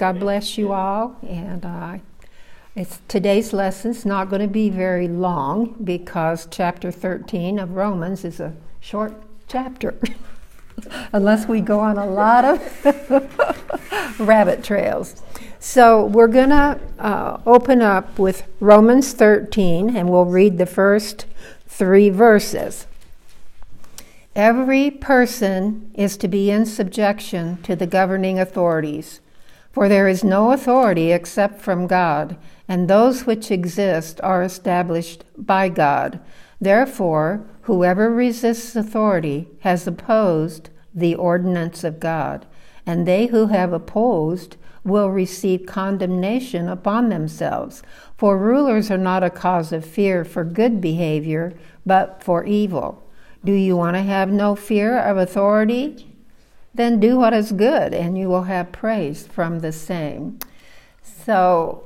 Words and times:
God 0.00 0.18
bless 0.18 0.56
you 0.56 0.72
all. 0.72 1.18
And 1.28 1.62
uh, 1.62 1.98
it's 2.74 3.02
today's 3.06 3.52
lesson's 3.52 4.06
not 4.06 4.30
going 4.30 4.40
to 4.40 4.48
be 4.48 4.70
very 4.70 5.06
long 5.06 5.76
because 5.84 6.48
chapter 6.50 6.90
13 6.90 7.58
of 7.58 7.72
Romans 7.72 8.24
is 8.24 8.40
a 8.40 8.54
short 8.80 9.12
chapter. 9.46 9.94
Unless 11.12 11.48
we 11.48 11.60
go 11.60 11.80
on 11.80 11.98
a 11.98 12.06
lot 12.06 12.46
of 12.46 14.18
rabbit 14.18 14.64
trails. 14.64 15.22
So 15.58 16.06
we're 16.06 16.28
going 16.28 16.48
to 16.48 16.80
uh, 16.98 17.42
open 17.44 17.82
up 17.82 18.18
with 18.18 18.44
Romans 18.58 19.12
13 19.12 19.94
and 19.94 20.08
we'll 20.08 20.24
read 20.24 20.56
the 20.56 20.64
first 20.64 21.26
three 21.66 22.08
verses. 22.08 22.86
Every 24.34 24.90
person 24.90 25.90
is 25.92 26.16
to 26.16 26.26
be 26.26 26.50
in 26.50 26.64
subjection 26.64 27.60
to 27.64 27.76
the 27.76 27.86
governing 27.86 28.38
authorities 28.38 29.20
for 29.72 29.88
there 29.88 30.08
is 30.08 30.24
no 30.24 30.52
authority 30.52 31.12
except 31.12 31.60
from 31.60 31.86
God, 31.86 32.36
and 32.66 32.88
those 32.88 33.26
which 33.26 33.50
exist 33.50 34.20
are 34.22 34.42
established 34.42 35.24
by 35.36 35.68
God. 35.68 36.20
Therefore, 36.60 37.46
whoever 37.62 38.10
resists 38.10 38.74
authority 38.76 39.48
has 39.60 39.86
opposed 39.86 40.70
the 40.94 41.14
ordinance 41.14 41.84
of 41.84 42.00
God, 42.00 42.46
and 42.84 43.06
they 43.06 43.26
who 43.26 43.46
have 43.46 43.72
opposed 43.72 44.56
will 44.82 45.10
receive 45.10 45.66
condemnation 45.66 46.68
upon 46.68 47.08
themselves. 47.08 47.82
For 48.16 48.36
rulers 48.36 48.90
are 48.90 48.98
not 48.98 49.22
a 49.22 49.30
cause 49.30 49.72
of 49.72 49.84
fear 49.84 50.24
for 50.24 50.42
good 50.42 50.80
behavior, 50.80 51.52
but 51.86 52.22
for 52.22 52.44
evil. 52.44 53.06
Do 53.44 53.52
you 53.52 53.76
want 53.76 53.96
to 53.96 54.02
have 54.02 54.30
no 54.30 54.54
fear 54.56 54.98
of 54.98 55.16
authority? 55.16 56.09
Then 56.74 57.00
do 57.00 57.16
what 57.16 57.32
is 57.32 57.52
good 57.52 57.92
and 57.92 58.16
you 58.16 58.28
will 58.28 58.44
have 58.44 58.72
praise 58.72 59.26
from 59.26 59.60
the 59.60 59.72
same. 59.72 60.38
So 61.02 61.84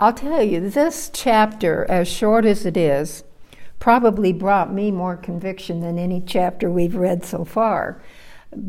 I'll 0.00 0.12
tell 0.12 0.42
you, 0.42 0.68
this 0.68 1.10
chapter, 1.12 1.86
as 1.88 2.08
short 2.08 2.44
as 2.44 2.66
it 2.66 2.76
is, 2.76 3.24
probably 3.78 4.32
brought 4.32 4.72
me 4.72 4.90
more 4.90 5.16
conviction 5.16 5.80
than 5.80 5.98
any 5.98 6.20
chapter 6.20 6.70
we've 6.70 6.94
read 6.94 7.24
so 7.24 7.44
far 7.44 8.00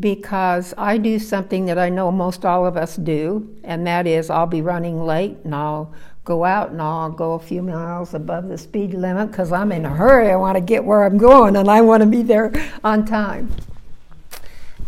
because 0.00 0.74
I 0.78 0.98
do 0.98 1.18
something 1.18 1.66
that 1.66 1.78
I 1.78 1.88
know 1.88 2.10
most 2.10 2.44
all 2.44 2.66
of 2.66 2.76
us 2.76 2.96
do, 2.96 3.54
and 3.64 3.86
that 3.86 4.06
is 4.06 4.30
I'll 4.30 4.46
be 4.46 4.62
running 4.62 5.04
late 5.04 5.36
and 5.44 5.54
I'll 5.54 5.92
go 6.24 6.44
out 6.44 6.70
and 6.70 6.80
I'll 6.80 7.10
go 7.10 7.34
a 7.34 7.38
few 7.38 7.62
miles 7.62 8.14
above 8.14 8.48
the 8.48 8.56
speed 8.56 8.94
limit 8.94 9.30
because 9.30 9.52
I'm 9.52 9.72
in 9.72 9.84
a 9.84 9.90
hurry. 9.90 10.30
I 10.30 10.36
want 10.36 10.56
to 10.56 10.62
get 10.62 10.84
where 10.84 11.04
I'm 11.04 11.18
going 11.18 11.54
and 11.56 11.68
I 11.68 11.82
want 11.82 12.02
to 12.02 12.08
be 12.08 12.22
there 12.22 12.50
on 12.82 13.04
time. 13.04 13.50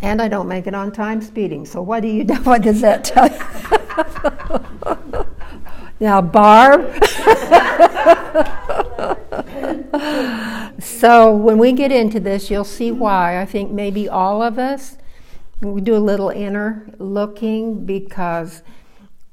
And 0.02 0.20
I 0.20 0.28
don't 0.28 0.48
make 0.48 0.66
it 0.66 0.74
on 0.74 0.92
time 0.92 1.22
speeding. 1.22 1.66
So 1.66 1.82
what 1.82 2.00
do 2.00 2.08
you 2.08 2.24
do? 2.24 2.34
What 2.44 2.62
does 2.62 2.80
that 2.80 3.04
tell 3.04 3.28
you? 3.28 5.26
now, 6.00 6.20
Barb. 6.20 7.02
so 10.82 11.34
when 11.34 11.58
we 11.58 11.72
get 11.72 11.90
into 11.90 12.20
this, 12.20 12.50
you'll 12.50 12.64
see 12.64 12.92
why. 12.92 13.40
I 13.40 13.46
think 13.46 13.70
maybe 13.70 14.08
all 14.08 14.42
of 14.42 14.58
us 14.58 14.96
we 15.60 15.80
do 15.80 15.96
a 15.96 15.98
little 15.98 16.28
inner 16.28 16.86
looking 16.98 17.86
because 17.86 18.62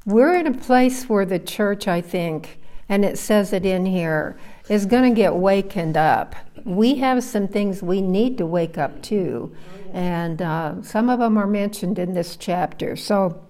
we're 0.05 0.33
in 0.35 0.47
a 0.47 0.53
place 0.53 1.09
where 1.09 1.25
the 1.25 1.39
church, 1.39 1.87
I 1.87 1.99
think, 1.99 2.59
and 2.87 3.03
it 3.03 3.17
says 3.17 3.51
it 3.51 3.65
in 3.65 3.85
here, 3.85 4.37
is 4.69 4.85
going 4.85 5.03
to 5.03 5.15
get 5.15 5.35
wakened 5.35 5.97
up. 5.97 6.35
We 6.63 6.95
have 6.95 7.23
some 7.23 7.47
things 7.47 7.81
we 7.81 8.01
need 8.01 8.37
to 8.37 8.45
wake 8.45 8.77
up 8.77 9.01
to 9.03 9.53
and 9.93 10.41
uh, 10.41 10.81
some 10.81 11.07
of 11.07 11.19
them 11.19 11.37
are 11.37 11.47
mentioned 11.47 11.99
in 11.99 12.15
this 12.15 12.35
chapter. 12.35 12.95
So, 12.95 13.45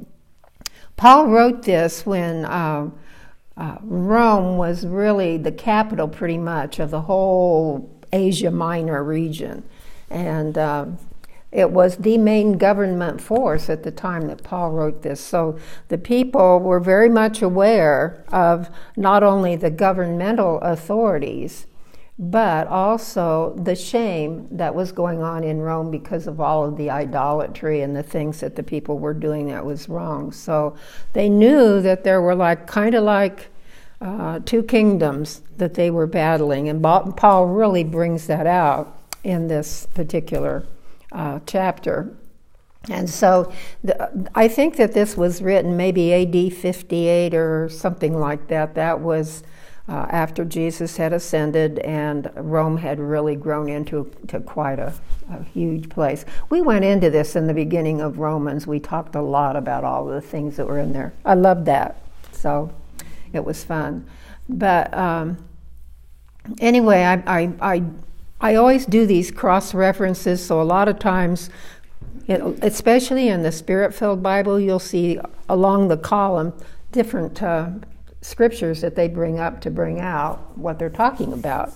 Paul 0.97 1.27
wrote 1.27 1.63
this 1.63 2.05
when 2.05 2.45
uh, 2.45 2.89
uh, 3.55 3.77
Rome 3.81 4.57
was 4.57 4.85
really 4.85 5.37
the 5.37 5.53
capital, 5.53 6.07
pretty 6.07 6.37
much, 6.37 6.79
of 6.79 6.91
the 6.91 7.01
whole 7.01 7.97
Asia 8.11 8.51
Minor 8.51 9.03
region. 9.03 9.63
And 10.09 10.57
uh, 10.57 10.85
it 11.51 11.71
was 11.71 11.97
the 11.97 12.17
main 12.17 12.57
government 12.57 13.21
force 13.21 13.69
at 13.69 13.83
the 13.83 13.91
time 13.91 14.27
that 14.27 14.43
Paul 14.43 14.71
wrote 14.71 15.01
this. 15.01 15.21
So 15.21 15.57
the 15.87 15.97
people 15.97 16.59
were 16.59 16.79
very 16.79 17.09
much 17.09 17.41
aware 17.41 18.25
of 18.29 18.69
not 18.97 19.23
only 19.23 19.55
the 19.55 19.71
governmental 19.71 20.59
authorities, 20.59 21.67
but 22.19 22.67
also 22.67 23.55
the 23.57 23.75
shame 23.75 24.47
that 24.51 24.75
was 24.75 24.91
going 24.91 25.23
on 25.23 25.43
in 25.43 25.59
Rome 25.59 25.89
because 25.89 26.27
of 26.27 26.39
all 26.39 26.63
of 26.63 26.77
the 26.77 26.89
idolatry 26.89 27.81
and 27.81 27.95
the 27.95 28.03
things 28.03 28.39
that 28.41 28.55
the 28.55 28.61
people 28.61 28.99
were 28.99 29.15
doing 29.15 29.47
that 29.47 29.65
was 29.65 29.89
wrong. 29.89 30.31
So 30.31 30.75
they 31.13 31.27
knew 31.27 31.81
that 31.81 32.03
there 32.03 32.21
were 32.21 32.35
like 32.35 32.67
kind 32.67 32.93
of 32.93 33.03
like 33.03 33.49
uh, 33.99 34.39
two 34.45 34.61
kingdoms 34.63 35.41
that 35.57 35.73
they 35.73 35.89
were 35.89 36.07
battling, 36.07 36.69
and 36.69 36.83
Paul 36.83 37.47
really 37.47 37.83
brings 37.83 38.27
that 38.27 38.45
out 38.45 38.97
in 39.23 39.47
this 39.47 39.87
particular 39.93 40.65
uh, 41.11 41.39
chapter. 41.45 42.15
And 42.89 43.09
so 43.09 43.51
the, 43.83 44.29
I 44.35 44.49
think 44.49 44.75
that 44.75 44.93
this 44.93 45.15
was 45.15 45.41
written 45.41 45.77
maybe 45.77 46.13
AD 46.13 46.53
58 46.53 47.33
or 47.33 47.69
something 47.69 48.19
like 48.19 48.49
that. 48.49 48.75
That 48.75 48.99
was 48.99 49.43
uh, 49.87 50.05
after 50.09 50.45
Jesus 50.45 50.95
had 50.97 51.11
ascended 51.11 51.79
and 51.79 52.31
Rome 52.35 52.77
had 52.77 52.99
really 52.99 53.35
grown 53.35 53.67
into 53.67 54.09
to 54.27 54.39
quite 54.39 54.79
a, 54.79 54.93
a, 55.29 55.43
huge 55.43 55.89
place. 55.89 56.23
We 56.49 56.61
went 56.61 56.85
into 56.85 57.09
this 57.09 57.35
in 57.35 57.47
the 57.47 57.53
beginning 57.53 57.99
of 57.99 58.17
Romans. 58.17 58.65
We 58.65 58.79
talked 58.79 59.15
a 59.15 59.21
lot 59.21 59.57
about 59.57 59.83
all 59.83 60.05
the 60.05 60.21
things 60.21 60.55
that 60.55 60.67
were 60.67 60.79
in 60.79 60.93
there. 60.93 61.13
I 61.25 61.33
loved 61.33 61.65
that. 61.65 62.01
So 62.31 62.73
it 63.33 63.43
was 63.43 63.65
fun. 63.65 64.05
But 64.47 64.93
um, 64.93 65.43
anyway, 66.59 67.03
I, 67.03 67.23
I, 67.27 67.53
I, 67.59 67.83
I 68.39 68.55
always 68.55 68.85
do 68.85 69.05
these 69.05 69.31
cross 69.31 69.73
references, 69.73 70.45
so 70.45 70.61
a 70.61 70.63
lot 70.63 70.87
of 70.87 70.97
times 70.99 71.49
it, 72.27 72.41
especially 72.61 73.27
in 73.27 73.43
the 73.43 73.51
Spirit 73.51 73.93
filled 73.93 74.23
Bible, 74.23 74.59
you'll 74.59 74.79
see 74.79 75.19
along 75.49 75.89
the 75.89 75.97
column 75.97 76.53
different 76.91 77.41
uh, 77.43 77.69
scriptures 78.23 78.81
that 78.81 78.95
they 78.95 79.07
bring 79.07 79.39
up 79.39 79.61
to 79.61 79.69
bring 79.69 79.99
out 79.99 80.57
what 80.57 80.79
they're 80.79 80.89
talking 80.89 81.33
about. 81.33 81.73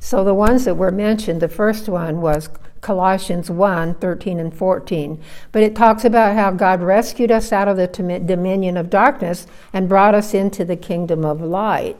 So 0.00 0.24
the 0.24 0.34
ones 0.34 0.64
that 0.64 0.76
were 0.76 0.92
mentioned, 0.92 1.42
the 1.42 1.48
first 1.48 1.88
one 1.88 2.20
was 2.20 2.48
Colossians 2.80 3.50
1 3.50 3.94
13 3.94 4.38
and 4.38 4.54
14. 4.54 5.20
But 5.50 5.62
it 5.62 5.74
talks 5.74 6.04
about 6.04 6.36
how 6.36 6.52
God 6.52 6.80
rescued 6.80 7.30
us 7.30 7.52
out 7.52 7.68
of 7.68 7.76
the 7.76 7.88
dominion 7.88 8.76
of 8.76 8.90
darkness 8.90 9.46
and 9.72 9.88
brought 9.88 10.14
us 10.14 10.34
into 10.34 10.64
the 10.64 10.76
kingdom 10.76 11.24
of 11.24 11.40
light. 11.40 11.96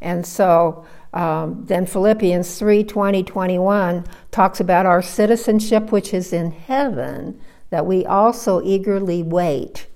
And 0.00 0.26
so 0.26 0.84
um, 1.14 1.64
then 1.66 1.86
Philippians 1.86 2.58
3 2.58 2.84
20, 2.84 3.22
21 3.22 4.04
talks 4.30 4.60
about 4.60 4.86
our 4.86 5.00
citizenship, 5.00 5.92
which 5.92 6.12
is 6.12 6.32
in 6.32 6.50
heaven, 6.50 7.40
that 7.70 7.86
we 7.86 8.04
also 8.04 8.60
eagerly 8.62 9.22
wait 9.22 9.86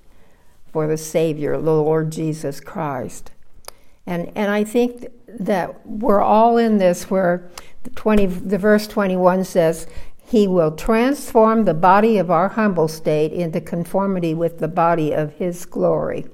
for 0.71 0.87
the 0.87 0.97
Savior, 0.97 1.61
the 1.61 1.73
Lord 1.73 2.11
Jesus 2.11 2.61
Christ. 2.61 3.31
And, 4.11 4.29
and 4.35 4.51
I 4.51 4.65
think 4.65 5.07
that 5.39 5.87
we're 5.87 6.19
all 6.19 6.57
in 6.57 6.79
this 6.79 7.09
where 7.09 7.49
the, 7.83 7.91
20, 7.91 8.25
the 8.25 8.57
verse 8.57 8.85
21 8.85 9.45
says, 9.45 9.87
He 10.21 10.49
will 10.49 10.75
transform 10.75 11.63
the 11.63 11.73
body 11.73 12.17
of 12.17 12.29
our 12.29 12.49
humble 12.49 12.89
state 12.89 13.31
into 13.31 13.61
conformity 13.61 14.33
with 14.33 14.59
the 14.59 14.67
body 14.67 15.13
of 15.13 15.35
His 15.35 15.65
glory 15.65 16.25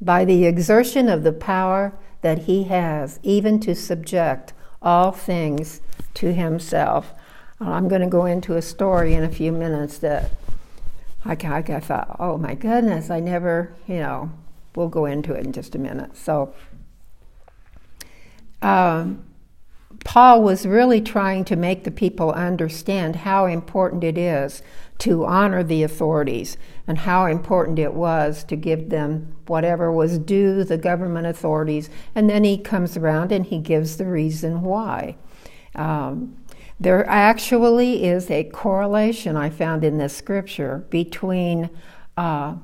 by 0.00 0.24
the 0.24 0.46
exertion 0.46 1.10
of 1.10 1.22
the 1.22 1.34
power 1.34 1.92
that 2.22 2.44
He 2.44 2.64
has, 2.64 3.20
even 3.22 3.60
to 3.60 3.74
subject 3.74 4.54
all 4.80 5.12
things 5.12 5.82
to 6.14 6.32
Himself. 6.32 7.12
Uh, 7.60 7.72
I'm 7.72 7.88
going 7.88 8.00
to 8.00 8.06
go 8.06 8.24
into 8.24 8.56
a 8.56 8.62
story 8.62 9.12
in 9.12 9.22
a 9.22 9.28
few 9.28 9.52
minutes 9.52 9.98
that 9.98 10.30
I, 11.26 11.32
I 11.32 11.80
thought, 11.80 12.08
uh, 12.08 12.16
oh 12.18 12.38
my 12.38 12.54
goodness, 12.54 13.10
I 13.10 13.20
never, 13.20 13.74
you 13.86 13.96
know, 13.96 14.32
We'll 14.78 14.88
go 14.88 15.06
into 15.06 15.32
it 15.32 15.44
in 15.44 15.52
just 15.52 15.74
a 15.74 15.78
minute. 15.78 16.16
So, 16.16 16.54
um, 18.62 19.24
Paul 20.04 20.44
was 20.44 20.66
really 20.66 21.00
trying 21.00 21.44
to 21.46 21.56
make 21.56 21.82
the 21.82 21.90
people 21.90 22.30
understand 22.30 23.16
how 23.16 23.46
important 23.46 24.04
it 24.04 24.16
is 24.16 24.62
to 24.98 25.24
honor 25.24 25.64
the 25.64 25.82
authorities 25.82 26.56
and 26.86 26.98
how 26.98 27.26
important 27.26 27.80
it 27.80 27.94
was 27.94 28.44
to 28.44 28.54
give 28.54 28.90
them 28.90 29.34
whatever 29.48 29.90
was 29.90 30.16
due 30.16 30.62
the 30.62 30.78
government 30.78 31.26
authorities. 31.26 31.90
And 32.14 32.30
then 32.30 32.44
he 32.44 32.56
comes 32.56 32.96
around 32.96 33.32
and 33.32 33.46
he 33.46 33.58
gives 33.58 33.96
the 33.96 34.06
reason 34.06 34.62
why. 34.62 35.16
Um, 35.74 36.36
there 36.78 37.04
actually 37.08 38.04
is 38.04 38.30
a 38.30 38.44
correlation 38.44 39.36
I 39.36 39.50
found 39.50 39.82
in 39.82 39.98
this 39.98 40.16
scripture 40.16 40.86
between 40.88 41.68
uh, 42.16 42.54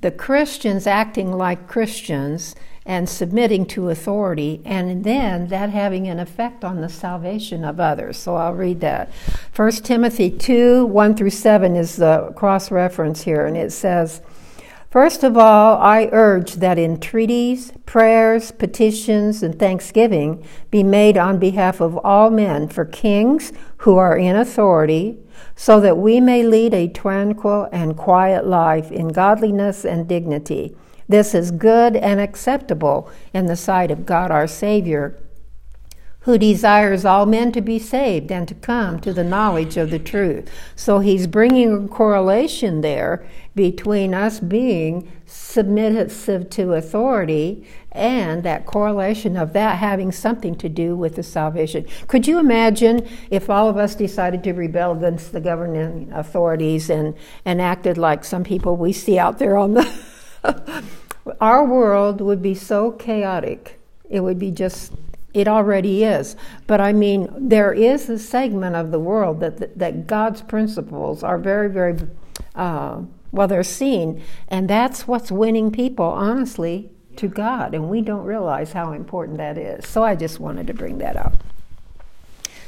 the 0.00 0.10
Christians 0.10 0.86
acting 0.86 1.32
like 1.32 1.68
Christians 1.68 2.54
and 2.86 3.08
submitting 3.08 3.66
to 3.66 3.90
authority, 3.90 4.62
and 4.64 5.02
then 5.02 5.48
that 5.48 5.70
having 5.70 6.06
an 6.06 6.20
effect 6.20 6.64
on 6.64 6.80
the 6.80 6.88
salvation 6.88 7.64
of 7.64 7.80
others. 7.80 8.16
So 8.16 8.36
I'll 8.36 8.54
read 8.54 8.80
that. 8.80 9.10
1 9.54 9.72
Timothy 9.72 10.30
2 10.30 10.86
1 10.86 11.14
through 11.16 11.30
7 11.30 11.74
is 11.74 11.96
the 11.96 12.32
cross 12.36 12.70
reference 12.70 13.22
here, 13.22 13.44
and 13.44 13.56
it 13.56 13.72
says, 13.72 14.22
First 14.88 15.24
of 15.24 15.36
all, 15.36 15.78
I 15.78 16.08
urge 16.12 16.54
that 16.54 16.78
entreaties, 16.78 17.72
prayers, 17.86 18.52
petitions, 18.52 19.42
and 19.42 19.58
thanksgiving 19.58 20.44
be 20.70 20.84
made 20.84 21.18
on 21.18 21.38
behalf 21.38 21.80
of 21.80 21.98
all 21.98 22.30
men 22.30 22.68
for 22.68 22.84
kings 22.84 23.52
who 23.78 23.96
are 23.96 24.16
in 24.16 24.36
authority, 24.36 25.18
so 25.56 25.80
that 25.80 25.96
we 25.96 26.20
may 26.20 26.42
lead 26.42 26.74
a 26.74 26.86
tranquil 26.86 27.68
and 27.72 27.96
quiet 27.96 28.46
life 28.46 28.92
in 28.92 29.08
godliness 29.08 29.84
and 29.84 30.06
dignity. 30.06 30.76
This 31.08 31.34
is 31.34 31.50
good 31.50 31.96
and 31.96 32.20
acceptable 32.20 33.10
in 33.32 33.46
the 33.46 33.56
sight 33.56 33.90
of 33.90 34.04
God 34.06 34.30
our 34.30 34.46
Savior 34.46 35.18
who 36.26 36.36
desires 36.36 37.04
all 37.04 37.24
men 37.24 37.52
to 37.52 37.60
be 37.60 37.78
saved 37.78 38.32
and 38.32 38.48
to 38.48 38.54
come 38.54 38.98
to 38.98 39.12
the 39.12 39.22
knowledge 39.22 39.76
of 39.76 39.90
the 39.90 39.98
truth. 39.98 40.50
So 40.74 40.98
he's 40.98 41.28
bringing 41.28 41.84
a 41.84 41.88
correlation 41.88 42.80
there 42.80 43.24
between 43.54 44.12
us 44.12 44.40
being 44.40 45.10
submissive 45.24 46.50
to 46.50 46.72
authority 46.72 47.64
and 47.92 48.42
that 48.42 48.66
correlation 48.66 49.36
of 49.36 49.52
that 49.52 49.78
having 49.78 50.10
something 50.10 50.56
to 50.56 50.68
do 50.68 50.96
with 50.96 51.14
the 51.14 51.22
salvation. 51.22 51.86
Could 52.08 52.26
you 52.26 52.40
imagine 52.40 53.08
if 53.30 53.48
all 53.48 53.68
of 53.68 53.76
us 53.76 53.94
decided 53.94 54.42
to 54.44 54.52
rebel 54.52 54.96
against 54.96 55.30
the 55.30 55.40
governing 55.40 56.10
authorities 56.12 56.90
and, 56.90 57.14
and 57.44 57.62
acted 57.62 57.96
like 57.96 58.24
some 58.24 58.42
people 58.42 58.76
we 58.76 58.92
see 58.92 59.16
out 59.16 59.38
there 59.38 59.56
on 59.56 59.74
the. 59.74 60.02
Our 61.40 61.64
world 61.64 62.20
would 62.20 62.42
be 62.42 62.56
so 62.56 62.90
chaotic. 62.90 63.78
It 64.10 64.20
would 64.20 64.40
be 64.40 64.50
just 64.50 64.92
it 65.36 65.46
already 65.46 66.02
is. 66.02 66.34
But 66.66 66.80
I 66.80 66.94
mean, 66.94 67.28
there 67.36 67.70
is 67.70 68.08
a 68.08 68.18
segment 68.18 68.74
of 68.74 68.90
the 68.90 68.98
world 68.98 69.40
that, 69.40 69.78
that, 69.78 70.06
God's 70.06 70.40
principles 70.40 71.22
are 71.22 71.36
very, 71.36 71.68
very, 71.68 71.98
uh, 72.54 73.02
well, 73.32 73.46
they're 73.46 73.62
seen. 73.62 74.22
And 74.48 74.66
that's 74.66 75.06
what's 75.06 75.30
winning 75.30 75.70
people, 75.70 76.06
honestly, 76.06 76.90
to 77.16 77.28
God. 77.28 77.74
And 77.74 77.90
we 77.90 78.00
don't 78.00 78.24
realize 78.24 78.72
how 78.72 78.92
important 78.92 79.36
that 79.36 79.58
is. 79.58 79.86
So 79.86 80.02
I 80.02 80.14
just 80.14 80.40
wanted 80.40 80.66
to 80.68 80.74
bring 80.74 80.96
that 80.98 81.18
up. 81.18 81.44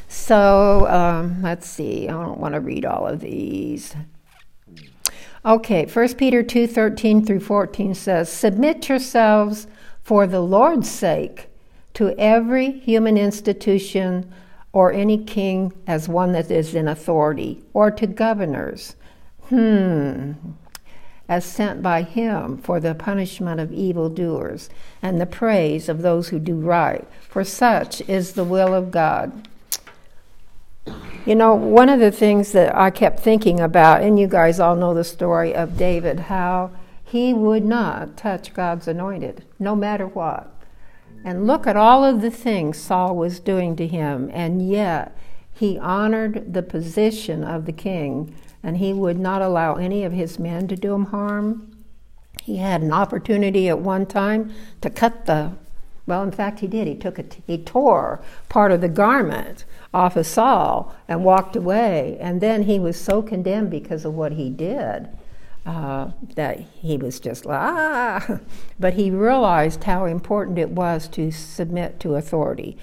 So 0.09 0.87
um, 0.89 1.41
let's 1.43 1.67
see. 1.67 2.07
I 2.07 2.13
don't 2.13 2.39
want 2.39 2.53
to 2.53 2.61
read 2.61 2.85
all 2.85 3.07
of 3.07 3.21
these. 3.21 3.97
Okay, 5.43 5.87
1 5.87 6.15
Peter 6.17 6.43
2 6.43 6.67
13 6.67 7.25
through 7.25 7.41
14 7.41 7.95
says, 7.95 8.31
Submit 8.31 8.91
yourselves 8.91 9.67
for 10.03 10.27
the 10.27 10.41
Lord's 10.41 10.91
sake 10.91 11.49
to 11.99 12.17
every 12.17 12.71
human 12.71 13.19
institution 13.19 14.33
or 14.73 14.93
any 14.93 15.19
king 15.19 15.73
as 15.85 16.09
one 16.09 16.31
that 16.31 16.49
is 16.49 16.73
in 16.73 16.87
authority, 16.87 17.61
or 17.75 17.91
to 17.91 18.07
governors, 18.07 18.95
hmm, 19.49 20.31
as 21.29 21.45
sent 21.45 21.83
by 21.83 22.03
him 22.03 22.57
for 22.57 22.79
the 22.79 22.95
punishment 22.95 23.59
of 23.59 23.73
evildoers 23.73 24.71
and 25.03 25.21
the 25.21 25.27
praise 25.27 25.89
of 25.89 26.03
those 26.03 26.29
who 26.29 26.39
do 26.39 26.55
right, 26.55 27.05
for 27.29 27.43
such 27.43 28.01
is 28.03 28.35
the 28.35 28.45
will 28.45 28.73
of 28.73 28.93
God. 28.93 29.49
You 31.27 31.35
know, 31.35 31.57
one 31.57 31.89
of 31.89 31.99
the 31.99 32.13
things 32.13 32.53
that 32.53 32.77
I 32.77 32.91
kept 32.91 33.19
thinking 33.19 33.59
about, 33.59 34.03
and 34.03 34.21
you 34.21 34.29
guys 34.29 34.61
all 34.61 34.77
know 34.77 34.95
the 34.95 35.03
story 35.03 35.53
of 35.53 35.77
David, 35.77 36.21
how 36.21 36.71
he 37.03 37.35
would 37.35 37.65
not 37.65 38.17
touch 38.17 38.55
God's 38.55 38.87
anointed, 38.87 39.45
no 39.59 39.75
matter 39.75 40.07
what. 40.07 40.55
And 41.25 41.47
look 41.47 41.67
at 41.67 41.77
all 41.77 42.05
of 42.05 42.21
the 42.21 42.31
things 42.31 42.79
Saul 42.79 43.17
was 43.17 43.41
doing 43.41 43.77
to 43.77 43.87
him, 43.87 44.31
and 44.33 44.67
yet 44.67 45.17
he 45.53 45.79
honored 45.79 46.55
the 46.55 46.63
position 46.63 47.43
of 47.43 47.67
the 47.67 47.73
king, 47.73 48.35
and 48.63 48.77
he 48.79 48.93
would 48.93 49.19
not 49.19 49.43
allow 49.43 49.75
any 49.75 50.05
of 50.05 50.13
his 50.13 50.39
men 50.39 50.69
to 50.69 50.77
do 50.77 50.95
him 50.95 51.07
harm. 51.07 51.77
He 52.43 52.57
had 52.57 52.83
an 52.83 52.93
opportunity 52.93 53.69
at 53.69 53.81
one 53.81 54.07
time 54.07 54.53
to 54.81 54.89
cut 54.89 55.27
the, 55.27 55.53
well, 56.07 56.23
in 56.23 56.31
fact, 56.31 56.61
he 56.61 56.67
did. 56.67 56.87
He 56.87 56.95
took 56.95 57.19
a, 57.19 57.25
he 57.47 57.59
tore 57.59 58.23
part 58.49 58.73
of 58.73 58.81
the 58.81 58.89
garment 58.89 59.65
off 59.93 60.17
of 60.17 60.27
Saul 60.27 60.95
and 61.09 61.25
walked 61.25 61.57
away, 61.57 62.17
and 62.21 62.41
then 62.41 62.63
he 62.63 62.79
was 62.79 62.99
so 62.99 63.21
condemned 63.21 63.71
because 63.71 64.05
of 64.05 64.15
what 64.15 64.33
he 64.33 64.49
did 64.49 65.09
uh, 65.69 66.13
that 66.35 66.61
he 66.81 66.97
was 66.97 67.21
just 67.21 67.45
like, 67.45 67.61
ah, 67.61 68.41
but 68.81 68.95
he 68.95 69.11
realized 69.11 69.85
how 69.85 70.07
important 70.07 70.59
it 70.59 70.71
was 70.71 71.07
to 71.09 71.31
submit 71.31 72.01
to 72.01 72.15
authority. 72.15 72.79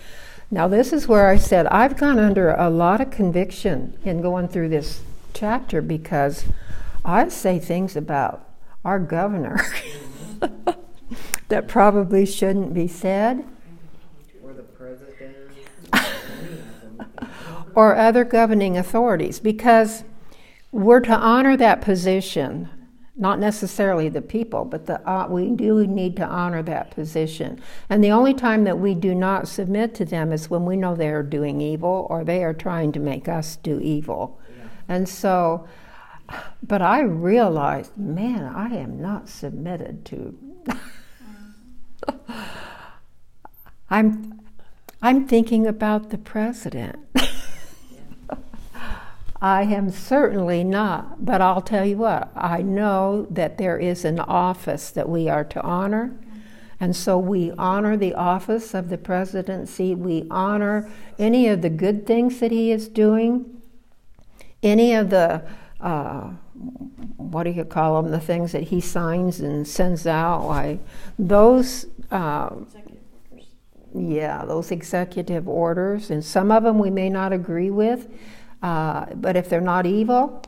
Now, 0.52 0.68
this 0.68 0.94
is 0.94 1.08
where 1.08 1.28
I 1.28 1.38
said 1.38 1.66
I've 1.68 1.98
gone 1.98 2.20
under 2.20 2.52
a 2.52 2.70
lot 2.70 3.02
of 3.02 3.10
conviction 3.10 3.98
in 4.06 4.22
going 4.22 4.48
through 4.48 4.70
this 4.70 5.02
chapter 5.34 5.82
because 5.82 6.46
I 7.04 7.28
say 7.30 7.58
things 7.58 7.96
about 7.96 8.48
our 8.86 9.00
governor 9.00 9.66
that 11.48 11.68
probably 11.68 12.24
shouldn't 12.24 12.76
be 12.76 12.88
said. 12.88 13.44
Or 14.44 14.54
the 14.54 14.62
president. 14.62 15.36
or 17.74 17.96
other 17.96 18.24
governing 18.24 18.78
authorities 18.78 19.40
because 19.40 20.04
we're 20.72 21.00
to 21.00 21.16
honor 21.16 21.56
that 21.56 21.81
position, 21.81 22.70
not 23.18 23.40
necessarily 23.40 24.10
the 24.10 24.22
people, 24.22 24.66
but 24.66 24.88
the, 24.88 25.10
uh, 25.10 25.28
we 25.28 25.50
do 25.50 25.88
need 25.88 26.18
to 26.18 26.26
honor 26.26 26.62
that 26.64 26.92
position. 26.92 27.62
And 27.90 28.04
the 28.04 28.12
only 28.12 28.34
time 28.34 28.66
that 28.66 28.78
we 28.78 28.94
do 28.94 29.16
not 29.16 29.48
submit 29.48 29.96
to 29.96 30.06
them 30.06 30.34
is 30.34 30.50
when 30.50 30.66
we 30.66 30.76
know 30.76 30.96
they 30.96 31.10
are 31.10 31.24
doing 31.24 31.62
evil 31.62 32.08
or 32.10 32.26
they 32.26 32.44
are 32.44 32.54
trying 32.54 32.92
to 32.92 33.00
make 33.00 33.30
us 33.30 33.56
do 33.56 33.80
evil. 33.80 34.40
Yeah. 34.58 34.68
And 34.90 35.08
so, 35.08 35.66
but 36.62 36.82
I 36.82 37.02
realized, 37.02 37.98
man, 37.98 38.44
I 38.44 38.76
am 38.76 39.02
not 39.02 39.30
submitted 39.30 40.04
to. 40.06 40.38
I'm, 43.90 44.42
I'm 45.02 45.26
thinking 45.26 45.66
about 45.66 46.10
the 46.10 46.18
president. 46.18 46.98
I 49.42 49.64
am 49.64 49.90
certainly 49.90 50.64
not, 50.64 51.26
but 51.26 51.42
I'll 51.42 51.62
tell 51.62 51.86
you 51.86 51.98
what, 51.98 52.32
I 52.36 52.62
know 52.62 53.28
that 53.30 53.58
there 53.58 53.78
is 53.78 54.06
an 54.06 54.20
office 54.20 54.90
that 54.92 55.10
we 55.10 55.28
are 55.28 55.44
to 55.44 55.62
honor. 55.62 56.16
And 56.80 56.96
so 56.96 57.18
we 57.18 57.52
honor 57.58 57.96
the 57.98 58.14
office 58.14 58.74
of 58.74 58.90
the 58.90 58.98
presidency. 58.98 59.96
We 59.96 60.26
honor 60.30 60.90
any 61.18 61.48
of 61.48 61.62
the 61.62 61.70
good 61.70 62.06
things 62.06 62.40
that 62.40 62.52
he 62.52 62.72
is 62.72 62.88
doing, 62.88 63.62
any 64.64 64.94
of 64.94 65.10
the, 65.10 65.44
uh, 65.80 66.31
what 67.18 67.44
do 67.44 67.52
you 67.52 67.66
call 67.66 68.02
them, 68.02 68.12
the 68.12 68.20
things 68.20 68.52
that 68.52 68.64
he 68.64 68.81
signs 68.81 69.40
and 69.40 69.68
sends 69.68 70.06
out. 70.08 70.48
Like 70.48 70.80
those, 71.18 71.86
uh, 72.12 72.50
yeah, 73.94 74.44
those 74.45 74.71
executive 74.71 75.48
orders. 75.48 76.09
And 76.09 76.24
some 76.24 76.52
of 76.52 76.64
them 76.64 76.80
we 76.80 76.90
may 76.90 77.09
not 77.09 77.31
agree 77.31 77.69
with. 77.69 78.07
Uh, 78.66 79.06
but 79.14 79.36
if 79.36 79.48
they're 79.48 79.62
not 79.62 79.86
evil, 79.86 80.42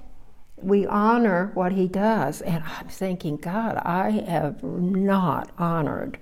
we 0.56 0.88
honor 0.88 1.52
what 1.54 1.74
he 1.74 1.88
does. 1.88 2.42
And 2.42 2.64
I'm 2.66 2.88
thinking, 2.88 3.38
God, 3.38 3.78
I 3.86 4.10
have 4.10 4.64
not 4.64 5.52
honored 5.60 6.18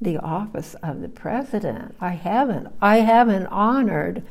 the 0.00 0.18
office 0.18 0.74
of 0.82 1.02
the 1.02 1.08
president. 1.08 1.94
I 2.00 2.10
haven't. 2.10 2.74
I 2.82 2.96
haven't 2.96 3.46
honored 3.46 4.24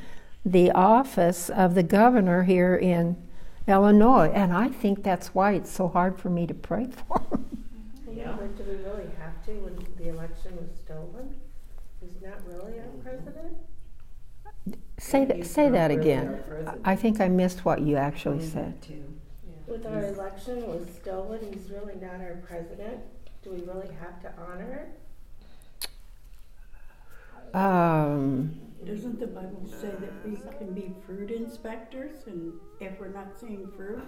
the 0.46 0.72
office 0.72 1.50
of 1.50 1.74
the 1.74 1.84
governor 1.84 2.44
here 2.44 2.76
in 2.76 3.16
Illinois. 3.66 4.30
And 4.34 4.52
I 4.52 4.68
think 4.68 5.04
that's 5.04 5.34
why 5.34 5.54
it's 5.54 5.72
so 5.72 5.88
hard 5.88 6.20
for 6.20 6.30
me 6.30 6.46
to 6.48 6.54
pray 6.54 6.88
for 6.88 7.22
him. 7.32 7.66
Yeah, 8.12 8.36
but 8.38 8.58
do 8.58 8.64
we 8.70 8.76
really 8.84 9.10
have 9.22 9.46
to 9.46 9.52
when 9.54 9.88
the 9.98 10.10
election 10.10 10.58
was 10.58 10.68
stolen? 10.84 11.34
He's 12.02 12.22
not 12.22 12.40
really 12.46 12.78
our 12.80 12.88
president? 13.02 13.56
Say 15.04 15.26
that, 15.26 15.46
say 15.46 15.70
that 15.70 15.92
again. 15.92 16.42
I 16.86 16.96
think 16.96 17.20
I 17.20 17.28
missed 17.28 17.66
what 17.66 17.82
you 17.82 17.98
actually 17.98 18.44
said. 18.44 18.74
With 19.68 19.86
our 19.86 20.06
election 20.06 20.66
was 20.66 20.88
stolen, 21.02 21.40
he's 21.52 21.70
really 21.70 21.96
not 21.96 22.22
our 22.22 22.40
president. 22.48 23.00
Do 23.44 23.52
we 23.52 23.62
really 23.62 23.90
have 24.00 24.22
to 24.22 24.34
honor 24.42 24.88
it? 25.84 25.86
Um, 27.54 28.56
Doesn't 28.86 29.20
the 29.20 29.28
Bible 29.28 29.70
say 29.70 29.90
that 29.90 30.26
we 30.26 30.38
can 30.58 30.74
be 30.74 30.94
fruit 31.06 31.32
inspectors 31.32 32.26
and 32.26 32.54
if 32.80 32.98
we're 32.98 33.10
not 33.10 33.38
seeing 33.40 33.70
fruit? 33.76 34.02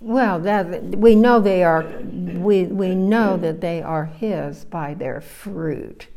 well, 0.00 0.38
that 0.38 0.96
we 0.96 1.16
know 1.16 1.40
they 1.40 1.64
are. 1.64 1.82
We 2.04 2.64
we 2.64 2.94
know 2.94 3.38
that 3.38 3.62
they 3.62 3.82
are 3.82 4.04
His 4.04 4.66
by 4.66 4.92
their 4.94 5.22
fruit. 5.22 6.08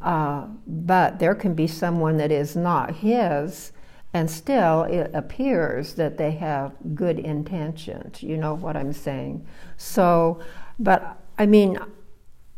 Uh, 0.00 0.46
but 0.66 1.18
there 1.18 1.34
can 1.34 1.54
be 1.54 1.66
someone 1.66 2.16
that 2.18 2.30
is 2.30 2.54
not 2.54 2.96
his, 2.96 3.72
and 4.14 4.30
still 4.30 4.84
it 4.84 5.10
appears 5.12 5.94
that 5.94 6.16
they 6.18 6.30
have 6.32 6.72
good 6.94 7.18
intentions. 7.18 8.22
You 8.22 8.36
know 8.36 8.54
what 8.54 8.76
I'm 8.76 8.92
saying? 8.92 9.46
So, 9.76 10.40
but 10.78 11.20
I 11.38 11.46
mean. 11.46 11.78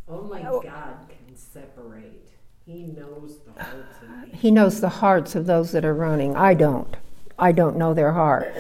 Only 0.09 0.43
God 0.43 0.63
can 1.09 1.37
separate. 1.37 2.29
He 2.67 2.85
knows 2.85 3.39
the 3.47 3.63
hearts 3.63 3.97
of 4.03 4.35
He 4.39 4.51
knows 4.51 4.81
the 4.81 4.89
hearts 4.89 5.35
of 5.35 5.47
those 5.47 5.73
that 5.73 5.85
are 5.85 5.95
running. 5.95 6.37
I 6.37 6.55
don't. 6.55 6.97
I 7.41 7.53
don't 7.53 7.77
know 7.77 7.95
their 7.95 8.13
heart. 8.13 8.55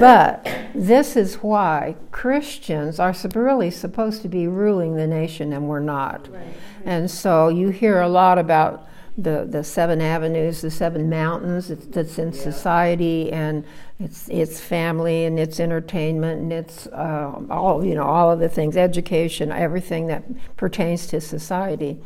But 0.00 0.46
this 0.74 1.16
is 1.16 1.36
why 1.36 1.96
Christians 2.10 2.98
are 2.98 3.14
really 3.34 3.70
supposed 3.70 4.22
to 4.22 4.28
be 4.28 4.48
ruling 4.48 4.96
the 4.96 5.06
nation, 5.06 5.52
and 5.52 5.68
we're 5.68 5.80
not. 5.80 6.28
Right. 6.28 6.42
And 6.84 7.10
so 7.10 7.48
you 7.48 7.68
hear 7.68 8.00
a 8.00 8.08
lot 8.08 8.38
about 8.38 8.88
the, 9.16 9.46
the 9.48 9.62
seven 9.62 10.00
avenues, 10.00 10.60
the 10.60 10.70
seven 10.72 11.08
mountains 11.08 11.68
that's- 11.68 11.86
that's 11.88 12.18
in 12.18 12.32
society, 12.32 13.30
and 13.30 13.64
it's 14.00 14.28
it's 14.28 14.58
family 14.58 15.24
and 15.24 15.38
it's 15.38 15.60
entertainment 15.60 16.40
and 16.40 16.52
it's 16.52 16.88
uh, 16.88 17.40
all 17.48 17.84
you 17.84 17.94
know 17.94 18.02
all 18.02 18.32
of 18.32 18.40
the 18.40 18.48
things, 18.48 18.76
education, 18.76 19.52
everything 19.52 20.08
that 20.08 20.24
pertains 20.56 21.06
to 21.06 21.20
society. 21.20 21.98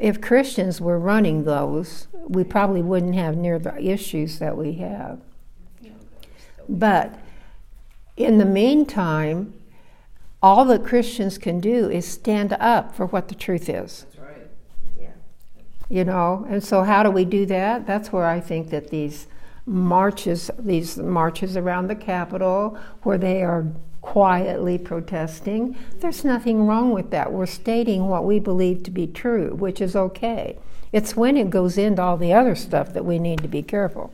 If 0.00 0.20
Christians 0.20 0.80
were 0.80 0.98
running 0.98 1.44
those, 1.44 2.08
we 2.26 2.42
probably 2.42 2.82
wouldn't 2.82 3.14
have 3.14 3.36
near 3.36 3.60
the 3.60 3.80
issues 3.80 4.40
that 4.40 4.56
we 4.56 4.72
have. 4.74 5.20
But 6.68 7.18
in 8.16 8.38
the 8.38 8.44
meantime, 8.44 9.54
all 10.42 10.64
that 10.66 10.84
Christians 10.84 11.38
can 11.38 11.60
do 11.60 11.88
is 11.90 12.06
stand 12.06 12.52
up 12.54 12.94
for 12.94 13.06
what 13.06 13.28
the 13.28 13.34
truth 13.34 13.68
is. 13.68 14.06
That's 14.10 14.18
right. 14.18 14.50
Yeah. 15.00 15.08
You 15.88 16.04
know, 16.04 16.46
and 16.48 16.62
so 16.62 16.82
how 16.82 17.02
do 17.02 17.10
we 17.10 17.24
do 17.24 17.46
that? 17.46 17.86
That's 17.86 18.12
where 18.12 18.26
I 18.26 18.40
think 18.40 18.70
that 18.70 18.90
these 18.90 19.26
marches, 19.66 20.50
these 20.58 20.96
marches 20.96 21.56
around 21.56 21.88
the 21.88 21.96
Capitol, 21.96 22.78
where 23.02 23.18
they 23.18 23.42
are 23.42 23.66
quietly 24.00 24.78
protesting, 24.78 25.76
there's 25.98 26.24
nothing 26.24 26.66
wrong 26.66 26.92
with 26.92 27.10
that. 27.10 27.32
We're 27.32 27.46
stating 27.46 28.06
what 28.06 28.24
we 28.24 28.38
believe 28.38 28.84
to 28.84 28.90
be 28.92 29.08
true, 29.08 29.54
which 29.54 29.80
is 29.80 29.96
okay. 29.96 30.58
It's 30.92 31.16
when 31.16 31.36
it 31.36 31.50
goes 31.50 31.76
into 31.76 32.00
all 32.00 32.16
the 32.16 32.32
other 32.32 32.54
stuff 32.54 32.92
that 32.94 33.04
we 33.04 33.18
need 33.18 33.42
to 33.42 33.48
be 33.48 33.62
careful. 33.62 34.12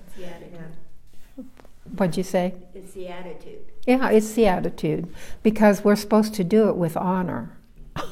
It's 1.93 1.99
the 1.99 1.99
attitude. 1.99 1.99
What'd 1.99 2.17
you 2.17 2.23
say? 2.23 2.55
It's 2.75 2.93
the 2.93 3.09
attitude. 3.09 3.65
Yeah, 3.87 4.11
it's 4.11 4.33
the 4.33 4.47
attitude 4.47 5.15
because 5.43 5.85
we're 5.85 5.97
supposed 5.97 6.35
to 6.35 6.45
do 6.45 6.69
it 6.69 6.77
with 6.77 6.97
honor. 6.97 7.57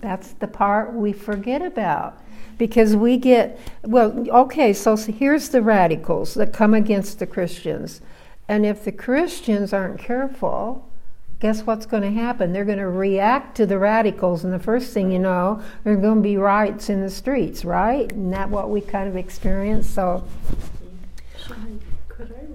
That's 0.00 0.32
the 0.32 0.48
part 0.48 0.94
we 0.94 1.12
forget 1.12 1.62
about 1.62 2.20
because 2.58 2.96
we 2.96 3.16
get, 3.16 3.58
well, 3.82 4.28
okay, 4.30 4.72
so 4.72 4.96
here's 4.96 5.48
the 5.50 5.62
radicals 5.62 6.34
that 6.34 6.52
come 6.52 6.74
against 6.74 7.18
the 7.18 7.26
Christians. 7.26 8.00
And 8.48 8.66
if 8.66 8.84
the 8.84 8.92
Christians 8.92 9.72
aren't 9.72 10.00
careful, 10.00 10.88
guess 11.40 11.62
what's 11.62 11.86
going 11.86 12.02
to 12.02 12.10
happen? 12.10 12.52
They're 12.52 12.64
going 12.64 12.78
to 12.78 12.88
react 12.88 13.56
to 13.58 13.66
the 13.66 13.78
radicals, 13.78 14.44
and 14.44 14.52
the 14.52 14.58
first 14.58 14.92
thing 14.92 15.12
you 15.12 15.18
know, 15.18 15.62
there 15.84 15.92
are 15.92 15.96
going 15.96 16.16
to 16.16 16.22
be 16.22 16.36
riots 16.36 16.88
in 16.88 17.00
the 17.00 17.10
streets, 17.10 17.64
right? 17.64 18.10
Isn't 18.10 18.30
that 18.32 18.50
what 18.50 18.70
we 18.70 18.80
kind 18.80 19.08
of 19.08 19.16
experience? 19.16 19.88
So, 19.88 20.24
could 21.38 21.56
I 21.56 21.56
read 21.56 21.80
the, 22.08 22.46
the 22.46 22.47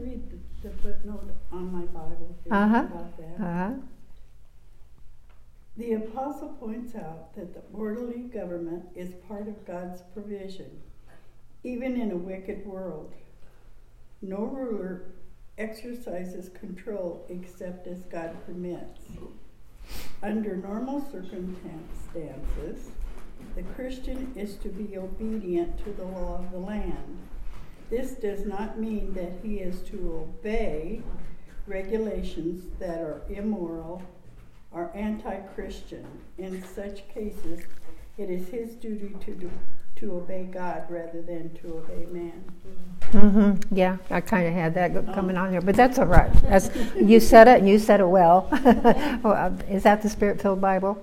footnote 0.84 1.32
on 1.52 1.72
my 1.72 1.86
Bible 1.86 2.36
here 2.44 2.54
Uh-huh. 2.54 2.80
about 2.92 3.18
that? 3.18 3.44
uh, 3.46 3.72
The 5.78 5.94
apostle 5.94 6.50
points 6.60 6.94
out 6.96 7.34
that 7.36 7.54
the 7.54 7.62
orderly 7.74 8.24
government 8.24 8.86
is 8.96 9.14
part 9.28 9.48
of 9.48 9.66
God's 9.66 10.02
provision, 10.14 10.70
even 11.64 12.00
in 12.00 12.12
a 12.12 12.18
wicked 12.18 12.66
world. 12.66 13.14
No 14.22 14.44
ruler 14.46 15.06
exercises 15.58 16.50
control 16.50 17.26
except 17.30 17.88
as 17.88 18.02
God 18.04 18.36
permits. 18.46 19.02
Under 20.22 20.56
normal 20.58 21.02
circumstances, 21.02 22.92
the 23.56 23.64
Christian 23.76 24.32
is 24.36 24.56
to 24.58 24.70
be 24.70 24.98
obedient 24.98 25.78
to 25.86 25.92
the 25.94 26.06
law 26.06 26.38
of 26.40 26.52
the 26.52 26.60
land. 26.60 27.18
This 27.94 28.14
does 28.14 28.44
not 28.44 28.80
mean 28.80 29.14
that 29.14 29.34
he 29.44 29.58
is 29.58 29.82
to 29.92 30.28
obey 30.28 31.04
regulations 31.68 32.64
that 32.80 32.98
are 32.98 33.22
immoral 33.30 34.02
are 34.74 34.90
anti-Christian. 34.96 36.04
In 36.40 36.64
such 36.64 37.08
cases, 37.08 37.60
it 38.18 38.32
is 38.32 38.48
his 38.48 38.74
duty 38.74 39.16
to 39.24 39.36
do, 39.36 39.52
to 39.98 40.14
obey 40.14 40.50
God 40.52 40.86
rather 40.90 41.22
than 41.22 41.54
to 41.62 41.84
obey 41.86 42.08
man. 42.12 42.44
Mm-hmm. 43.12 43.76
Yeah, 43.76 43.98
I 44.10 44.22
kind 44.22 44.48
of 44.48 44.56
had 44.56 44.74
that 44.74 44.96
coming 45.14 45.38
on 45.38 45.52
here, 45.52 45.62
but 45.62 45.76
that's 45.76 46.00
all 46.00 46.08
right. 46.08 46.34
That's, 46.42 46.72
you 46.96 47.20
said 47.20 47.48
it, 47.48 47.60
and 47.60 47.70
you 47.70 47.78
said 47.78 48.00
it 48.00 48.08
well. 48.08 48.50
Well, 49.24 49.56
Is 49.70 49.84
that 49.84 50.02
the 50.02 50.10
Spirit-filled 50.10 50.60
Bible? 50.60 50.98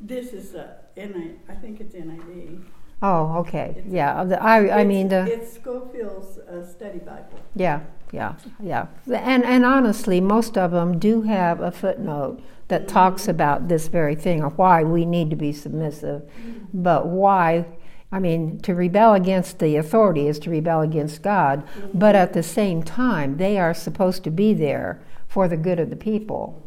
This 0.00 0.32
is 0.32 0.54
a 0.54 0.76
NI, 0.96 1.32
I 1.48 1.56
think 1.56 1.80
it's 1.80 1.96
NIV. 1.96 2.62
Oh, 3.00 3.38
okay. 3.38 3.82
Yeah, 3.86 4.24
the- 4.24 4.42
I, 4.42 4.80
I 4.80 4.84
mean 4.84 5.08
the. 5.08 5.24
It's 5.30 5.54
Scofield's 5.54 6.38
uh, 6.38 6.64
study 6.64 6.98
Bible. 6.98 7.40
Yeah, 7.54 7.80
yeah, 8.12 8.34
yeah. 8.60 8.86
And 9.06 9.44
and 9.44 9.64
honestly, 9.64 10.20
most 10.20 10.58
of 10.58 10.72
them 10.72 10.98
do 10.98 11.22
have 11.22 11.60
a 11.60 11.70
footnote 11.70 12.42
that 12.68 12.82
mm-hmm. 12.82 12.92
talks 12.92 13.28
about 13.28 13.68
this 13.68 13.88
very 13.88 14.14
thing 14.14 14.42
of 14.42 14.58
why 14.58 14.82
we 14.82 15.04
need 15.04 15.30
to 15.30 15.36
be 15.36 15.52
submissive, 15.52 16.22
mm-hmm. 16.22 16.82
but 16.82 17.06
why. 17.06 17.66
I 18.10 18.20
mean, 18.20 18.58
to 18.60 18.74
rebel 18.74 19.12
against 19.12 19.58
the 19.58 19.76
authority 19.76 20.28
is 20.28 20.38
to 20.38 20.50
rebel 20.50 20.80
against 20.80 21.20
God, 21.20 21.66
mm-hmm. 21.66 21.98
but 21.98 22.16
at 22.16 22.32
the 22.32 22.42
same 22.42 22.82
time, 22.82 23.36
they 23.36 23.58
are 23.58 23.74
supposed 23.74 24.24
to 24.24 24.30
be 24.30 24.54
there 24.54 25.02
for 25.26 25.46
the 25.46 25.58
good 25.58 25.78
of 25.78 25.90
the 25.90 25.96
people, 25.96 26.66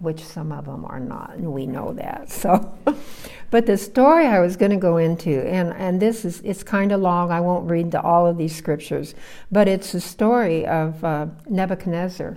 which 0.00 0.22
some 0.22 0.52
of 0.52 0.66
them 0.66 0.84
are 0.84 1.00
not, 1.00 1.34
and 1.36 1.52
we 1.52 1.66
know 1.66 1.92
that. 1.94 2.28
So, 2.44 2.74
but 3.50 3.66
the 3.66 3.78
story 3.78 4.26
I 4.26 4.40
was 4.40 4.56
going 4.56 4.72
to 4.72 4.76
go 4.76 4.96
into, 4.96 5.40
and, 5.46 5.72
and 5.74 6.00
this 6.00 6.24
is 6.24 6.40
it's 6.42 6.62
kind 6.62 6.92
of 6.92 7.00
long. 7.00 7.30
I 7.30 7.40
won't 7.40 7.70
read 7.70 7.92
the, 7.92 8.00
all 8.00 8.26
of 8.26 8.36
these 8.36 8.54
scriptures, 8.54 9.14
but 9.50 9.68
it's 9.68 9.92
the 9.92 10.00
story 10.00 10.66
of 10.66 11.02
uh, 11.04 11.26
Nebuchadnezzar 11.48 12.36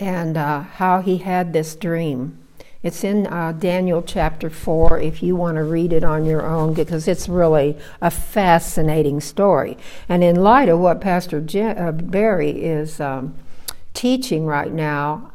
and 0.00 0.36
uh, 0.36 0.60
how 0.62 1.02
he 1.02 1.18
had 1.18 1.52
this 1.52 1.76
dream. 1.76 2.38
It's 2.82 3.04
in 3.04 3.26
uh, 3.26 3.52
Daniel 3.52 4.02
chapter 4.02 4.48
4 4.48 4.98
if 5.00 5.22
you 5.22 5.36
want 5.36 5.56
to 5.56 5.62
read 5.62 5.92
it 5.92 6.02
on 6.02 6.24
your 6.24 6.46
own 6.46 6.72
because 6.72 7.06
it's 7.06 7.28
really 7.28 7.76
a 8.00 8.10
fascinating 8.10 9.20
story. 9.20 9.76
And 10.08 10.24
in 10.24 10.36
light 10.36 10.70
of 10.70 10.78
what 10.78 11.00
Pastor 11.00 11.42
Je- 11.42 11.60
uh, 11.60 11.92
Barry 11.92 12.50
is 12.50 12.98
um, 12.98 13.34
teaching 13.92 14.46
right 14.46 14.72
now, 14.72 15.29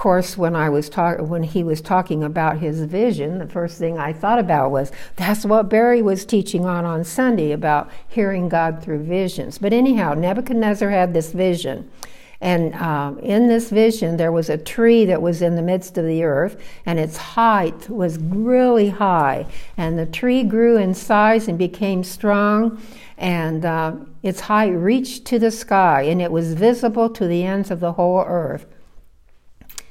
course, 0.00 0.38
when 0.38 0.56
I 0.56 0.70
was 0.70 0.88
talk- 0.88 1.18
when 1.18 1.42
he 1.42 1.62
was 1.62 1.82
talking 1.82 2.24
about 2.24 2.56
his 2.56 2.84
vision, 2.84 3.38
the 3.38 3.46
first 3.46 3.76
thing 3.78 3.98
I 3.98 4.14
thought 4.14 4.38
about 4.38 4.70
was 4.70 4.90
that's 5.16 5.44
what 5.44 5.68
Barry 5.68 6.00
was 6.00 6.24
teaching 6.24 6.64
on 6.64 6.86
on 6.86 7.04
Sunday 7.04 7.52
about 7.52 7.90
hearing 8.08 8.48
God 8.48 8.82
through 8.82 9.00
visions. 9.00 9.58
But 9.58 9.74
anyhow, 9.74 10.14
Nebuchadnezzar 10.14 10.88
had 10.88 11.12
this 11.12 11.32
vision, 11.32 11.90
and 12.40 12.74
um, 12.76 13.18
in 13.18 13.48
this 13.48 13.68
vision 13.68 14.16
there 14.16 14.32
was 14.32 14.48
a 14.48 14.56
tree 14.56 15.04
that 15.04 15.20
was 15.20 15.42
in 15.42 15.54
the 15.54 15.60
midst 15.60 15.98
of 15.98 16.06
the 16.06 16.24
earth, 16.24 16.56
and 16.86 16.98
its 16.98 17.18
height 17.18 17.90
was 17.90 18.16
really 18.18 18.88
high, 18.88 19.44
and 19.76 19.98
the 19.98 20.06
tree 20.06 20.44
grew 20.44 20.78
in 20.78 20.94
size 20.94 21.46
and 21.46 21.58
became 21.58 22.04
strong. 22.04 22.80
And 23.18 23.66
uh, 23.66 23.96
its 24.22 24.40
height 24.40 24.70
reached 24.70 25.26
to 25.26 25.38
the 25.38 25.50
sky, 25.50 26.04
and 26.04 26.22
it 26.22 26.32
was 26.32 26.54
visible 26.54 27.10
to 27.10 27.26
the 27.26 27.44
ends 27.44 27.70
of 27.70 27.80
the 27.80 27.92
whole 27.92 28.24
earth. 28.26 28.64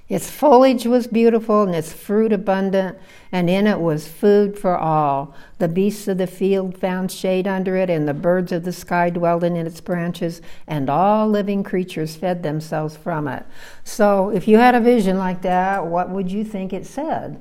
Its 0.09 0.27
foliage 0.27 0.87
was 0.87 1.05
beautiful 1.05 1.61
and 1.61 1.75
its 1.75 1.93
fruit 1.93 2.33
abundant, 2.33 2.97
and 3.31 3.47
in 3.47 3.67
it 3.67 3.79
was 3.79 4.07
food 4.07 4.57
for 4.57 4.75
all. 4.75 5.35
The 5.59 5.67
beasts 5.67 6.07
of 6.07 6.17
the 6.17 6.25
field 6.25 6.75
found 6.75 7.11
shade 7.11 7.47
under 7.47 7.75
it, 7.75 7.91
and 7.91 8.07
the 8.07 8.15
birds 8.15 8.51
of 8.51 8.63
the 8.63 8.73
sky 8.73 9.11
dwelled 9.11 9.43
in 9.43 9.55
its 9.55 9.79
branches, 9.79 10.41
and 10.65 10.89
all 10.89 11.29
living 11.29 11.61
creatures 11.61 12.15
fed 12.15 12.41
themselves 12.41 12.97
from 12.97 13.27
it. 13.27 13.45
So, 13.83 14.29
if 14.29 14.47
you 14.47 14.57
had 14.57 14.73
a 14.73 14.79
vision 14.79 15.19
like 15.19 15.43
that, 15.43 15.85
what 15.85 16.09
would 16.09 16.31
you 16.31 16.43
think 16.43 16.73
it 16.73 16.87
said? 16.87 17.39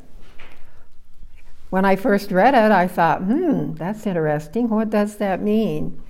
When 1.70 1.86
I 1.86 1.96
first 1.96 2.30
read 2.30 2.52
it, 2.52 2.70
I 2.70 2.86
thought, 2.86 3.22
hmm, 3.22 3.74
that's 3.74 4.06
interesting. 4.06 4.68
What 4.68 4.90
does 4.90 5.16
that 5.16 5.40
mean? 5.40 6.02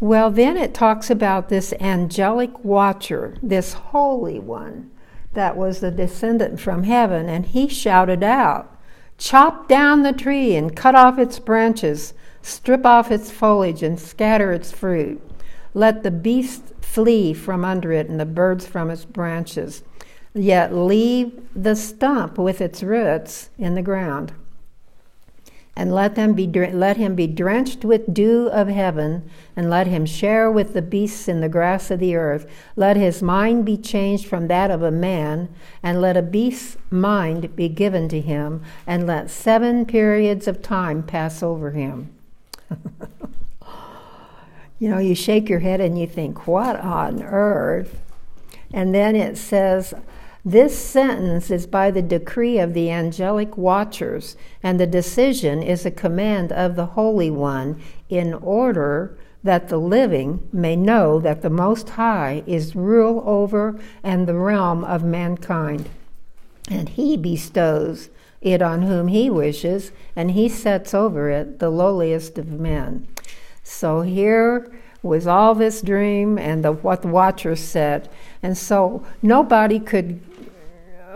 Well, 0.00 0.30
then 0.30 0.56
it 0.56 0.72
talks 0.72 1.10
about 1.10 1.50
this 1.50 1.74
angelic 1.78 2.64
watcher, 2.64 3.36
this 3.42 3.74
holy 3.74 4.38
one 4.38 4.90
that 5.36 5.56
was 5.56 5.78
the 5.78 5.92
descendant 5.92 6.58
from 6.58 6.82
heaven, 6.82 7.28
and 7.28 7.46
he 7.46 7.68
shouted 7.68 8.24
out, 8.24 8.76
Chop 9.18 9.68
down 9.68 10.02
the 10.02 10.12
tree 10.12 10.56
and 10.56 10.74
cut 10.74 10.94
off 10.94 11.18
its 11.18 11.38
branches, 11.38 12.12
strip 12.42 12.84
off 12.84 13.10
its 13.10 13.30
foliage 13.30 13.82
and 13.82 13.98
scatter 13.98 14.52
its 14.52 14.72
fruit. 14.72 15.22
Let 15.72 16.02
the 16.02 16.10
beasts 16.10 16.72
flee 16.80 17.32
from 17.32 17.64
under 17.64 17.92
it 17.92 18.08
and 18.08 18.18
the 18.18 18.26
birds 18.26 18.66
from 18.66 18.90
its 18.90 19.04
branches, 19.04 19.84
yet 20.34 20.74
leave 20.74 21.32
the 21.54 21.76
stump 21.76 22.36
with 22.36 22.60
its 22.60 22.82
roots 22.82 23.50
in 23.56 23.74
the 23.74 23.82
ground 23.82 24.32
and 25.76 25.94
let 25.94 26.14
them 26.14 26.32
be 26.32 26.46
let 26.46 26.96
him 26.96 27.14
be 27.14 27.26
drenched 27.26 27.84
with 27.84 28.14
dew 28.14 28.48
of 28.48 28.68
heaven 28.68 29.28
and 29.54 29.68
let 29.68 29.86
him 29.86 30.06
share 30.06 30.50
with 30.50 30.72
the 30.72 30.82
beasts 30.82 31.28
in 31.28 31.40
the 31.40 31.48
grass 31.48 31.90
of 31.90 32.00
the 32.00 32.16
earth 32.16 32.50
let 32.74 32.96
his 32.96 33.22
mind 33.22 33.64
be 33.64 33.76
changed 33.76 34.26
from 34.26 34.48
that 34.48 34.70
of 34.70 34.82
a 34.82 34.90
man 34.90 35.48
and 35.82 36.00
let 36.00 36.16
a 36.16 36.22
beast's 36.22 36.76
mind 36.90 37.54
be 37.54 37.68
given 37.68 38.08
to 38.08 38.20
him 38.20 38.62
and 38.86 39.06
let 39.06 39.30
seven 39.30 39.84
periods 39.84 40.48
of 40.48 40.62
time 40.62 41.02
pass 41.02 41.42
over 41.42 41.72
him 41.72 42.10
you 44.78 44.90
know, 44.90 44.98
you 44.98 45.14
shake 45.14 45.48
your 45.48 45.60
head 45.60 45.80
and 45.80 45.98
you 45.98 46.06
think, 46.06 46.46
what 46.46 46.78
on 46.80 47.22
earth? 47.22 48.00
And 48.72 48.94
then 48.94 49.16
it 49.16 49.36
says, 49.38 49.94
this 50.46 50.78
sentence 50.78 51.50
is 51.50 51.66
by 51.66 51.90
the 51.90 52.02
decree 52.02 52.60
of 52.60 52.72
the 52.72 52.88
angelic 52.88 53.56
watchers, 53.56 54.36
and 54.62 54.78
the 54.78 54.86
decision 54.86 55.60
is 55.60 55.84
a 55.84 55.90
command 55.90 56.52
of 56.52 56.76
the 56.76 56.86
Holy 56.86 57.32
One 57.32 57.82
in 58.08 58.32
order 58.32 59.18
that 59.42 59.68
the 59.68 59.76
living 59.76 60.48
may 60.52 60.76
know 60.76 61.18
that 61.18 61.42
the 61.42 61.50
Most 61.50 61.90
High 61.90 62.44
is 62.46 62.76
rule 62.76 63.24
over 63.26 63.76
and 64.04 64.28
the 64.28 64.36
realm 64.36 64.84
of 64.84 65.02
mankind. 65.02 65.88
And 66.70 66.90
he 66.90 67.16
bestows 67.16 68.08
it 68.40 68.62
on 68.62 68.82
whom 68.82 69.08
he 69.08 69.28
wishes, 69.28 69.90
and 70.14 70.30
he 70.30 70.48
sets 70.48 70.94
over 70.94 71.28
it 71.28 71.58
the 71.58 71.70
lowliest 71.70 72.38
of 72.38 72.48
men. 72.48 73.08
So 73.64 74.02
here 74.02 74.72
was 75.02 75.26
all 75.26 75.56
this 75.56 75.82
dream 75.82 76.38
and 76.38 76.64
the, 76.64 76.72
what 76.72 77.02
the 77.02 77.08
watchers 77.08 77.60
said. 77.60 78.08
And 78.42 78.56
so 78.56 79.04
nobody 79.22 79.80
could 79.80 80.20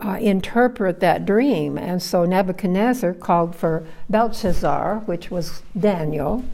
uh, 0.00 0.18
interpret 0.20 1.00
that 1.00 1.26
dream. 1.26 1.78
And 1.78 2.02
so 2.02 2.24
Nebuchadnezzar 2.24 3.14
called 3.14 3.54
for 3.54 3.86
Belshazzar, 4.08 5.00
which 5.00 5.30
was 5.30 5.62
Daniel, 5.78 6.44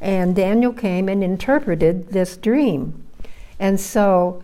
and 0.00 0.34
Daniel 0.34 0.72
came 0.72 1.08
and 1.08 1.22
interpreted 1.22 2.08
this 2.08 2.36
dream. 2.36 3.04
And 3.58 3.78
so 3.78 4.42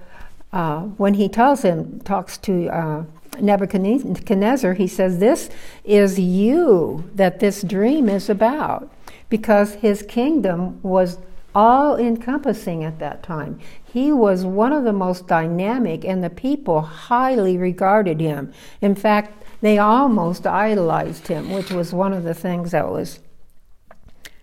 uh, 0.53 0.83
when 0.83 1.15
he 1.15 1.29
tells 1.29 1.63
him, 1.63 2.01
talks 2.01 2.39
to 2.39 2.69
uh, 2.69 3.05
Nebuchadnezzar, 3.41 4.75
he 4.75 4.87
says, 4.87 5.19
This 5.19 5.51
is 5.85 6.19
you 6.19 7.11
that 7.15 7.41
this 7.41 7.63
dream 7.63 8.09
is 8.09 8.29
about, 8.29 8.91
because 9.29 9.75
his 9.75 10.03
kingdom 10.03 10.81
was 10.83 11.19
all 11.55 11.97
encompassing 11.97 12.85
at 12.85 12.99
that 13.01 13.23
time. 13.23 13.59
He 13.93 14.13
was 14.13 14.45
one 14.45 14.73
of 14.73 14.85
the 14.85 14.93
most 14.93 15.27
dynamic, 15.27 16.05
and 16.05 16.23
the 16.23 16.31
people 16.31 16.83
highly 16.83 17.57
regarded 17.57 18.21
him. 18.21 18.53
In 18.81 18.95
fact, 18.95 19.45
they 19.61 19.79
almost 19.79 20.47
idolized 20.47 21.29
him, 21.29 21.51
which 21.51 21.71
was 21.71 21.93
one 21.93 22.13
of 22.13 22.23
the 22.23 22.35
things 22.35 22.73
that 22.73 22.91
was 22.91 23.21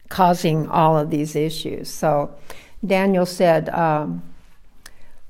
causing 0.09 0.67
all 0.67 0.97
of 0.97 1.09
these 1.09 1.35
issues. 1.35 1.89
So 1.89 2.35
Daniel 2.85 3.25
said, 3.25 3.69
um, 3.69 4.23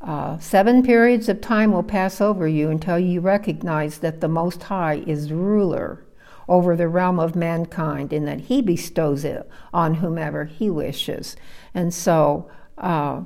uh, 0.02 0.38
Seven 0.40 0.84
periods 0.84 1.30
of 1.30 1.42
time 1.42 1.72
will 1.72 1.84
pass 1.84 2.22
over 2.22 2.48
you 2.48 2.70
until 2.70 3.00
you 3.00 3.22
recognize 3.22 4.00
that 4.00 4.22
the 4.22 4.28
Most 4.28 4.64
High 4.64 5.04
is 5.06 5.32
ruler 5.32 6.04
over 6.48 6.76
the 6.76 6.88
realm 6.88 7.20
of 7.20 7.36
mankind 7.36 8.14
and 8.14 8.28
that 8.28 8.42
he 8.42 8.62
bestows 8.62 9.26
it 9.26 9.50
on 9.74 9.96
whomever 9.96 10.46
he 10.46 10.70
wishes. 10.70 11.36
And 11.74 11.94
so 11.94 12.50
uh, 12.78 13.22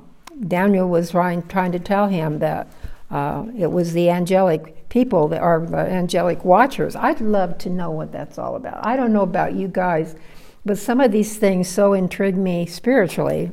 Daniel 0.46 0.88
was 0.88 1.10
trying, 1.10 1.46
trying 1.48 1.72
to 1.72 1.78
tell 1.78 2.08
him 2.08 2.38
that 2.38 2.70
uh, 3.10 3.46
it 3.56 3.70
was 3.70 3.92
the 3.92 4.08
angelic 4.10 4.88
people 4.88 5.28
that 5.28 5.40
are 5.40 5.64
the 5.66 5.76
angelic 5.76 6.44
watchers. 6.44 6.96
I'd 6.96 7.20
love 7.20 7.58
to 7.58 7.70
know 7.70 7.90
what 7.90 8.12
that's 8.12 8.38
all 8.38 8.56
about. 8.56 8.86
I 8.86 8.96
don't 8.96 9.12
know 9.12 9.22
about 9.22 9.54
you 9.54 9.68
guys, 9.68 10.14
but 10.64 10.78
some 10.78 11.00
of 11.00 11.12
these 11.12 11.36
things 11.36 11.68
so 11.68 11.92
intrigue 11.92 12.36
me 12.36 12.66
spiritually. 12.66 13.52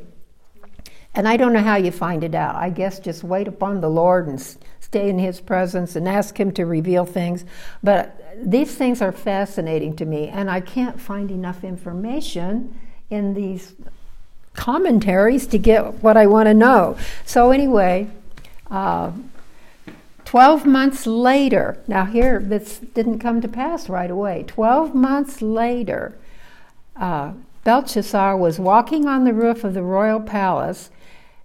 And 1.14 1.26
I 1.26 1.36
don't 1.36 1.52
know 1.52 1.62
how 1.62 1.76
you 1.76 1.90
find 1.90 2.22
it 2.22 2.34
out. 2.34 2.54
I 2.54 2.70
guess 2.70 3.00
just 3.00 3.24
wait 3.24 3.48
upon 3.48 3.80
the 3.80 3.90
Lord 3.90 4.28
and 4.28 4.40
stay 4.78 5.08
in 5.08 5.18
His 5.18 5.40
presence 5.40 5.96
and 5.96 6.08
ask 6.08 6.38
Him 6.38 6.52
to 6.52 6.64
reveal 6.64 7.04
things. 7.04 7.44
But 7.82 8.22
these 8.40 8.74
things 8.76 9.02
are 9.02 9.10
fascinating 9.10 9.96
to 9.96 10.04
me, 10.04 10.28
and 10.28 10.48
I 10.48 10.60
can't 10.60 11.00
find 11.00 11.30
enough 11.30 11.64
information 11.64 12.78
in 13.10 13.34
these 13.34 13.74
commentaries 14.58 15.46
to 15.46 15.56
get 15.56 16.02
what 16.02 16.16
I 16.16 16.26
want 16.26 16.48
to 16.48 16.54
know. 16.54 16.98
So, 17.24 17.52
anyway, 17.52 18.08
uh, 18.70 19.12
12 20.24 20.66
months 20.66 21.06
later, 21.06 21.78
now 21.86 22.04
here, 22.04 22.40
this 22.40 22.80
didn't 22.80 23.20
come 23.20 23.40
to 23.40 23.48
pass 23.48 23.88
right 23.88 24.10
away. 24.10 24.44
12 24.48 24.96
months 24.96 25.40
later, 25.40 26.18
uh, 26.96 27.32
Belshazzar 27.62 28.36
was 28.36 28.58
walking 28.58 29.06
on 29.06 29.24
the 29.24 29.32
roof 29.32 29.62
of 29.62 29.74
the 29.74 29.82
royal 29.82 30.20
palace 30.20 30.90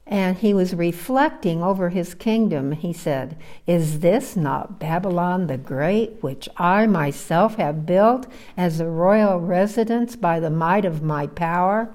and 0.06 0.38
he 0.38 0.54
was 0.54 0.74
reflecting 0.74 1.64
over 1.64 1.90
his 1.90 2.14
kingdom. 2.14 2.74
He 2.74 2.92
said, 2.92 3.38
Is 3.66 4.00
this 4.00 4.36
not 4.36 4.80
Babylon 4.80 5.48
the 5.48 5.58
Great, 5.58 6.22
which 6.22 6.50
I 6.58 6.88
myself 6.88 7.56
have 7.56 7.86
built 7.86 8.28
as 8.58 8.80
a 8.80 8.86
royal 8.86 9.40
residence 9.40 10.16
by 10.16 10.42
the 10.42 10.50
might 10.50 10.84
of 10.84 11.02
my 11.02 11.28
power 11.28 11.90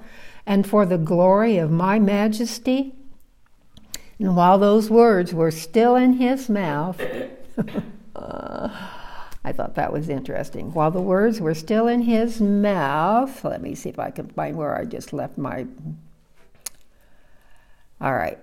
and 0.49 0.67
for 0.67 0.85
the 0.87 0.99
glory 0.99 1.59
of 1.59 1.71
my 1.71 2.01
majesty? 2.01 2.95
And 4.19 4.35
while 4.35 4.59
those 4.59 4.91
words 4.91 5.33
were 5.33 5.53
still 5.53 5.95
in 5.95 6.15
his 6.15 6.49
mouth, 6.49 7.01
I 8.17 9.53
thought 9.53 9.77
that 9.77 9.93
was 9.93 10.09
interesting. 10.09 10.73
While 10.73 10.91
the 10.91 11.01
words 11.01 11.41
were 11.41 11.55
still 11.55 11.87
in 11.87 12.03
his 12.03 12.41
mouth, 12.41 13.45
let 13.45 13.63
me 13.63 13.75
see 13.75 13.91
if 13.91 13.99
I 13.99 14.11
can 14.11 14.29
find 14.31 14.57
where 14.57 14.77
I 14.77 14.85
just 14.85 15.13
left 15.13 15.39
my 15.39 15.67
all 18.01 18.15
right. 18.15 18.39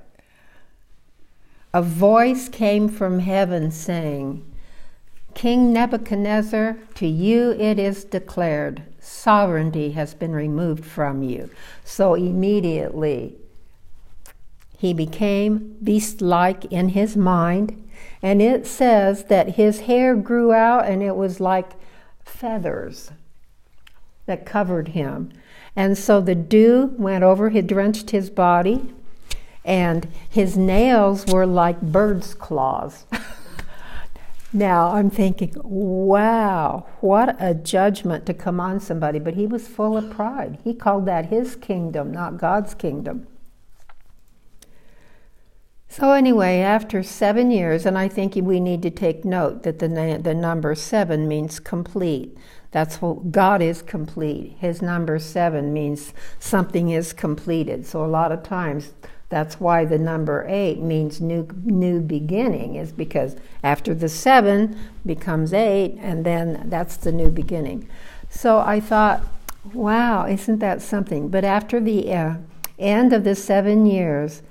A 1.74 1.82
voice 1.82 2.50
came 2.50 2.88
from 2.90 3.20
heaven 3.20 3.72
saying, 3.72 4.46
King 5.34 5.74
Nebuchadnezzar, 5.74 6.78
to 6.96 7.08
you 7.08 7.52
it 7.52 7.80
is 7.80 8.04
declared, 8.04 8.84
sovereignty 9.06 9.92
has 9.92 10.14
been 10.14 10.34
removed 10.34 10.86
from 10.86 11.24
you. 11.24 11.50
So 11.84 12.14
immediately 12.16 13.36
he 14.78 14.94
became 14.94 15.78
beast 15.84 16.22
like 16.22 16.66
in 16.66 16.90
his 16.90 17.16
mind, 17.16 17.90
and 18.22 18.42
it 18.42 18.68
says 18.68 19.26
that 19.26 19.56
his 19.56 19.82
hair 19.82 20.16
grew 20.16 20.52
out 20.52 20.86
and 20.86 21.02
it 21.02 21.16
was 21.16 21.40
like 21.40 21.72
feathers 22.24 23.12
that 24.26 24.46
covered 24.46 24.90
him. 24.90 25.32
And 25.76 25.98
so 25.98 26.22
the 26.22 26.36
dew 26.36 26.94
went 26.98 27.24
over, 27.24 27.50
he 27.50 27.62
drenched 27.62 28.12
his 28.12 28.30
body 28.30 28.94
and 29.66 30.08
his 30.30 30.56
nails 30.56 31.26
were 31.26 31.46
like 31.46 31.82
bird's 31.82 32.34
claws. 32.34 33.06
now 34.56 34.94
I'm 34.94 35.10
thinking, 35.10 35.54
wow, 35.64 36.88
what 37.02 37.36
a 37.40 37.54
judgment 37.54 38.26
to 38.26 38.34
come 38.34 38.60
on 38.60 38.80
somebody. 38.80 39.20
But 39.20 39.36
he 39.36 39.46
was 39.46 39.68
full 39.68 39.98
of 39.98 40.10
pride. 40.10 40.60
He 40.64 40.74
called 40.74 41.06
that 41.06 41.26
his 41.26 41.56
kingdom, 41.56 42.12
not 42.12 42.38
God's 42.38 42.74
kingdom. 42.74 43.28
So, 45.88 46.12
anyway, 46.12 46.60
after 46.60 47.04
seven 47.04 47.52
years, 47.52 47.86
and 47.86 47.98
I 47.98 48.10
think 48.10 48.36
we 48.36 48.60
need 48.60 48.82
to 48.82 48.90
take 48.90 49.24
note 49.24 49.64
that 49.64 49.80
the, 49.80 49.88
the 50.22 50.34
number 50.34 50.76
seven 50.76 51.28
means 51.28 51.60
complete. 51.60 52.38
That's 52.72 53.02
what 53.02 53.32
God 53.32 53.62
is 53.62 53.82
complete. 53.82 54.58
His 54.60 54.82
number 54.82 55.20
seven 55.20 55.72
means 55.72 56.14
something 56.38 56.90
is 56.90 57.14
completed. 57.14 57.86
So, 57.86 58.04
a 58.04 58.08
lot 58.08 58.34
of 58.34 58.44
times, 58.44 58.94
that's 59.36 59.60
why 59.60 59.84
the 59.84 60.00
number 60.00 60.46
eight 60.48 60.80
means 60.80 61.20
new, 61.20 61.46
new 61.66 62.00
beginning, 62.00 62.76
is 62.76 62.94
because 62.94 63.36
after 63.66 63.94
the 63.94 64.08
seven 64.08 64.80
becomes 65.06 65.52
eight, 65.52 65.98
and 66.00 66.26
then 66.26 66.70
that's 66.70 66.96
the 66.96 67.12
new 67.12 67.30
beginning. 67.30 67.86
So 68.30 68.60
I 68.60 68.80
thought, 68.80 69.24
wow, 69.74 70.26
isn't 70.26 70.60
that 70.60 70.82
something? 70.82 71.28
But 71.28 71.44
after 71.44 71.82
the 71.82 72.14
uh, 72.14 72.36
end 72.80 73.12
of 73.12 73.26
the 73.26 73.36
seven 73.36 73.86
years, 73.86 74.42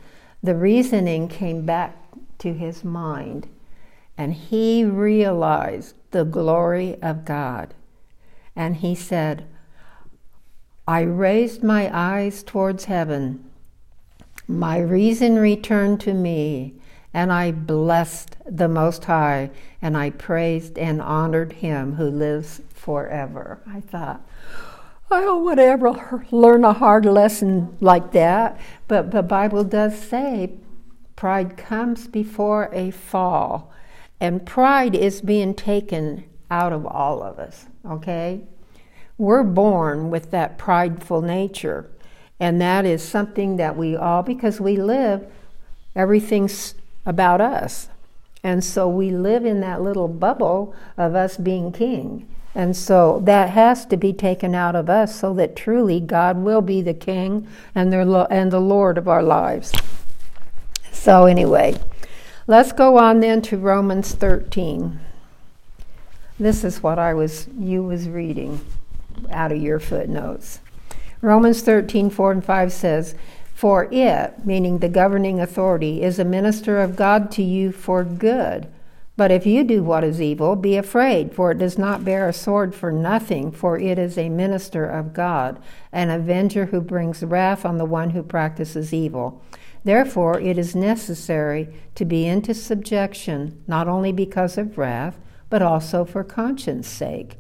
the 0.43 0.55
reasoning 0.55 1.29
came 1.29 1.65
back 1.65 1.97
to 2.41 2.53
his 2.53 2.85
mind, 2.85 3.49
and 4.19 4.35
he 4.35 4.85
realized 4.85 5.95
the 6.11 6.27
glory 6.27 7.01
of 7.01 7.25
God. 7.25 7.73
And 8.55 8.77
he 8.77 8.95
said, 8.95 9.47
I 10.87 11.01
raised 11.01 11.63
my 11.63 11.89
eyes 11.91 12.43
towards 12.43 12.85
heaven 12.85 13.49
my 14.47 14.79
reason 14.79 15.37
returned 15.37 16.01
to 16.03 16.15
me, 16.15 16.75
and 17.13 17.33
I 17.33 17.53
blessed 17.53 18.37
the 18.45 18.69
Most 18.69 19.05
High, 19.05 19.51
and 19.81 19.97
I 19.97 20.11
praised 20.11 20.79
and 20.79 21.01
honored 21.01 21.53
him 21.53 21.95
who 21.95 22.09
lives 22.09 22.61
forever. 22.69 23.61
I 23.67 23.81
thought, 23.81 24.27
oh, 25.11 25.39
I 25.39 25.43
want 25.43 25.59
to 25.59 25.65
ever 25.65 26.27
learn 26.31 26.65
a 26.65 26.73
hard 26.73 27.07
lesson 27.07 27.77
like 27.81 28.13
that, 28.13 28.61
but 28.89 29.13
the 29.13 29.23
Bible 29.23 29.65
does 29.65 29.99
say 29.99 30.53
pride 31.17 31.57
comes 31.57 32.07
before 32.07 32.69
a 32.73 32.91
fall, 32.91 33.73
and 34.21 34.45
pride 34.45 34.95
is 34.95 35.21
being 35.21 35.55
taken 35.55 36.25
out 36.51 36.73
of 36.73 36.87
all 36.87 37.23
of 37.23 37.39
us, 37.39 37.67
okay? 37.87 38.43
We're 39.17 39.45
born 39.45 40.11
with 40.11 40.31
that 40.33 40.59
prideful 40.59 41.23
nature. 41.23 41.91
And 42.45 42.61
that 42.61 42.85
is 42.85 43.03
something 43.03 43.57
that 43.57 43.75
we 43.75 43.97
all, 43.97 44.23
because 44.23 44.61
we 44.61 44.77
live, 44.77 45.27
everything's 45.97 46.75
about 47.07 47.41
us. 47.41 47.89
And 48.43 48.63
so 48.63 48.87
we 48.87 49.11
live 49.11 49.47
in 49.47 49.61
that 49.61 49.81
little 49.81 50.09
bubble 50.09 50.75
of 50.99 51.15
us 51.15 51.39
being 51.39 51.73
king. 51.73 52.29
And 52.55 52.77
so 52.77 53.23
that 53.25 53.49
has 53.49 53.87
to 53.87 53.97
be 53.97 54.13
taken 54.13 54.55
out 54.55 54.77
of 54.77 54.91
us 54.91 55.19
so 55.19 55.33
that 55.33 55.57
truly 55.57 56.01
God 56.01 56.37
will 56.37 56.61
be 56.61 56.83
the 56.83 56.93
king 56.93 57.49
and 57.75 57.91
the, 57.91 58.27
and 58.29 58.53
the 58.53 58.61
Lord 58.61 58.99
of 58.99 59.09
our 59.09 59.23
lives. 59.23 59.73
So, 60.93 61.25
anyway, 61.25 61.81
let's 62.47 62.73
go 62.73 62.99
on 62.99 63.21
then 63.21 63.41
to 63.41 63.57
Romans 63.57 64.13
13. 64.13 65.01
This 66.39 66.63
is 66.63 66.83
what 66.83 66.99
I 66.99 67.15
was 67.15 67.49
you 67.59 67.83
was 67.83 68.07
reading 68.07 68.61
out 69.31 69.51
of 69.51 69.63
your 69.63 69.81
footnotes. 69.81 70.61
Romans 71.25 71.63
13, 71.63 72.11
4 72.11 72.33
and 72.33 72.45
5 72.45 72.71
says, 72.71 73.15
For 73.55 73.89
it, 73.91 74.45
meaning 74.45 74.81
the 74.81 74.91
governing 74.91 75.41
authority, 75.41 76.03
is 76.03 76.19
a 76.19 76.25
minister 76.25 76.83
of 76.83 76.97
God 76.97 77.31
to 77.31 77.43
you 77.43 77.73
for 77.73 78.05
good. 78.05 78.69
But 79.17 79.31
if 79.31 79.47
you 79.47 79.65
do 79.65 79.83
what 79.83 80.05
is 80.05 80.21
evil, 80.21 80.55
be 80.55 80.77
afraid, 80.77 81.35
for 81.35 81.51
it 81.51 81.57
does 81.57 81.79
not 81.79 82.05
bear 82.05 82.29
a 82.29 82.33
sword 82.35 82.75
for 82.75 82.93
nothing, 82.93 83.53
for 83.53 83.79
it 83.79 83.99
is 83.99 84.19
a 84.19 84.29
minister 84.29 84.85
of 84.85 85.15
God, 85.15 85.63
an 85.93 86.11
avenger 86.11 86.67
who 86.67 86.83
brings 86.83 87.23
wrath 87.23 87.65
on 87.65 87.79
the 87.79 87.87
one 87.87 88.11
who 88.11 88.23
practices 88.23 88.93
evil. 88.93 89.43
Therefore, 89.83 90.39
it 90.39 90.59
is 90.59 90.77
necessary 90.77 91.75
to 91.95 92.05
be 92.05 92.27
into 92.27 92.53
subjection, 92.53 93.63
not 93.67 93.89
only 93.89 94.13
because 94.13 94.59
of 94.59 94.77
wrath, 94.77 95.19
but 95.49 95.63
also 95.63 96.05
for 96.05 96.23
conscience 96.23 96.87
sake. 96.87 97.39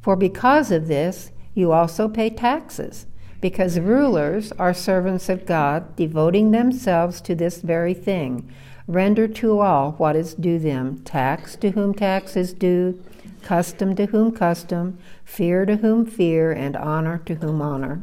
For 0.00 0.16
because 0.16 0.70
of 0.70 0.88
this, 0.88 1.30
you 1.52 1.72
also 1.72 2.08
pay 2.08 2.30
taxes 2.30 3.04
because 3.40 3.78
rulers 3.78 4.52
are 4.52 4.74
servants 4.74 5.28
of 5.28 5.46
God, 5.46 5.94
devoting 5.96 6.50
themselves 6.50 7.20
to 7.22 7.34
this 7.34 7.60
very 7.60 7.94
thing. 7.94 8.50
Render 8.86 9.28
to 9.28 9.60
all 9.60 9.92
what 9.92 10.16
is 10.16 10.34
due 10.34 10.58
them 10.58 10.98
tax 11.04 11.54
to 11.56 11.70
whom 11.70 11.94
tax 11.94 12.36
is 12.36 12.52
due, 12.52 13.02
custom 13.42 13.94
to 13.96 14.06
whom 14.06 14.32
custom, 14.32 14.98
fear 15.24 15.66
to 15.66 15.76
whom 15.76 16.06
fear, 16.06 16.52
and 16.52 16.76
honor 16.76 17.18
to 17.26 17.34
whom 17.36 17.60
honor. 17.60 18.00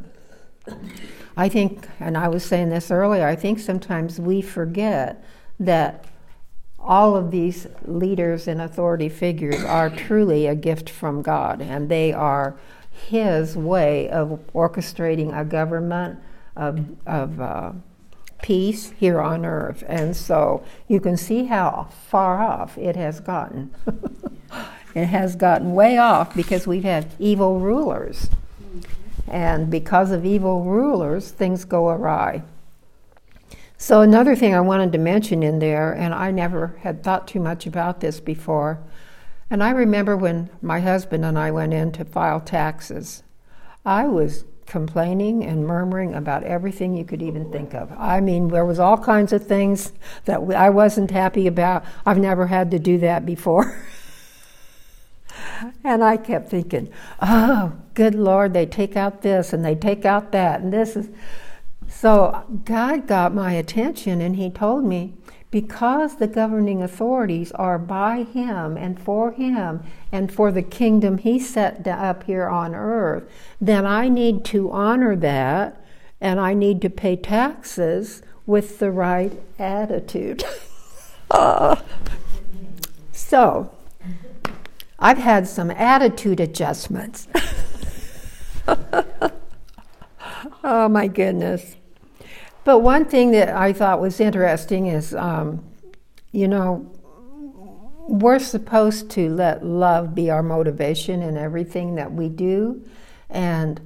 I 1.36 1.50
think, 1.50 1.88
and 2.00 2.18
I 2.18 2.28
was 2.28 2.46
saying 2.46 2.70
this 2.70 2.92
earlier, 2.92 3.28
I 3.28 3.36
think 3.36 3.60
sometimes 3.60 4.20
we 4.20 4.42
forget 4.42 5.24
that 5.60 6.06
all 6.80 7.16
of 7.16 7.32
these 7.32 7.68
leaders 7.86 8.48
and 8.48 8.62
authority 8.62 9.10
figures 9.10 9.64
are 9.64 9.90
truly 9.90 10.46
a 10.46 10.56
gift 10.56 10.90
from 10.90 11.22
God, 11.22 11.62
and 11.62 11.90
they 11.90 12.14
are 12.14 12.58
his 13.08 13.58
way 13.58 14.10
of 14.10 14.40
orchestrating 14.54 15.38
a 15.38 15.44
government 15.44 16.20
of, 16.56 16.86
of 17.06 17.40
uh, 17.40 17.72
peace 18.42 18.92
here 18.98 19.20
on 19.20 19.46
earth. 19.46 19.84
And 19.88 20.16
so 20.16 20.64
you 20.88 21.00
can 21.00 21.18
see 21.18 21.46
how 21.46 21.90
far 22.08 22.42
off 22.42 22.78
it 22.78 22.96
has 22.96 23.20
gotten. 23.20 23.74
it 24.96 25.06
has 25.06 25.36
gotten 25.36 25.74
way 25.74 25.98
off 25.98 26.36
because 26.36 26.66
we've 26.66 26.84
had 26.84 27.14
evil 27.20 27.60
rulers. 27.60 28.30
And 29.28 29.70
because 29.70 30.12
of 30.12 30.26
evil 30.26 30.64
rulers, 30.64 31.32
things 31.32 31.66
go 31.66 31.90
awry. 31.90 32.44
So, 33.78 34.02
another 34.02 34.36
thing 34.36 34.56
I 34.56 34.62
wanted 34.62 34.94
to 34.94 34.98
mention 34.98 35.44
in 35.44 35.60
there, 35.60 35.92
and 35.92 36.14
I 36.14 36.32
never 36.32 36.78
had 36.82 37.04
thought 37.04 37.28
too 37.28 37.42
much 37.42 37.66
about 37.66 38.00
this 38.00 38.22
before, 38.22 38.80
and 39.50 39.64
I 39.64 39.72
remember 39.72 40.18
when 40.18 40.50
my 40.62 40.80
husband 40.80 41.24
and 41.24 41.38
I 41.38 41.52
went 41.52 41.74
in 41.74 41.92
to 41.94 42.06
file 42.06 42.40
taxes, 42.40 43.24
I 43.86 44.08
was 44.08 44.46
complaining 44.66 45.44
and 45.44 45.66
murmuring 45.66 46.16
about 46.16 46.44
everything 46.44 46.98
you 46.98 47.06
could 47.06 47.22
even 47.22 47.52
think 47.52 47.74
of. 47.74 47.92
I 47.98 48.20
mean, 48.20 48.48
there 48.48 48.66
was 48.66 48.80
all 48.80 48.98
kinds 48.98 49.32
of 49.32 49.46
things 49.46 49.94
that 50.26 50.40
I 50.40 50.70
wasn't 50.70 51.12
happy 51.12 51.46
about. 51.46 51.86
I've 52.06 52.18
never 52.18 52.48
had 52.48 52.72
to 52.72 52.80
do 52.80 52.98
that 53.00 53.26
before. 53.26 53.80
and 55.84 56.04
I 56.04 56.18
kept 56.18 56.50
thinking, 56.50 56.90
"Oh, 57.22 57.74
good 57.94 58.16
Lord, 58.16 58.54
they 58.54 58.66
take 58.66 58.96
out 58.96 59.22
this 59.22 59.54
and 59.54 59.64
they 59.64 59.76
take 59.76 60.06
out 60.06 60.32
that 60.32 60.62
and 60.62 60.74
this 60.74 60.96
is 60.96 61.10
so 61.88 62.44
God 62.66 63.08
got 63.08 63.34
my 63.34 63.54
attention 63.54 64.22
and 64.22 64.36
he 64.36 64.50
told 64.50 64.84
me 64.84 65.14
because 65.56 66.18
the 66.18 66.28
governing 66.28 66.84
authorities 66.84 67.54
are 67.54 67.80
by 67.80 68.24
him 68.24 68.76
and 68.76 69.02
for 69.02 69.32
him 69.32 69.82
and 70.12 70.30
for 70.30 70.52
the 70.52 70.62
kingdom 70.62 71.18
he 71.18 71.40
set 71.40 71.88
up 71.88 72.24
here 72.24 72.50
on 72.50 72.76
earth, 72.76 73.24
then 73.62 73.86
I 73.86 74.10
need 74.10 74.44
to 74.48 74.70
honor 74.70 75.16
that 75.16 75.82
and 76.20 76.42
I 76.42 76.54
need 76.54 76.82
to 76.82 76.90
pay 76.90 77.16
taxes 77.16 78.22
with 78.46 78.80
the 78.80 78.92
right 78.92 79.32
attitude. 79.58 80.44
uh, 81.32 81.78
so, 83.14 83.72
I've 85.00 85.20
had 85.20 85.48
some 85.48 85.72
attitude 85.72 86.42
adjustments. 86.42 87.30
oh 90.66 90.90
my 90.90 91.08
goodness. 91.08 91.78
But 92.66 92.80
one 92.80 93.06
thing 93.06 93.32
that 93.32 93.50
I 93.50 93.72
thought 93.72 94.02
was 94.02 94.20
interesting 94.20 94.88
is, 94.88 95.14
um, 95.14 95.64
you 96.32 96.48
know, 96.50 96.92
we're 98.08 98.40
supposed 98.40 99.10
to 99.12 99.30
let 99.30 99.64
love 99.66 100.14
be 100.14 100.30
our 100.30 100.44
motivation 100.44 101.22
in 101.22 101.38
everything 101.38 101.96
that 101.96 102.12
we 102.12 102.28
do. 102.28 102.84
And 103.30 103.80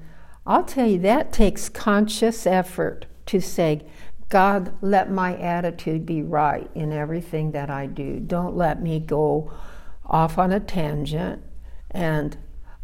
I'll 0.47 0.63
tell 0.63 0.87
you, 0.87 0.97
that 0.99 1.31
takes 1.31 1.69
conscious 1.69 2.47
effort 2.47 3.05
to 3.27 3.41
say, 3.41 3.85
God, 4.29 4.73
let 4.81 5.11
my 5.11 5.35
attitude 5.37 6.05
be 6.05 6.21
right 6.21 6.69
in 6.73 6.93
everything 6.93 7.51
that 7.51 7.69
I 7.69 7.85
do. 7.85 8.19
Don't 8.19 8.55
let 8.55 8.81
me 8.81 8.99
go 8.99 9.51
off 10.05 10.37
on 10.37 10.51
a 10.51 10.59
tangent 10.59 11.43
and 11.91 12.37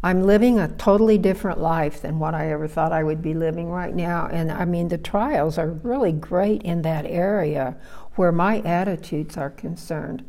I'm 0.06 0.22
living 0.22 0.60
a 0.60 0.68
totally 0.68 1.18
different 1.18 1.58
life 1.58 2.00
than 2.00 2.20
what 2.20 2.32
I 2.32 2.52
ever 2.52 2.68
thought 2.68 2.92
I 2.92 3.02
would 3.02 3.20
be 3.20 3.34
living 3.34 3.70
right 3.70 3.92
now. 3.92 4.28
And 4.30 4.52
I 4.52 4.64
mean, 4.64 4.86
the 4.86 4.98
trials 4.98 5.58
are 5.58 5.70
really 5.70 6.12
great 6.12 6.62
in 6.62 6.82
that 6.82 7.06
area 7.06 7.76
where 8.14 8.30
my 8.30 8.60
attitudes 8.60 9.36
are 9.36 9.50
concerned. 9.50 10.24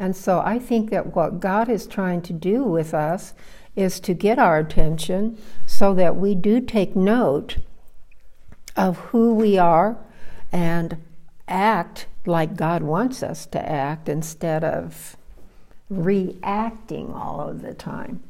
And 0.00 0.16
so 0.16 0.40
I 0.40 0.58
think 0.58 0.90
that 0.90 1.14
what 1.14 1.38
God 1.38 1.68
is 1.68 1.86
trying 1.86 2.22
to 2.22 2.32
do 2.32 2.64
with 2.64 2.92
us 2.92 3.32
is 3.76 4.00
to 4.00 4.14
get 4.14 4.40
our 4.40 4.58
attention 4.58 5.38
so 5.64 5.94
that 5.94 6.16
we 6.16 6.34
do 6.34 6.60
take 6.60 6.96
note 6.96 7.58
of 8.76 8.98
who 8.98 9.32
we 9.32 9.56
are 9.56 9.96
and 10.50 10.96
act 11.46 12.08
like 12.26 12.56
God 12.56 12.82
wants 12.82 13.22
us 13.22 13.46
to 13.46 13.64
act 13.64 14.08
instead 14.08 14.64
of 14.64 15.16
reacting 15.88 17.12
all 17.12 17.48
of 17.48 17.62
the 17.62 17.74
time. 17.74 18.24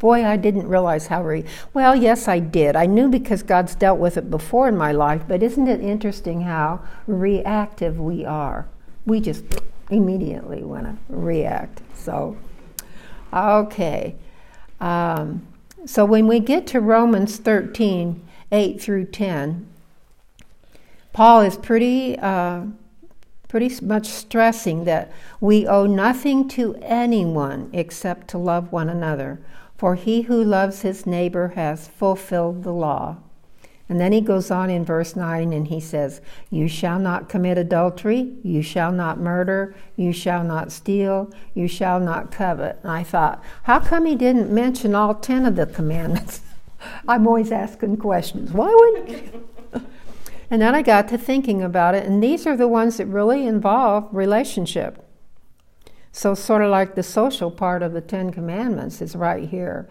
Boy, 0.00 0.24
I 0.24 0.38
didn't 0.38 0.66
realize 0.66 1.08
how 1.08 1.22
re. 1.22 1.44
Well, 1.74 1.94
yes, 1.94 2.26
I 2.26 2.38
did. 2.38 2.74
I 2.74 2.86
knew 2.86 3.10
because 3.10 3.42
God's 3.42 3.74
dealt 3.74 4.00
with 4.00 4.16
it 4.16 4.30
before 4.30 4.66
in 4.66 4.76
my 4.76 4.92
life, 4.92 5.22
but 5.28 5.42
isn't 5.42 5.68
it 5.68 5.82
interesting 5.82 6.40
how 6.40 6.80
reactive 7.06 8.00
we 8.00 8.24
are? 8.24 8.66
We 9.04 9.20
just 9.20 9.44
immediately 9.90 10.62
want 10.64 10.84
to 10.84 10.96
react. 11.14 11.82
So, 11.94 12.38
okay. 13.30 14.14
Um, 14.80 15.46
so 15.84 16.06
when 16.06 16.26
we 16.26 16.40
get 16.40 16.66
to 16.68 16.80
Romans 16.80 17.36
13, 17.36 18.26
8 18.50 18.80
through 18.80 19.04
10, 19.04 19.66
Paul 21.12 21.42
is 21.42 21.58
pretty, 21.58 22.18
uh, 22.18 22.62
pretty 23.48 23.84
much 23.84 24.06
stressing 24.06 24.84
that 24.84 25.12
we 25.40 25.66
owe 25.66 25.84
nothing 25.84 26.48
to 26.48 26.76
anyone 26.80 27.68
except 27.74 28.28
to 28.28 28.38
love 28.38 28.72
one 28.72 28.88
another. 28.88 29.40
For 29.80 29.94
he 29.94 30.20
who 30.20 30.44
loves 30.44 30.82
his 30.82 31.06
neighbor 31.06 31.54
has 31.54 31.88
fulfilled 31.88 32.64
the 32.64 32.70
law. 32.70 33.16
And 33.88 33.98
then 33.98 34.12
he 34.12 34.20
goes 34.20 34.50
on 34.50 34.68
in 34.68 34.84
verse 34.84 35.16
9 35.16 35.54
and 35.54 35.68
he 35.68 35.80
says, 35.80 36.20
You 36.50 36.68
shall 36.68 36.98
not 36.98 37.30
commit 37.30 37.56
adultery, 37.56 38.34
you 38.42 38.60
shall 38.60 38.92
not 38.92 39.18
murder, 39.18 39.74
you 39.96 40.12
shall 40.12 40.44
not 40.44 40.70
steal, 40.70 41.32
you 41.54 41.66
shall 41.66 41.98
not 41.98 42.30
covet. 42.30 42.78
And 42.82 42.92
I 42.92 43.02
thought, 43.02 43.42
how 43.62 43.80
come 43.80 44.04
he 44.04 44.14
didn't 44.14 44.52
mention 44.52 44.94
all 44.94 45.14
10 45.14 45.46
of 45.46 45.56
the 45.56 45.64
commandments? 45.64 46.42
I'm 47.08 47.26
always 47.26 47.50
asking 47.50 47.96
questions. 47.96 48.52
Why 48.52 48.68
wouldn't 48.68 49.46
And 50.50 50.60
then 50.60 50.74
I 50.74 50.82
got 50.82 51.08
to 51.08 51.16
thinking 51.16 51.62
about 51.62 51.94
it, 51.94 52.04
and 52.04 52.22
these 52.22 52.46
are 52.46 52.54
the 52.54 52.68
ones 52.68 52.98
that 52.98 53.06
really 53.06 53.46
involve 53.46 54.10
relationship. 54.12 55.09
So, 56.12 56.34
sort 56.34 56.62
of 56.62 56.70
like 56.70 56.94
the 56.94 57.02
social 57.02 57.50
part 57.50 57.82
of 57.82 57.92
the 57.92 58.00
Ten 58.00 58.30
Commandments 58.30 59.00
is 59.00 59.14
right 59.14 59.48
here. 59.48 59.88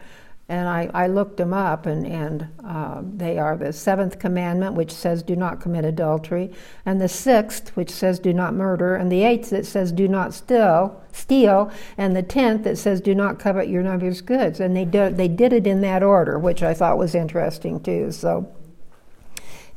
And 0.50 0.68
I, 0.68 0.90
I 0.96 1.06
looked 1.06 1.38
them 1.38 1.54
up, 1.54 1.86
and, 1.86 2.08
and 2.08 2.48
uh, 2.66 3.02
they 3.04 3.38
are 3.38 3.56
the 3.56 3.72
seventh 3.72 4.18
commandment, 4.18 4.74
which 4.74 4.92
says, 4.92 5.22
Do 5.22 5.36
not 5.36 5.62
commit 5.62 5.86
adultery, 5.86 6.52
and 6.88 7.00
the 7.00 7.08
sixth, 7.08 7.70
which 7.76 7.92
says, 7.92 8.18
Do 8.18 8.34
not 8.34 8.56
murder, 8.56 8.96
and 8.96 9.12
the 9.12 9.24
eighth 9.24 9.52
that 9.52 9.68
says, 9.68 9.92
Do 9.92 10.08
not 10.08 10.34
steal, 10.34 11.04
steal 11.12 11.72
and 12.00 12.16
the 12.16 12.24
tenth 12.24 12.64
that 12.64 12.80
says, 12.80 13.00
Do 13.00 13.14
not 13.14 13.38
covet 13.38 13.70
your 13.70 13.84
neighbor's 13.84 14.22
goods. 14.22 14.60
And 14.60 14.76
they, 14.76 14.86
do, 14.86 15.12
they 15.12 15.28
did 15.28 15.54
it 15.54 15.68
in 15.68 15.82
that 15.82 16.02
order, 16.02 16.40
which 16.40 16.64
I 16.64 16.74
thought 16.74 16.98
was 16.98 17.14
interesting 17.14 17.80
too. 17.80 18.12
So, 18.12 18.52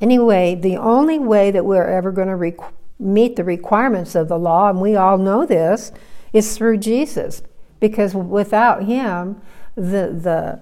anyway, 0.01 0.55
the 0.55 0.79
only 0.79 1.19
way 1.19 1.51
that 1.51 1.67
we're 1.67 1.85
ever 1.85 2.11
going 2.13 2.29
to 2.29 2.35
requ- 2.35 2.73
meet 2.99 3.37
the 3.37 3.45
requirements 3.45 4.15
of 4.15 4.29
the 4.29 4.39
law, 4.39 4.71
and 4.71 4.81
we 4.81 4.97
all 4.97 5.19
know 5.19 5.45
this, 5.45 5.93
is 6.33 6.57
through 6.57 6.79
Jesus. 6.79 7.43
Because 7.81 8.15
without 8.15 8.85
Him, 8.85 9.41
the 9.75 10.13
the 10.13 10.61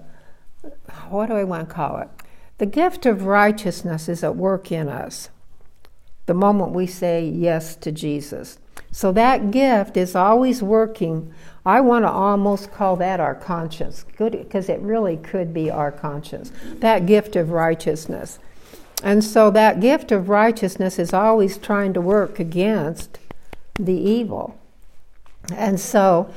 what 1.09 1.27
do 1.27 1.33
I 1.33 1.43
want 1.43 1.67
to 1.67 1.73
call 1.73 1.97
it? 1.97 2.09
The 2.57 2.65
gift 2.65 3.05
of 3.05 3.25
righteousness 3.25 4.07
is 4.07 4.23
at 4.23 4.35
work 4.35 4.71
in 4.71 4.87
us 4.87 5.29
the 6.25 6.33
moment 6.33 6.71
we 6.71 6.87
say 6.87 7.25
yes 7.25 7.75
to 7.75 7.91
Jesus. 7.91 8.57
So 8.91 9.11
that 9.11 9.51
gift 9.51 9.97
is 9.97 10.15
always 10.15 10.63
working. 10.63 11.33
I 11.65 11.81
want 11.81 12.05
to 12.05 12.09
almost 12.09 12.71
call 12.71 12.95
that 12.97 13.19
our 13.19 13.35
conscience, 13.35 14.05
good 14.17 14.31
because 14.31 14.69
it 14.69 14.79
really 14.79 15.17
could 15.17 15.53
be 15.53 15.69
our 15.69 15.91
conscience. 15.91 16.51
That 16.79 17.05
gift 17.05 17.35
of 17.35 17.51
righteousness. 17.51 18.39
And 19.03 19.23
so 19.23 19.49
that 19.51 19.79
gift 19.79 20.11
of 20.11 20.29
righteousness 20.29 20.99
is 20.99 21.13
always 21.13 21.57
trying 21.57 21.93
to 21.93 22.01
work 22.01 22.39
against 22.39 23.19
the 23.75 23.93
evil. 23.93 24.57
And 25.53 25.79
so, 25.79 26.33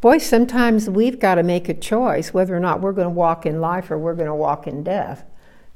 boy, 0.00 0.18
sometimes 0.18 0.88
we've 0.88 1.20
got 1.20 1.36
to 1.36 1.42
make 1.42 1.68
a 1.68 1.74
choice 1.74 2.32
whether 2.32 2.56
or 2.56 2.60
not 2.60 2.80
we're 2.80 2.92
going 2.92 3.06
to 3.06 3.10
walk 3.10 3.46
in 3.46 3.60
life 3.60 3.90
or 3.90 3.98
we're 3.98 4.14
going 4.14 4.28
to 4.28 4.34
walk 4.34 4.66
in 4.66 4.82
death. 4.82 5.24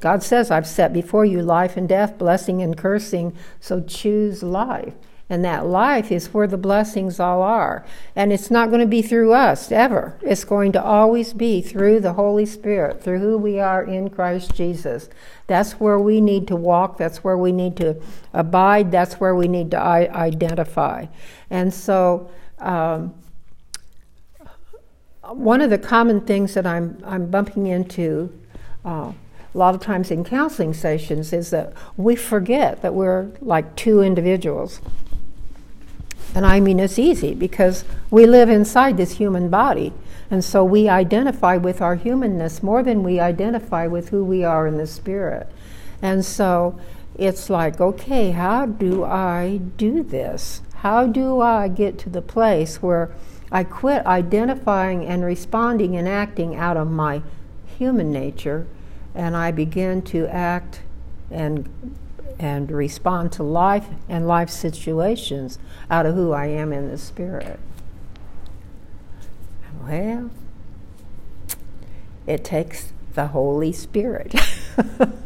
God 0.01 0.23
says, 0.23 0.51
I've 0.51 0.67
set 0.67 0.93
before 0.93 1.25
you 1.25 1.43
life 1.43 1.77
and 1.77 1.89
death, 1.89 2.17
blessing 2.17 2.63
and 2.63 2.77
cursing, 2.77 3.37
so 3.61 3.83
choose 3.83 4.43
life. 4.43 4.95
And 5.29 5.45
that 5.45 5.67
life 5.67 6.11
is 6.11 6.35
where 6.35 6.49
the 6.49 6.59
blessings 6.59 7.21
all 7.21 7.41
are. 7.43 7.85
And 8.17 8.33
it's 8.33 8.51
not 8.51 8.71
going 8.71 8.81
to 8.81 8.87
be 8.87 9.01
through 9.01 9.33
us 9.33 9.71
ever. 9.71 10.19
It's 10.23 10.43
going 10.43 10.73
to 10.73 10.83
always 10.83 11.33
be 11.33 11.63
through 11.63 12.01
the 12.01 12.15
Holy 12.15 12.45
Spirit, 12.47 13.01
through 13.01 13.21
who 13.21 13.39
we 13.39 13.61
are 13.61 13.85
in 13.85 14.11
Christ 14.11 14.55
Jesus. 14.55 15.09
That's 15.47 15.75
where 15.75 16.01
we 16.01 16.21
need 16.21 16.49
to 16.49 16.57
walk. 16.57 16.99
That's 16.99 17.23
where 17.23 17.39
we 17.39 17.53
need 17.53 17.77
to 17.77 18.03
abide. 18.33 18.91
That's 18.91 19.21
where 19.21 19.37
we 19.37 19.47
need 19.47 19.71
to 19.71 19.79
identify. 19.79 21.07
And 21.49 21.73
so, 21.73 22.29
um, 22.61 23.15
one 25.23 25.61
of 25.61 25.71
the 25.71 25.79
common 25.79 26.21
things 26.21 26.55
that 26.55 26.67
I'm, 26.67 27.03
I'm 27.05 27.31
bumping 27.31 27.67
into 27.67 28.33
uh, 28.85 29.13
a 29.55 29.59
lot 29.59 29.75
of 29.75 29.81
times 29.81 30.11
in 30.11 30.25
counseling 30.25 30.75
sessions 30.75 31.33
is 31.33 31.51
that 31.51 31.73
we 31.97 32.17
forget 32.17 32.83
that 32.83 32.95
we're 32.95 33.31
like 33.41 33.77
two 33.77 34.01
individuals. 34.01 34.81
And 36.35 36.47
I 36.47 36.61
mean, 36.61 36.79
it's 36.79 36.99
easy 36.99 37.35
because 37.35 37.85
we 38.11 38.27
live 38.27 38.49
inside 38.49 38.97
this 38.97 39.17
human 39.17 39.49
body. 39.49 39.93
And 40.31 40.45
so 40.45 40.65
we 40.65 40.89
identify 40.89 41.57
with 41.57 41.83
our 41.83 41.97
humanness 41.97 42.63
more 42.63 42.85
than 42.85 43.03
we 43.03 43.19
identify 43.19 43.89
with 43.89 44.11
who 44.11 44.25
we 44.25 44.45
are 44.45 44.67
in 44.69 44.77
the 44.77 44.87
spirit. 44.87 45.49
And 46.01 46.25
so 46.25 46.79
it's 47.19 47.51
like, 47.51 47.81
okay, 47.81 48.31
how 48.31 48.67
do 48.67 49.05
I 49.05 49.61
do 49.77 50.05
this? 50.05 50.63
How 50.81 51.07
do 51.07 51.41
I 51.41 51.69
get 51.69 51.99
to 52.01 52.11
the 52.11 52.23
place 52.23 52.83
where 52.83 53.11
I 53.53 53.65
quit 53.65 54.07
identifying 54.07 55.05
and 55.05 55.25
responding 55.25 55.97
and 55.97 56.09
acting 56.09 56.57
out 56.57 56.77
of 56.77 56.91
my 56.91 57.23
human 57.79 58.11
nature 58.11 58.67
and 59.15 59.37
I 59.37 59.51
begin 59.51 60.03
to 60.03 60.27
act 60.29 60.83
and 61.31 61.69
and 62.39 62.71
respond 62.71 63.33
to 63.33 63.43
life 63.43 63.87
and 64.09 64.27
life 64.27 64.49
situations 64.49 65.59
out 65.91 66.07
of 66.07 66.15
who 66.15 66.33
I 66.33 66.47
am 66.47 66.73
in 66.73 66.89
the 66.89 66.97
spirit. 66.97 67.61
Well, 69.83 70.31
it 72.27 72.43
takes 72.43 72.95
the 73.15 73.29
Holy 73.29 73.73
Spirit. 73.73 74.35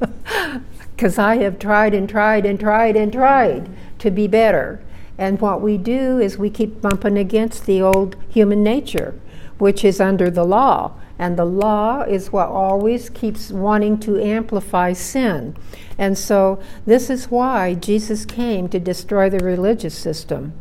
Because 0.96 1.18
I 1.18 1.38
have 1.38 1.58
tried 1.58 1.92
and 1.92 2.08
tried 2.08 2.46
and 2.46 2.58
tried 2.58 2.96
and 2.96 3.12
tried 3.12 3.68
to 3.98 4.10
be 4.12 4.28
better. 4.28 4.80
And 5.18 5.40
what 5.40 5.60
we 5.60 5.78
do 5.78 6.18
is 6.18 6.38
we 6.38 6.50
keep 6.50 6.80
bumping 6.80 7.18
against 7.18 7.66
the 7.66 7.80
old 7.80 8.16
human 8.28 8.62
nature, 8.62 9.14
which 9.58 9.84
is 9.84 10.00
under 10.00 10.30
the 10.30 10.44
law. 10.44 10.92
And 11.18 11.36
the 11.36 11.44
law 11.44 12.02
is 12.02 12.32
what 12.32 12.48
always 12.48 13.08
keeps 13.08 13.50
wanting 13.50 14.00
to 14.00 14.20
amplify 14.20 14.92
sin. 14.92 15.56
And 15.96 16.18
so, 16.18 16.60
this 16.86 17.08
is 17.08 17.30
why 17.30 17.74
Jesus 17.74 18.24
came 18.24 18.68
to 18.70 18.80
destroy 18.80 19.30
the 19.30 19.38
religious 19.38 19.94
system. 19.94 20.54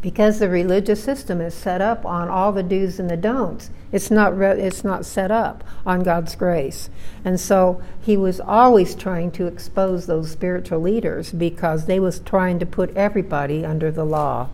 Because 0.00 0.38
the 0.38 0.48
religious 0.48 1.02
system 1.02 1.40
is 1.40 1.54
set 1.54 1.80
up 1.80 2.06
on 2.06 2.28
all 2.28 2.52
the 2.52 2.62
do's 2.62 3.00
and 3.00 3.10
the 3.10 3.16
don'ts. 3.16 3.70
It's 3.90 4.10
not, 4.10 4.36
re- 4.36 4.60
it's 4.60 4.84
not 4.84 5.04
set 5.04 5.30
up 5.30 5.64
on 5.84 6.02
God's 6.02 6.36
grace. 6.36 6.88
And 7.24 7.40
so 7.40 7.82
he 8.00 8.16
was 8.16 8.38
always 8.38 8.94
trying 8.94 9.32
to 9.32 9.46
expose 9.46 10.06
those 10.06 10.30
spiritual 10.30 10.80
leaders 10.80 11.32
because 11.32 11.86
they 11.86 11.98
was 11.98 12.20
trying 12.20 12.58
to 12.60 12.66
put 12.66 12.96
everybody 12.96 13.64
under 13.64 13.90
the 13.90 14.04
law. 14.04 14.50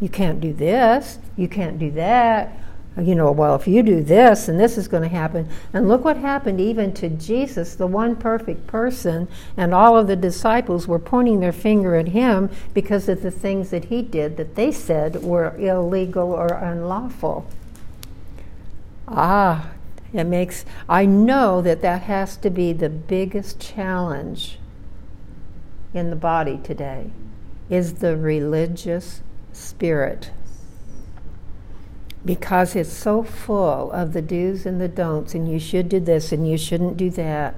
You 0.00 0.08
can't 0.08 0.40
do 0.40 0.52
this, 0.52 1.18
you 1.36 1.48
can't 1.48 1.78
do 1.78 1.90
that 1.92 2.56
you 2.98 3.14
know, 3.14 3.30
well, 3.30 3.54
if 3.54 3.68
you 3.68 3.82
do 3.82 4.02
this 4.02 4.48
and 4.48 4.58
this 4.58 4.78
is 4.78 4.88
going 4.88 5.02
to 5.02 5.08
happen. 5.08 5.48
And 5.72 5.88
look 5.88 6.04
what 6.04 6.16
happened 6.16 6.60
even 6.60 6.94
to 6.94 7.08
Jesus, 7.10 7.74
the 7.74 7.86
one 7.86 8.16
perfect 8.16 8.66
person, 8.66 9.28
and 9.56 9.74
all 9.74 9.98
of 9.98 10.06
the 10.06 10.16
disciples 10.16 10.88
were 10.88 10.98
pointing 10.98 11.40
their 11.40 11.52
finger 11.52 11.94
at 11.94 12.08
him 12.08 12.50
because 12.72 13.08
of 13.08 13.22
the 13.22 13.30
things 13.30 13.70
that 13.70 13.86
he 13.86 14.00
did 14.00 14.36
that 14.38 14.54
they 14.54 14.72
said 14.72 15.22
were 15.22 15.54
illegal 15.58 16.32
or 16.32 16.46
unlawful. 16.46 17.46
Ah, 19.06 19.70
it 20.12 20.24
makes, 20.24 20.64
I 20.88 21.04
know 21.04 21.60
that 21.60 21.82
that 21.82 22.02
has 22.02 22.36
to 22.38 22.50
be 22.50 22.72
the 22.72 22.88
biggest 22.88 23.60
challenge 23.60 24.58
in 25.92 26.08
the 26.10 26.16
body 26.16 26.58
today, 26.62 27.10
is 27.68 27.94
the 27.94 28.16
religious 28.16 29.20
spirit 29.52 30.30
because 32.26 32.76
it's 32.76 32.92
so 32.92 33.22
full 33.22 33.90
of 33.92 34.12
the 34.12 34.20
do's 34.20 34.66
and 34.66 34.80
the 34.80 34.88
don'ts, 34.88 35.34
and 35.34 35.50
you 35.50 35.58
should 35.58 35.88
do 35.88 36.00
this 36.00 36.32
and 36.32 36.46
you 36.48 36.58
shouldn't 36.58 36.96
do 36.96 37.08
that. 37.10 37.54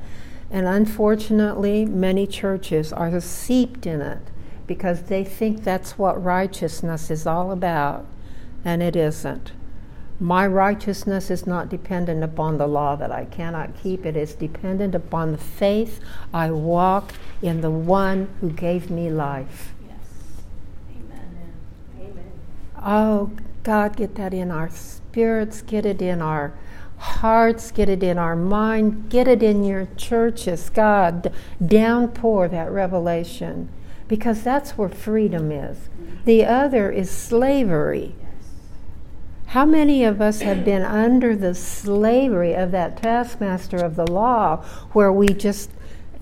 And 0.51 0.67
unfortunately, 0.67 1.85
many 1.87 2.27
churches 2.27 2.93
are 2.93 3.19
seeped 3.21 3.87
in 3.87 4.01
it 4.01 4.21
because 4.67 5.05
they 5.05 5.25
think 5.25 5.65
that's 5.65 5.99
what 5.99 6.23
righteousness 6.23 7.11
is 7.11 7.27
all 7.27 7.51
about, 7.51 8.07
and 8.65 8.83
it 8.83 8.95
isn't. 8.95 9.53
My 10.21 10.47
righteousness 10.47 11.31
is 11.31 11.47
not 11.47 11.69
dependent 11.69 12.23
upon 12.23 12.59
the 12.59 12.67
law 12.67 12.97
that 12.97 13.11
I 13.11 13.25
cannot 13.25 13.81
keep. 13.81 14.05
It 14.05 14.17
is 14.17 14.35
dependent 14.35 14.95
upon 14.95 15.33
the 15.33 15.39
faith 15.39 16.01
I 16.35 16.51
walk 16.51 17.13
in 17.41 17.61
the 17.61 17.71
one 17.71 18.29
who 18.41 18.51
gave 18.51 18.91
me 18.91 19.11
life. 19.11 19.73
Yes. 19.87 19.97
Amen. 20.91 21.53
Amen. 22.01 22.33
Oh, 22.85 23.31
God, 23.69 23.99
get 23.99 24.15
that 24.15 24.33
in 24.33 24.51
our 24.51 24.71
spirits, 24.71 25.61
get 25.61 25.85
it 25.85 26.01
in 26.01 26.23
our 26.23 26.55
hearts, 26.97 27.71
get 27.71 27.91
it 27.91 28.03
in 28.03 28.17
our 28.17 28.35
mind, 28.35 29.11
get 29.11 29.29
it 29.29 29.43
in 29.43 29.63
your 29.63 29.89
churches. 29.95 30.71
God, 30.71 31.31
downpour 31.63 32.49
that 32.49 32.71
revelation 32.71 33.69
because 34.09 34.43
that's 34.43 34.79
where 34.79 34.89
freedom 34.89 35.53
is. 35.53 35.91
The 36.25 36.47
other 36.47 36.91
is 36.91 37.11
slavery. 37.11 38.15
How 39.49 39.67
many 39.67 40.03
of 40.03 40.23
us 40.23 40.41
have 40.41 40.65
been 40.65 40.83
under 40.83 41.37
the 41.37 41.55
slavery 41.55 42.55
of 42.55 42.71
that 42.71 43.03
taskmaster 43.03 43.77
of 43.77 43.97
the 43.97 44.11
law 44.11 44.65
where 44.93 45.13
we 45.13 45.29
just, 45.29 45.69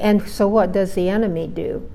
and 0.01 0.29
so 0.29 0.49
what 0.49 0.73
does 0.73 0.95
the 0.95 1.09
enemy 1.09 1.47
do? 1.47 1.89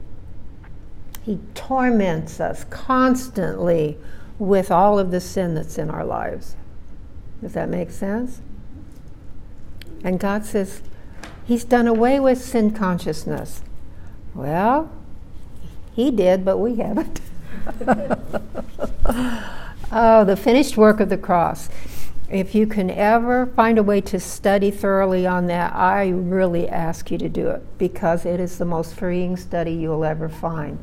He 1.24 1.40
torments 1.54 2.40
us 2.40 2.64
constantly 2.70 3.98
with 4.42 4.72
all 4.72 4.98
of 4.98 5.12
the 5.12 5.22
sin 5.22 5.54
that's 5.54 5.78
in 5.78 5.92
our 5.92 6.04
lives. 6.04 6.56
Does 7.42 7.54
that 7.54 7.70
make 7.70 7.92
sense? 7.92 8.42
And 10.04 10.20
God 10.20 10.46
says, 10.46 10.82
He's 11.46 11.64
done 11.64 11.86
away 11.86 12.20
with 12.20 12.42
sin 12.42 12.72
consciousness. 12.72 13.62
Well, 14.34 14.92
He 15.94 16.10
did, 16.10 16.44
but 16.44 16.58
we 16.58 16.78
haven't. 16.78 17.22
oh, 19.92 20.26
the 20.26 20.36
finished 20.36 20.76
work 20.76 21.00
of 21.00 21.10
the 21.10 21.20
cross. 21.20 21.70
If 22.28 22.56
you 22.56 22.66
can 22.66 22.90
ever 22.90 23.46
find 23.46 23.78
a 23.78 23.84
way 23.84 24.02
to 24.02 24.20
study 24.20 24.72
thoroughly 24.72 25.28
on 25.28 25.46
that, 25.48 25.76
I 25.76 26.10
really 26.10 26.68
ask 26.68 27.12
you 27.12 27.20
to 27.20 27.30
do 27.30 27.50
it 27.50 27.62
because 27.78 28.26
it 28.26 28.40
is 28.40 28.58
the 28.58 28.66
most 28.66 28.96
freeing 28.96 29.38
study 29.38 29.74
you'll 29.74 30.04
ever 30.04 30.30
find. 30.30 30.80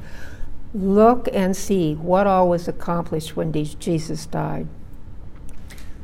Look 0.75 1.29
and 1.33 1.57
see 1.57 1.95
what 1.95 2.27
all 2.27 2.49
was 2.49 2.69
accomplished 2.69 3.37
when 3.37 3.53
Jesus 3.53 4.27
died. 4.27 4.69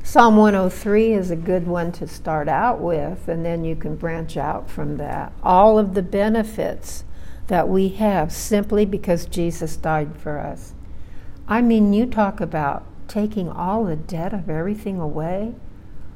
Psalm 0.02 0.36
103 0.36 1.12
is 1.12 1.30
a 1.30 1.36
good 1.36 1.66
one 1.66 1.90
to 1.92 2.06
start 2.06 2.48
out 2.48 2.80
with, 2.80 3.26
and 3.26 3.44
then 3.44 3.64
you 3.64 3.74
can 3.74 3.96
branch 3.96 4.36
out 4.36 4.70
from 4.70 4.96
that. 4.96 5.32
All 5.42 5.78
of 5.78 5.94
the 5.94 6.02
benefits 6.02 7.04
that 7.46 7.68
we 7.68 7.88
have 7.88 8.32
simply 8.32 8.84
because 8.86 9.26
Jesus 9.26 9.76
died 9.76 10.16
for 10.16 10.38
us. 10.38 10.72
I 11.48 11.60
mean, 11.62 11.92
you 11.92 12.06
talk 12.06 12.40
about 12.40 12.86
taking 13.08 13.48
all 13.48 13.84
the 13.84 13.96
debt 13.96 14.32
of 14.32 14.48
everything 14.48 14.98
away. 14.98 15.54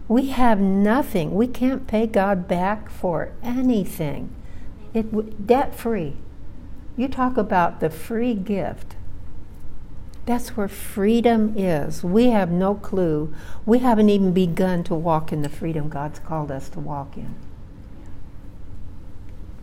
We 0.06 0.28
have 0.28 0.58
nothing. 0.58 1.34
We 1.34 1.46
can't 1.46 1.86
pay 1.86 2.06
God 2.06 2.48
back 2.48 2.88
for 2.88 3.32
anything. 3.42 4.34
It 4.94 5.46
debt 5.46 5.74
free. 5.74 6.16
You 6.98 7.06
talk 7.06 7.36
about 7.36 7.78
the 7.78 7.90
free 7.90 8.34
gift. 8.34 8.96
That's 10.26 10.56
where 10.56 10.66
freedom 10.66 11.54
is. 11.56 12.02
We 12.02 12.30
have 12.30 12.50
no 12.50 12.74
clue. 12.74 13.32
We 13.64 13.78
haven't 13.78 14.10
even 14.10 14.32
begun 14.32 14.82
to 14.84 14.96
walk 14.96 15.32
in 15.32 15.42
the 15.42 15.48
freedom 15.48 15.88
God's 15.88 16.18
called 16.18 16.50
us 16.50 16.68
to 16.70 16.80
walk 16.80 17.16
in. 17.16 17.36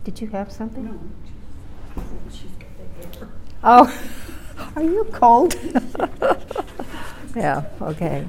Did 0.02 0.22
you 0.22 0.28
have 0.28 0.50
something? 0.50 0.86
No. 0.86 2.02
She's 2.32 2.50
got 2.52 2.68
the 3.12 3.18
hair. 3.18 3.28
Oh, 3.62 4.70
are 4.76 4.82
you 4.82 5.04
cold? 5.12 5.54
yeah, 7.36 7.64
okay. 7.82 8.26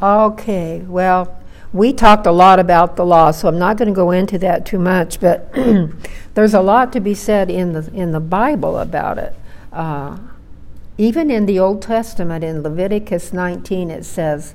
Okay, 0.00 0.84
well, 0.86 1.42
we 1.72 1.92
talked 1.92 2.26
a 2.26 2.32
lot 2.32 2.58
about 2.58 2.96
the 2.96 3.04
law, 3.04 3.30
so 3.30 3.48
I'm 3.48 3.58
not 3.58 3.76
going 3.76 3.88
to 3.88 3.94
go 3.94 4.10
into 4.10 4.38
that 4.38 4.64
too 4.64 4.78
much, 4.78 5.20
but 5.20 5.52
there's 6.34 6.54
a 6.54 6.60
lot 6.60 6.92
to 6.94 7.00
be 7.00 7.14
said 7.14 7.50
in 7.50 7.72
the, 7.72 7.90
in 7.92 8.12
the 8.12 8.20
Bible 8.20 8.78
about 8.78 9.18
it. 9.18 9.34
Uh, 9.72 10.18
even 10.96 11.30
in 11.30 11.46
the 11.46 11.58
Old 11.58 11.82
Testament, 11.82 12.42
in 12.42 12.62
Leviticus 12.62 13.32
19, 13.32 13.90
it 13.90 14.04
says, 14.04 14.54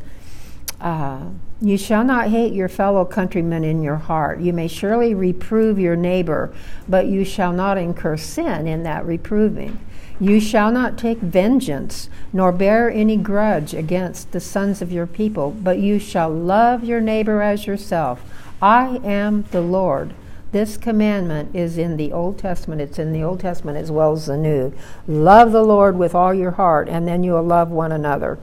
uh, 0.81 1.27
You 1.61 1.77
shall 1.77 2.03
not 2.03 2.29
hate 2.29 2.51
your 2.51 2.67
fellow 2.67 3.05
countrymen 3.05 3.63
in 3.63 3.83
your 3.83 3.95
heart. 3.95 4.41
You 4.41 4.51
may 4.51 4.67
surely 4.67 5.13
reprove 5.13 5.79
your 5.79 5.95
neighbor, 5.95 6.53
but 6.89 7.05
you 7.05 7.23
shall 7.23 7.53
not 7.53 7.77
incur 7.77 8.17
sin 8.17 8.67
in 8.67 8.83
that 8.83 9.05
reproving. 9.05 9.79
You 10.19 10.39
shall 10.39 10.71
not 10.71 10.97
take 10.97 11.19
vengeance, 11.19 12.09
nor 12.31 12.51
bear 12.51 12.89
any 12.89 13.17
grudge 13.17 13.73
against 13.73 14.31
the 14.31 14.39
sons 14.39 14.81
of 14.81 14.91
your 14.91 15.07
people, 15.07 15.51
but 15.51 15.79
you 15.79 15.99
shall 15.99 16.29
love 16.29 16.83
your 16.83 17.01
neighbor 17.01 17.41
as 17.41 17.65
yourself. 17.65 18.21
I 18.61 19.01
am 19.03 19.43
the 19.51 19.61
Lord. 19.61 20.13
This 20.51 20.77
commandment 20.77 21.55
is 21.55 21.79
in 21.79 21.97
the 21.97 22.13
Old 22.13 22.37
Testament. 22.37 22.79
It's 22.79 22.99
in 22.99 23.11
the 23.11 23.23
Old 23.23 23.39
Testament 23.39 23.77
as 23.77 23.91
well 23.91 24.13
as 24.13 24.27
the 24.27 24.37
New. 24.37 24.71
Love 25.07 25.51
the 25.51 25.63
Lord 25.63 25.97
with 25.97 26.13
all 26.13 26.33
your 26.33 26.51
heart, 26.51 26.87
and 26.87 27.07
then 27.07 27.23
you'll 27.23 27.43
love 27.43 27.71
one 27.71 27.91
another. 27.91 28.37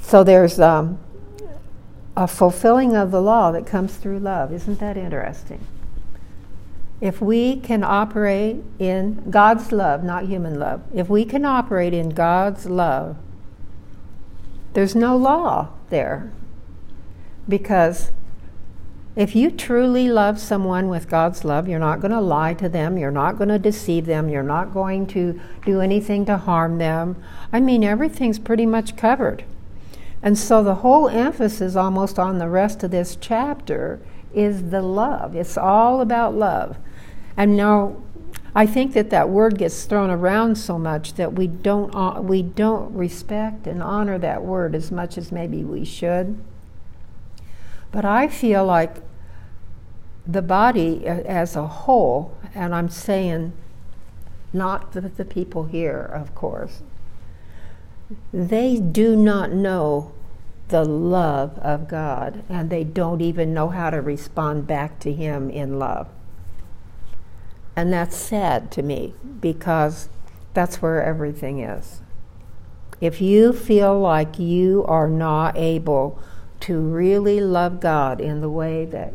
So 0.00 0.24
there's 0.24 0.58
um, 0.58 0.98
a 2.16 2.26
fulfilling 2.26 2.96
of 2.96 3.10
the 3.10 3.20
law 3.20 3.52
that 3.52 3.66
comes 3.66 3.96
through 3.96 4.20
love. 4.20 4.52
Isn't 4.52 4.80
that 4.80 4.96
interesting? 4.96 5.66
If 7.00 7.20
we 7.20 7.56
can 7.56 7.82
operate 7.82 8.62
in 8.78 9.30
God's 9.30 9.72
love, 9.72 10.04
not 10.04 10.26
human 10.26 10.58
love, 10.58 10.82
if 10.94 11.08
we 11.08 11.24
can 11.24 11.44
operate 11.44 11.92
in 11.92 12.10
God's 12.10 12.66
love, 12.66 13.16
there's 14.72 14.94
no 14.94 15.16
law 15.16 15.70
there. 15.90 16.32
Because 17.48 18.10
if 19.16 19.36
you 19.36 19.50
truly 19.50 20.08
love 20.08 20.40
someone 20.40 20.88
with 20.88 21.08
God's 21.08 21.44
love, 21.44 21.68
you're 21.68 21.78
not 21.78 22.00
going 22.00 22.10
to 22.10 22.20
lie 22.20 22.54
to 22.54 22.68
them, 22.68 22.98
you're 22.98 23.12
not 23.12 23.38
going 23.38 23.48
to 23.48 23.58
deceive 23.58 24.06
them, 24.06 24.28
you're 24.28 24.42
not 24.42 24.74
going 24.74 25.06
to 25.08 25.40
do 25.64 25.80
anything 25.80 26.24
to 26.26 26.36
harm 26.36 26.78
them. 26.78 27.22
I 27.52 27.60
mean, 27.60 27.84
everything's 27.84 28.40
pretty 28.40 28.66
much 28.66 28.96
covered. 28.96 29.44
And 30.20 30.36
so 30.36 30.64
the 30.64 30.76
whole 30.76 31.08
emphasis 31.08 31.76
almost 31.76 32.18
on 32.18 32.38
the 32.38 32.48
rest 32.48 32.82
of 32.82 32.90
this 32.90 33.14
chapter 33.14 34.00
is 34.34 34.70
the 34.70 34.82
love. 34.82 35.34
It's 35.34 35.56
all 35.56 36.00
about 36.00 36.34
love. 36.34 36.76
And 37.36 37.56
now 37.56 37.96
I 38.54 38.66
think 38.66 38.92
that 38.92 39.10
that 39.10 39.28
word 39.28 39.58
gets 39.58 39.84
thrown 39.84 40.10
around 40.10 40.56
so 40.56 40.78
much 40.78 41.14
that 41.14 41.32
we 41.32 41.48
don't 41.48 41.92
uh, 41.94 42.20
we 42.20 42.42
don't 42.42 42.94
respect 42.94 43.66
and 43.66 43.82
honor 43.82 44.18
that 44.18 44.44
word 44.44 44.74
as 44.74 44.92
much 44.92 45.18
as 45.18 45.32
maybe 45.32 45.64
we 45.64 45.84
should. 45.84 46.38
But 47.90 48.04
I 48.04 48.28
feel 48.28 48.64
like 48.64 48.96
the 50.26 50.42
body 50.42 51.06
as 51.06 51.54
a 51.56 51.66
whole, 51.66 52.36
and 52.54 52.74
I'm 52.74 52.88
saying 52.88 53.52
not 54.52 54.92
the, 54.92 55.02
the 55.02 55.24
people 55.24 55.64
here, 55.64 56.00
of 56.00 56.34
course, 56.34 56.82
they 58.32 58.78
do 58.78 59.16
not 59.16 59.52
know 59.52 60.12
the 60.68 60.84
love 60.84 61.58
of 61.58 61.88
God, 61.88 62.42
and 62.48 62.70
they 62.70 62.84
don't 62.84 63.20
even 63.20 63.52
know 63.52 63.68
how 63.68 63.90
to 63.90 64.00
respond 64.00 64.66
back 64.66 64.98
to 65.00 65.12
Him 65.12 65.50
in 65.50 65.78
love. 65.78 66.08
And 67.76 67.92
that's 67.92 68.16
sad 68.16 68.70
to 68.72 68.82
me 68.82 69.14
because 69.40 70.08
that's 70.54 70.80
where 70.80 71.02
everything 71.02 71.60
is. 71.60 72.00
If 73.00 73.20
you 73.20 73.52
feel 73.52 73.98
like 73.98 74.38
you 74.38 74.84
are 74.86 75.08
not 75.08 75.56
able 75.58 76.18
to 76.60 76.78
really 76.78 77.40
love 77.40 77.80
God 77.80 78.20
in 78.20 78.40
the 78.40 78.48
way 78.48 78.86
that 78.86 79.12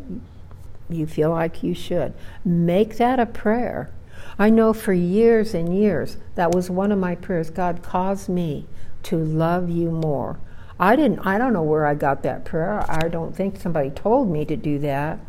you 0.90 1.08
feel 1.08 1.32
like 1.32 1.64
you 1.64 1.74
should, 1.74 2.14
make 2.44 2.98
that 2.98 3.20
a 3.20 3.26
prayer. 3.26 3.92
I 4.38 4.50
know 4.50 4.74
for 4.74 4.94
years 4.94 5.54
and 5.54 5.76
years 5.76 6.18
that 6.36 6.54
was 6.54 6.70
one 6.70 6.92
of 6.92 7.00
my 7.00 7.16
prayers. 7.16 7.50
God, 7.50 7.82
cause 7.82 8.28
me 8.30 8.68
to 9.04 9.18
love 9.18 9.70
you 9.70 9.90
more. 9.90 10.40
I 10.80 10.96
didn't 10.96 11.20
I 11.20 11.38
don't 11.38 11.54
know 11.54 11.64
where 11.64 11.86
I 11.86 11.94
got 11.94 12.24
that 12.24 12.46
prayer. 12.46 12.86
I 12.90 13.10
don't 13.10 13.36
think 13.36 13.58
somebody 13.58 13.90
told 13.90 14.30
me 14.30 14.46
to 14.46 14.56
do 14.56 14.80
that. 14.80 15.20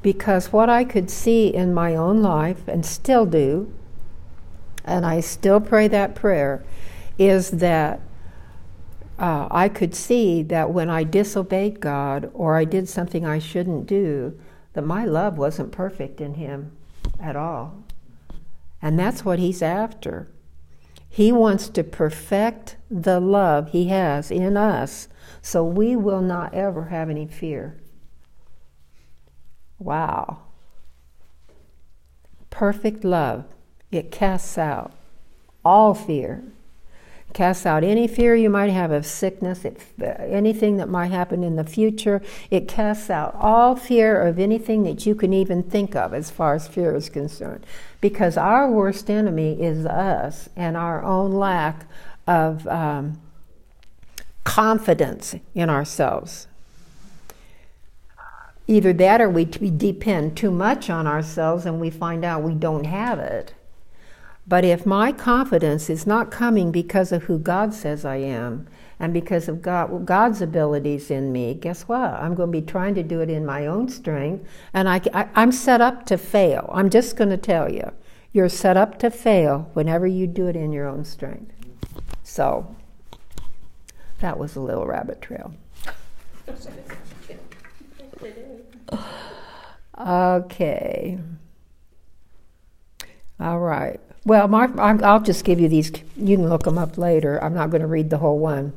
Because 0.00 0.52
what 0.52 0.68
I 0.68 0.82
could 0.82 1.10
see 1.10 1.48
in 1.48 1.74
my 1.74 1.94
own 1.94 2.22
life 2.22 2.66
and 2.66 2.84
still 2.84 3.26
do, 3.26 3.72
and 4.84 5.06
I 5.06 5.20
still 5.20 5.60
pray 5.60 5.86
that 5.88 6.14
prayer, 6.16 6.64
is 7.18 7.50
that 7.50 8.00
uh, 9.18 9.46
I 9.50 9.68
could 9.68 9.94
see 9.94 10.42
that 10.42 10.70
when 10.70 10.90
I 10.90 11.04
disobeyed 11.04 11.78
God 11.78 12.30
or 12.34 12.56
I 12.56 12.64
did 12.64 12.88
something 12.88 13.24
I 13.24 13.38
shouldn't 13.38 13.86
do, 13.86 14.36
that 14.72 14.82
my 14.82 15.04
love 15.04 15.38
wasn't 15.38 15.70
perfect 15.70 16.20
in 16.20 16.34
Him 16.34 16.72
at 17.20 17.36
all. 17.36 17.84
And 18.80 18.98
that's 18.98 19.24
what 19.24 19.38
He's 19.38 19.62
after. 19.62 20.28
He 21.14 21.30
wants 21.30 21.68
to 21.68 21.84
perfect 21.84 22.76
the 22.90 23.20
love 23.20 23.72
He 23.72 23.88
has 23.88 24.30
in 24.30 24.56
us 24.56 25.08
so 25.42 25.62
we 25.62 25.94
will 25.94 26.22
not 26.22 26.54
ever 26.54 26.86
have 26.86 27.10
any 27.10 27.26
fear. 27.26 27.78
Wow. 29.78 30.38
Perfect 32.48 33.04
love. 33.04 33.44
It 33.90 34.10
casts 34.10 34.56
out 34.56 34.92
all 35.62 35.92
fear 35.92 36.44
casts 37.32 37.64
out 37.66 37.84
any 37.84 38.06
fear 38.06 38.34
you 38.34 38.50
might 38.50 38.70
have 38.70 38.90
of 38.90 39.06
sickness, 39.06 39.64
anything 40.00 40.76
that 40.76 40.88
might 40.88 41.10
happen 41.10 41.42
in 41.42 41.56
the 41.56 41.64
future. 41.64 42.20
It 42.50 42.68
casts 42.68 43.10
out 43.10 43.34
all 43.38 43.76
fear 43.76 44.20
of 44.20 44.38
anything 44.38 44.82
that 44.84 45.06
you 45.06 45.14
can 45.14 45.32
even 45.32 45.62
think 45.62 45.96
of 45.96 46.14
as 46.14 46.30
far 46.30 46.54
as 46.54 46.68
fear 46.68 46.94
is 46.94 47.08
concerned. 47.08 47.64
Because 48.02 48.36
our 48.36 48.70
worst 48.70 49.08
enemy 49.08 49.62
is 49.62 49.86
us 49.86 50.50
and 50.54 50.76
our 50.76 51.02
own 51.02 51.32
lack 51.32 51.86
of 52.26 52.68
um, 52.68 53.18
confidence 54.44 55.34
in 55.54 55.70
ourselves. 55.70 56.48
Either 58.66 58.92
that 58.92 59.22
or 59.22 59.30
we 59.30 59.46
depend 59.46 60.36
too 60.36 60.50
much 60.50 60.90
on 60.90 61.06
ourselves 61.06 61.64
and 61.64 61.80
we 61.80 61.88
find 61.88 62.26
out 62.26 62.42
we 62.42 62.54
don't 62.54 62.84
have 62.84 63.18
it 63.18 63.54
but 64.46 64.64
if 64.64 64.84
my 64.84 65.12
confidence 65.12 65.88
is 65.88 66.06
not 66.06 66.30
coming 66.30 66.72
because 66.72 67.12
of 67.12 67.24
who 67.24 67.38
God 67.38 67.72
says 67.72 68.04
I 68.04 68.16
am 68.16 68.66
and 68.98 69.12
because 69.12 69.48
of 69.48 69.62
God, 69.62 70.04
God's 70.06 70.42
abilities 70.42 71.10
in 71.10 71.32
me, 71.32 71.54
guess 71.54 71.82
what? 71.82 72.10
I'm 72.10 72.34
going 72.34 72.52
to 72.52 72.60
be 72.60 72.66
trying 72.66 72.94
to 72.96 73.02
do 73.02 73.20
it 73.20 73.30
in 73.30 73.46
my 73.46 73.66
own 73.66 73.88
strength, 73.88 74.46
and 74.72 74.88
I, 74.88 75.00
I, 75.12 75.28
I'm 75.34 75.52
set 75.52 75.80
up 75.80 76.06
to 76.06 76.18
fail. 76.18 76.70
I'm 76.72 76.90
just 76.90 77.16
going 77.16 77.30
to 77.30 77.36
tell 77.36 77.70
you. 77.70 77.92
You're 78.32 78.48
set 78.48 78.76
up 78.76 78.98
to 79.00 79.10
fail 79.10 79.70
whenever 79.74 80.06
you 80.06 80.26
do 80.26 80.46
it 80.46 80.56
in 80.56 80.72
your 80.72 80.88
own 80.88 81.04
strength. 81.04 81.52
So, 82.22 82.74
that 84.20 84.38
was 84.38 84.56
a 84.56 84.60
little 84.60 84.86
rabbit 84.86 85.20
trail. 85.20 85.54
Okay. 89.98 91.18
All 93.38 93.58
right. 93.60 94.00
Well, 94.24 94.46
Mark, 94.46 94.78
I'll 94.78 95.20
just 95.20 95.44
give 95.44 95.58
you 95.58 95.68
these. 95.68 95.90
You 96.16 96.36
can 96.36 96.48
look 96.48 96.62
them 96.62 96.78
up 96.78 96.96
later. 96.96 97.42
I'm 97.42 97.54
not 97.54 97.70
going 97.70 97.80
to 97.80 97.88
read 97.88 98.10
the 98.10 98.18
whole 98.18 98.38
one. 98.38 98.72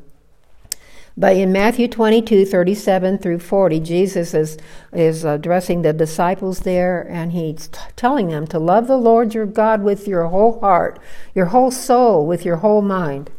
But 1.18 1.36
in 1.36 1.50
Matthew 1.50 1.88
22, 1.88 2.44
37 2.44 3.18
through 3.18 3.38
40, 3.38 3.80
Jesus 3.80 4.34
is, 4.34 4.58
is 4.92 5.24
addressing 5.24 5.80
the 5.80 5.94
disciples 5.94 6.60
there, 6.60 7.00
and 7.08 7.32
he's 7.32 7.68
t- 7.68 7.78
telling 7.96 8.28
them 8.28 8.46
to 8.48 8.58
love 8.58 8.86
the 8.86 8.98
Lord 8.98 9.32
your 9.32 9.46
God 9.46 9.82
with 9.82 10.06
your 10.06 10.26
whole 10.26 10.60
heart, 10.60 10.98
your 11.34 11.46
whole 11.46 11.70
soul, 11.70 12.26
with 12.26 12.44
your 12.44 12.56
whole 12.56 12.82
mind. 12.82 13.30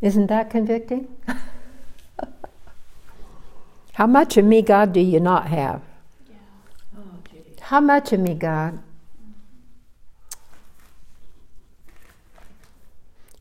Isn't 0.00 0.28
that 0.28 0.50
convicting? 0.50 1.08
How 3.94 4.06
much 4.06 4.36
of 4.36 4.44
me, 4.44 4.62
God, 4.62 4.92
do 4.92 5.00
you 5.00 5.18
not 5.18 5.48
have? 5.48 5.82
Yeah. 6.30 6.36
Oh, 6.96 7.18
How 7.62 7.80
much 7.80 8.12
of 8.12 8.20
me, 8.20 8.34
God? 8.34 8.78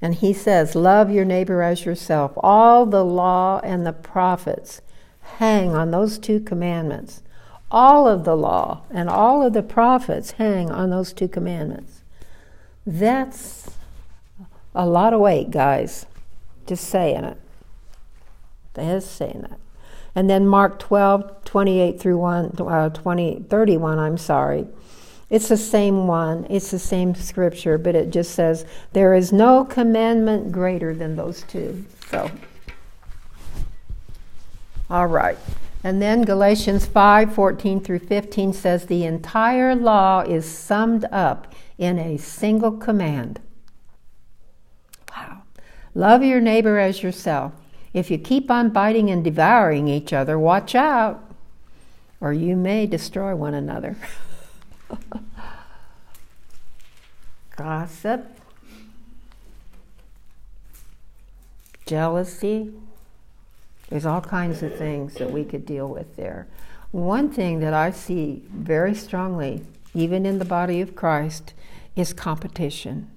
And 0.01 0.15
he 0.15 0.33
says, 0.33 0.75
Love 0.75 1.11
your 1.11 1.25
neighbor 1.25 1.61
as 1.61 1.85
yourself. 1.85 2.33
All 2.37 2.85
the 2.85 3.03
law 3.03 3.59
and 3.63 3.85
the 3.85 3.93
prophets 3.93 4.81
hang 5.37 5.75
on 5.75 5.91
those 5.91 6.17
two 6.17 6.39
commandments. 6.39 7.21
All 7.69 8.07
of 8.07 8.23
the 8.23 8.35
law 8.35 8.83
and 8.89 9.09
all 9.09 9.45
of 9.45 9.53
the 9.53 9.63
prophets 9.63 10.31
hang 10.31 10.71
on 10.71 10.89
those 10.89 11.13
two 11.13 11.27
commandments. 11.27 12.01
That's 12.85 13.71
a 14.73 14.85
lot 14.85 15.13
of 15.13 15.19
weight, 15.19 15.51
guys. 15.51 16.05
Just 16.65 16.85
saying 16.85 17.23
it. 17.23 17.37
Just 18.75 19.15
saying 19.15 19.47
it. 19.51 19.59
And 20.15 20.29
then 20.29 20.47
Mark 20.47 20.79
12, 20.79 21.43
28 21.43 21.99
through 21.99 22.17
1, 22.17 22.55
uh, 22.59 22.89
20, 22.89 23.45
31, 23.49 23.99
I'm 23.99 24.17
sorry. 24.17 24.67
It's 25.30 25.49
the 25.49 25.57
same 25.57 26.07
one, 26.07 26.47
it's 26.49 26.71
the 26.71 26.80
same 26.80 27.13
scripture, 27.13 27.78
but 27.78 27.95
it 27.95 28.11
just 28.11 28.32
says, 28.32 28.65
There 28.93 29.13
is 29.13 29.34
no 29.34 29.65
commandment 29.65 30.51
greater 30.53 30.95
than 30.95 31.15
those 31.17 31.43
two. 31.43 31.86
So, 32.09 32.32
all 34.89 35.07
right. 35.07 35.38
And 35.84 36.01
then 36.01 36.23
Galatians 36.23 36.86
5 36.86 37.34
14 37.34 37.82
through 37.82 37.99
15 37.99 38.53
says, 38.53 38.86
The 38.86 39.03
entire 39.03 39.75
law 39.75 40.21
is 40.21 40.49
summed 40.49 41.05
up 41.11 41.53
in 41.78 41.99
a 41.99 42.17
single 42.17 42.71
command. 42.71 43.41
Wow. 45.11 45.43
Love 45.93 46.23
your 46.23 46.39
neighbor 46.39 46.80
as 46.80 47.03
yourself. 47.03 47.51
If 47.93 48.09
you 48.09 48.17
keep 48.17 48.49
on 48.49 48.69
biting 48.69 49.09
and 49.09 49.23
devouring 49.23 49.88
each 49.88 50.13
other, 50.13 50.39
watch 50.39 50.73
out, 50.73 51.23
or 52.21 52.32
you 52.32 52.55
may 52.55 52.86
destroy 52.86 53.36
one 53.36 53.53
another. 53.53 53.97
Gossip, 57.55 58.25
jealousy. 61.85 62.73
There's 63.89 64.05
all 64.05 64.21
kinds 64.21 64.61
of 64.63 64.75
things 64.77 65.15
that 65.15 65.31
we 65.31 65.45
could 65.45 65.65
deal 65.65 65.88
with 65.88 66.15
there. 66.17 66.47
One 66.91 67.29
thing 67.29 67.59
that 67.59 67.73
I 67.73 67.91
see 67.91 68.43
very 68.49 68.93
strongly, 68.93 69.63
even 69.93 70.25
in 70.25 70.39
the 70.39 70.45
body 70.45 70.81
of 70.81 70.95
Christ, 70.95 71.53
is 71.95 72.13
competition. 72.13 73.09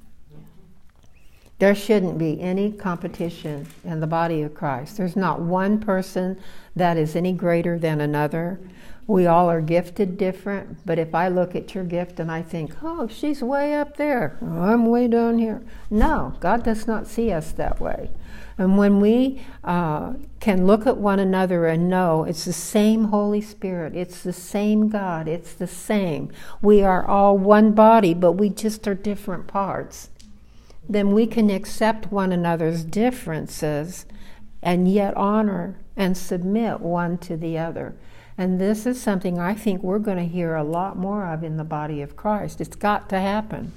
There 1.61 1.75
shouldn't 1.75 2.17
be 2.17 2.41
any 2.41 2.73
competition 2.73 3.67
in 3.85 4.01
the 4.01 4.07
body 4.07 4.41
of 4.41 4.55
Christ. 4.55 4.97
There's 4.97 5.15
not 5.15 5.41
one 5.41 5.79
person 5.79 6.41
that 6.75 6.97
is 6.97 7.15
any 7.15 7.35
greater 7.35 7.79
than 7.79 8.01
another. 8.01 8.59
We 9.11 9.27
all 9.27 9.51
are 9.51 9.61
gifted 9.61 10.17
different, 10.17 10.87
but 10.87 10.97
if 10.97 11.17
I 11.17 11.27
look 11.27 11.57
at 11.57 11.75
your 11.75 11.83
gift 11.83 12.21
and 12.21 12.31
I 12.31 12.43
think, 12.43 12.77
oh, 12.81 13.09
she's 13.09 13.43
way 13.43 13.75
up 13.75 13.97
there, 13.97 14.39
I'm 14.41 14.87
way 14.87 15.09
down 15.09 15.39
here. 15.39 15.63
No, 15.91 16.35
God 16.39 16.63
does 16.63 16.87
not 16.87 17.09
see 17.09 17.33
us 17.33 17.51
that 17.51 17.81
way. 17.81 18.11
And 18.57 18.79
when 18.79 19.01
we 19.01 19.43
uh, 19.65 20.13
can 20.39 20.65
look 20.65 20.87
at 20.87 20.97
one 20.97 21.19
another 21.19 21.67
and 21.67 21.89
know 21.89 22.23
it's 22.23 22.45
the 22.45 22.53
same 22.53 23.07
Holy 23.07 23.41
Spirit, 23.41 23.97
it's 23.97 24.23
the 24.23 24.33
same 24.33 24.89
God, 24.89 25.27
it's 25.27 25.55
the 25.55 25.67
same. 25.67 26.31
We 26.63 26.81
are 26.85 27.05
all 27.05 27.37
one 27.37 27.73
body, 27.73 28.15
but 28.15 28.35
we 28.35 28.49
just 28.49 28.87
are 28.87 28.95
different 28.95 29.49
parts. 29.49 30.11
Then 30.89 31.11
we 31.13 31.27
can 31.27 31.51
accept 31.51 32.13
one 32.13 32.31
another's 32.31 32.85
differences 32.85 34.07
and 34.63 34.87
yet 34.87 35.17
honor 35.17 35.81
and 35.97 36.17
submit 36.17 36.79
one 36.79 37.19
to 37.19 37.37
the 37.37 37.59
other. 37.59 37.97
And 38.41 38.59
this 38.59 38.87
is 38.87 38.99
something 38.99 39.39
I 39.39 39.53
think 39.53 39.83
we're 39.83 39.99
going 39.99 40.17
to 40.17 40.25
hear 40.25 40.55
a 40.55 40.65
lot 40.65 40.97
more 40.97 41.27
of 41.27 41.45
in 41.45 41.59
the 41.59 41.63
body 41.63 42.01
of 42.01 42.17
Christ. 42.17 42.59
It's 42.59 42.75
got 42.75 43.11
to 43.11 43.21
happen 43.21 43.75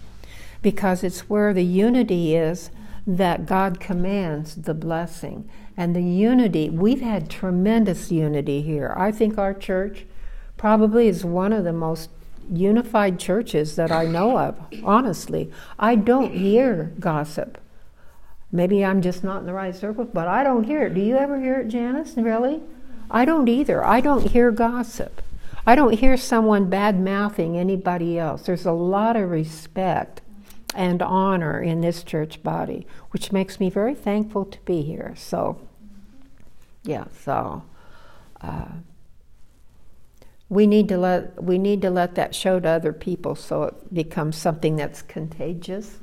because 0.61 1.03
it's 1.03 1.27
where 1.27 1.53
the 1.53 1.65
unity 1.65 2.33
is 2.33 2.71
that 3.05 3.45
God 3.45 3.81
commands 3.81 4.55
the 4.55 4.73
blessing. 4.73 5.49
And 5.75 5.93
the 5.93 6.01
unity, 6.01 6.69
we've 6.69 7.01
had 7.01 7.29
tremendous 7.29 8.09
unity 8.09 8.61
here. 8.61 8.93
I 8.95 9.11
think 9.11 9.37
our 9.37 9.53
church 9.53 10.05
probably 10.55 11.09
is 11.09 11.25
one 11.25 11.51
of 11.51 11.65
the 11.65 11.73
most 11.73 12.09
unified 12.49 13.19
churches 13.19 13.75
that 13.75 13.91
I 13.91 14.05
know 14.05 14.39
of, 14.39 14.57
honestly. 14.81 15.51
I 15.77 15.95
don't 15.95 16.33
hear 16.33 16.93
gossip. 17.01 17.57
Maybe 18.49 18.85
I'm 18.85 19.01
just 19.01 19.25
not 19.25 19.41
in 19.41 19.45
the 19.45 19.53
right 19.53 19.75
circle, 19.75 20.05
but 20.05 20.29
I 20.29 20.41
don't 20.41 20.63
hear 20.63 20.83
it. 20.83 20.93
Do 20.93 21.01
you 21.01 21.17
ever 21.17 21.37
hear 21.41 21.59
it, 21.59 21.67
Janice? 21.67 22.13
Really? 22.15 22.61
I 23.13 23.25
don't 23.25 23.47
either. 23.47 23.85
I 23.85 24.01
don't 24.01 24.31
hear 24.31 24.49
gossip. 24.49 25.21
I 25.65 25.75
don't 25.75 25.99
hear 25.99 26.17
someone 26.17 26.69
bad 26.69 26.99
mouthing 26.99 27.57
anybody 27.57 28.17
else. 28.17 28.41
There's 28.41 28.65
a 28.65 28.73
lot 28.73 29.15
of 29.15 29.29
respect 29.29 30.21
and 30.75 31.01
honor 31.01 31.61
in 31.61 31.81
this 31.81 32.03
church 32.03 32.41
body, 32.41 32.87
which 33.11 33.31
makes 33.31 33.59
me 33.59 33.69
very 33.69 33.93
thankful 33.93 34.45
to 34.45 34.59
be 34.61 34.81
here. 34.81 35.13
So, 35.15 35.61
yeah, 36.83 37.05
so 37.23 37.63
uh, 38.41 38.65
we 40.49 40.67
need 40.67 40.89
to 40.89 40.97
let 40.97 41.41
we 41.41 41.57
need 41.57 41.81
to 41.83 41.91
let 41.91 42.15
that 42.15 42.33
show 42.35 42.59
to 42.59 42.67
other 42.67 42.91
people 42.91 43.35
so 43.35 43.63
it 43.63 43.93
becomes 43.93 44.35
something 44.35 44.75
that's 44.75 45.03
contagious. 45.03 45.97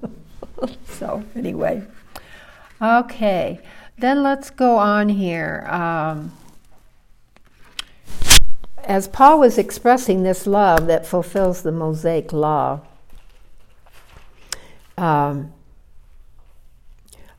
so 0.86 1.24
anyway, 1.34 1.82
okay. 2.80 3.60
Then 3.98 4.22
let's 4.22 4.50
go 4.50 4.76
on 4.76 5.08
here. 5.08 5.66
Um, 5.70 6.32
as 8.84 9.08
Paul 9.08 9.40
was 9.40 9.58
expressing 9.58 10.22
this 10.22 10.46
love 10.46 10.86
that 10.86 11.06
fulfills 11.06 11.62
the 11.62 11.72
Mosaic 11.72 12.32
law, 12.32 12.80
um, 14.98 15.52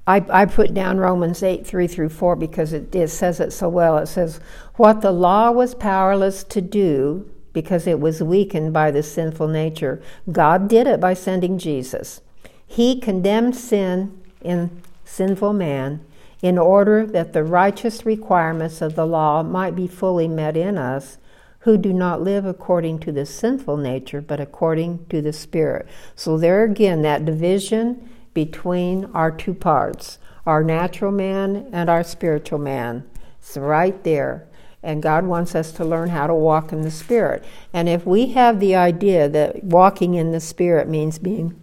I, 0.05 0.26
I, 0.30 0.45
put 0.45 0.74
down 0.74 0.99
Romans 0.99 1.43
8, 1.43 1.66
3 1.66 1.88
through 1.88 2.10
4 2.10 2.36
because 2.36 2.72
it, 2.72 2.93
it 2.95 3.10
says 3.10 3.39
it 3.39 3.51
so 3.51 3.68
well. 3.68 3.97
It 3.97 4.08
says, 4.08 4.39
What 4.76 5.01
the 5.01 5.12
law 5.12 5.51
was 5.51 5.76
powerless 5.76 6.43
to 6.45 6.62
do 6.62 7.30
because 7.53 7.88
it 7.88 7.99
was 7.99 8.22
weakened 8.22 8.74
by 8.74 8.91
the 8.91 9.03
sinful 9.03 9.47
nature, 9.47 10.01
God 10.32 10.68
did 10.68 10.88
it 10.88 10.99
by 10.99 11.14
sending 11.14 11.58
Jesus. 11.58 12.22
He 12.66 12.99
condemned 12.99 13.55
sin 13.55 14.22
in 14.41 14.82
sinful 15.03 15.53
man 15.53 16.05
in 16.41 16.57
order 16.57 17.05
that 17.05 17.33
the 17.33 17.43
righteous 17.43 18.05
requirements 18.05 18.81
of 18.81 18.95
the 18.95 19.05
law 19.05 19.43
might 19.43 19.75
be 19.75 19.88
fully 19.88 20.27
met 20.27 20.55
in 20.55 20.77
us 20.77 21.17
who 21.59 21.77
do 21.77 21.91
not 21.91 22.21
live 22.21 22.45
according 22.45 22.99
to 22.99 23.11
the 23.11 23.25
sinful 23.25 23.77
nature, 23.77 24.21
but 24.21 24.39
according 24.39 25.05
to 25.07 25.21
the 25.21 25.33
Spirit. 25.33 25.88
So, 26.15 26.38
there 26.38 26.63
again, 26.63 27.01
that 27.01 27.25
division 27.25 28.09
between 28.33 29.05
our 29.13 29.31
two 29.31 29.53
parts, 29.53 30.19
our 30.45 30.63
natural 30.63 31.11
man 31.11 31.67
and 31.73 31.89
our 31.89 32.03
spiritual 32.03 32.59
man. 32.59 33.03
It's 33.39 33.57
right 33.57 34.01
there. 34.03 34.47
And 34.83 35.03
God 35.03 35.25
wants 35.25 35.55
us 35.55 35.71
to 35.73 35.83
learn 35.83 36.09
how 36.09 36.27
to 36.27 36.35
walk 36.35 36.71
in 36.71 36.83
the 36.83 36.91
Spirit. 36.91 37.43
And 37.73 37.89
if 37.89 38.05
we 38.05 38.27
have 38.27 38.59
the 38.59 38.75
idea 38.75 39.27
that 39.27 39.63
walking 39.63 40.13
in 40.13 40.31
the 40.31 40.39
Spirit 40.39 40.88
means 40.88 41.19
being, 41.19 41.59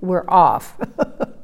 we're 0.00 0.28
off. 0.28 0.78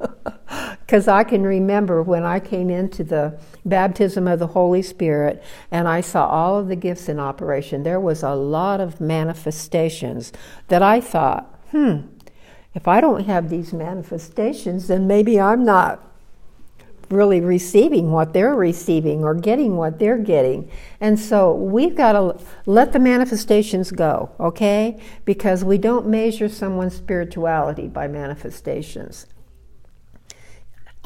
Because 0.93 1.07
I 1.07 1.23
can 1.23 1.41
remember 1.41 2.03
when 2.03 2.21
I 2.21 2.39
came 2.39 2.69
into 2.69 3.03
the 3.03 3.39
baptism 3.65 4.27
of 4.27 4.37
the 4.37 4.45
Holy 4.45 4.83
Spirit 4.83 5.41
and 5.71 5.87
I 5.87 6.01
saw 6.01 6.27
all 6.27 6.59
of 6.59 6.67
the 6.67 6.75
gifts 6.75 7.09
in 7.09 7.19
operation, 7.19 7.81
there 7.81 7.99
was 7.99 8.21
a 8.21 8.35
lot 8.35 8.79
of 8.79 9.01
manifestations 9.01 10.31
that 10.67 10.83
I 10.83 11.01
thought, 11.01 11.45
hmm, 11.71 12.01
if 12.75 12.87
I 12.87 13.01
don't 13.01 13.25
have 13.25 13.49
these 13.49 13.73
manifestations, 13.73 14.87
then 14.87 15.07
maybe 15.07 15.39
I'm 15.39 15.65
not 15.65 16.07
really 17.09 17.41
receiving 17.41 18.11
what 18.11 18.33
they're 18.33 18.53
receiving 18.53 19.23
or 19.23 19.33
getting 19.33 19.77
what 19.77 19.97
they're 19.97 20.19
getting. 20.19 20.69
And 21.01 21.19
so 21.19 21.55
we've 21.55 21.95
got 21.95 22.11
to 22.11 22.39
let 22.67 22.93
the 22.93 22.99
manifestations 22.99 23.89
go, 23.89 24.29
okay? 24.39 25.01
Because 25.25 25.63
we 25.63 25.79
don't 25.79 26.05
measure 26.05 26.49
someone's 26.49 26.95
spirituality 26.95 27.87
by 27.87 28.07
manifestations 28.07 29.25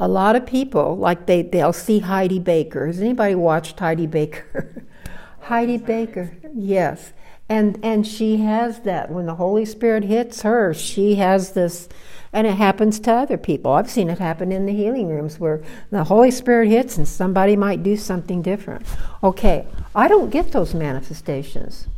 a 0.00 0.08
lot 0.08 0.36
of 0.36 0.46
people 0.46 0.96
like 0.96 1.26
they 1.26 1.42
they'll 1.42 1.72
see 1.72 2.00
Heidi 2.00 2.38
Baker. 2.38 2.86
Has 2.86 3.00
anybody 3.00 3.34
watched 3.34 3.78
Heidi 3.78 4.06
Baker? 4.06 4.84
Heidi 5.42 5.78
Baker, 5.78 6.36
yes. 6.54 7.12
And 7.48 7.78
and 7.82 8.06
she 8.06 8.38
has 8.38 8.80
that 8.80 9.10
when 9.10 9.26
the 9.26 9.36
Holy 9.36 9.64
Spirit 9.64 10.04
hits 10.04 10.42
her, 10.42 10.74
she 10.74 11.16
has 11.16 11.52
this 11.52 11.88
and 12.32 12.46
it 12.46 12.54
happens 12.54 13.00
to 13.00 13.12
other 13.12 13.38
people. 13.38 13.72
I've 13.72 13.90
seen 13.90 14.10
it 14.10 14.18
happen 14.18 14.52
in 14.52 14.66
the 14.66 14.72
healing 14.72 15.08
rooms 15.08 15.40
where 15.40 15.62
the 15.90 16.04
Holy 16.04 16.30
Spirit 16.30 16.68
hits 16.68 16.98
and 16.98 17.08
somebody 17.08 17.56
might 17.56 17.82
do 17.82 17.96
something 17.96 18.42
different. 18.42 18.84
Okay, 19.24 19.66
I 19.94 20.08
don't 20.08 20.30
get 20.30 20.52
those 20.52 20.74
manifestations. 20.74 21.88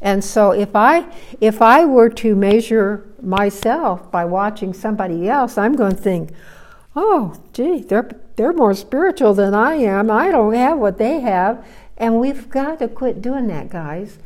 And 0.00 0.24
so 0.24 0.50
if 0.50 0.74
I 0.74 1.06
if 1.40 1.62
I 1.62 1.84
were 1.84 2.10
to 2.10 2.34
measure 2.34 3.06
myself 3.22 4.10
by 4.10 4.24
watching 4.24 4.74
somebody 4.74 5.28
else, 5.28 5.56
I'm 5.56 5.76
going 5.76 5.94
to 5.94 6.02
think, 6.02 6.30
oh, 6.94 7.40
gee, 7.52 7.80
they're, 7.82 8.10
they're 8.36 8.52
more 8.52 8.74
spiritual 8.74 9.34
than 9.34 9.54
I 9.54 9.74
am. 9.74 10.10
I 10.10 10.30
don't 10.30 10.54
have 10.54 10.78
what 10.78 10.98
they 10.98 11.20
have. 11.20 11.66
And 11.96 12.20
we've 12.20 12.48
got 12.48 12.78
to 12.78 12.88
quit 12.88 13.22
doing 13.22 13.46
that, 13.48 13.70
guys. 13.70 14.18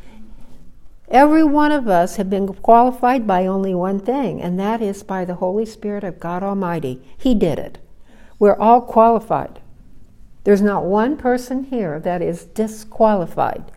Every 1.08 1.44
one 1.44 1.70
of 1.70 1.86
us 1.88 2.16
have 2.16 2.28
been 2.28 2.48
qualified 2.48 3.26
by 3.26 3.46
only 3.46 3.74
one 3.74 4.00
thing, 4.00 4.40
and 4.40 4.58
that 4.58 4.82
is 4.82 5.02
by 5.02 5.24
the 5.24 5.36
Holy 5.36 5.64
Spirit 5.64 6.02
of 6.02 6.18
God 6.18 6.42
Almighty. 6.42 7.00
He 7.16 7.34
did 7.34 7.58
it. 7.58 7.78
We're 8.38 8.56
all 8.56 8.80
qualified. 8.80 9.60
There's 10.44 10.62
not 10.62 10.84
one 10.84 11.16
person 11.16 11.64
here 11.64 12.00
that 12.00 12.22
is 12.22 12.44
disqualified. 12.44 13.70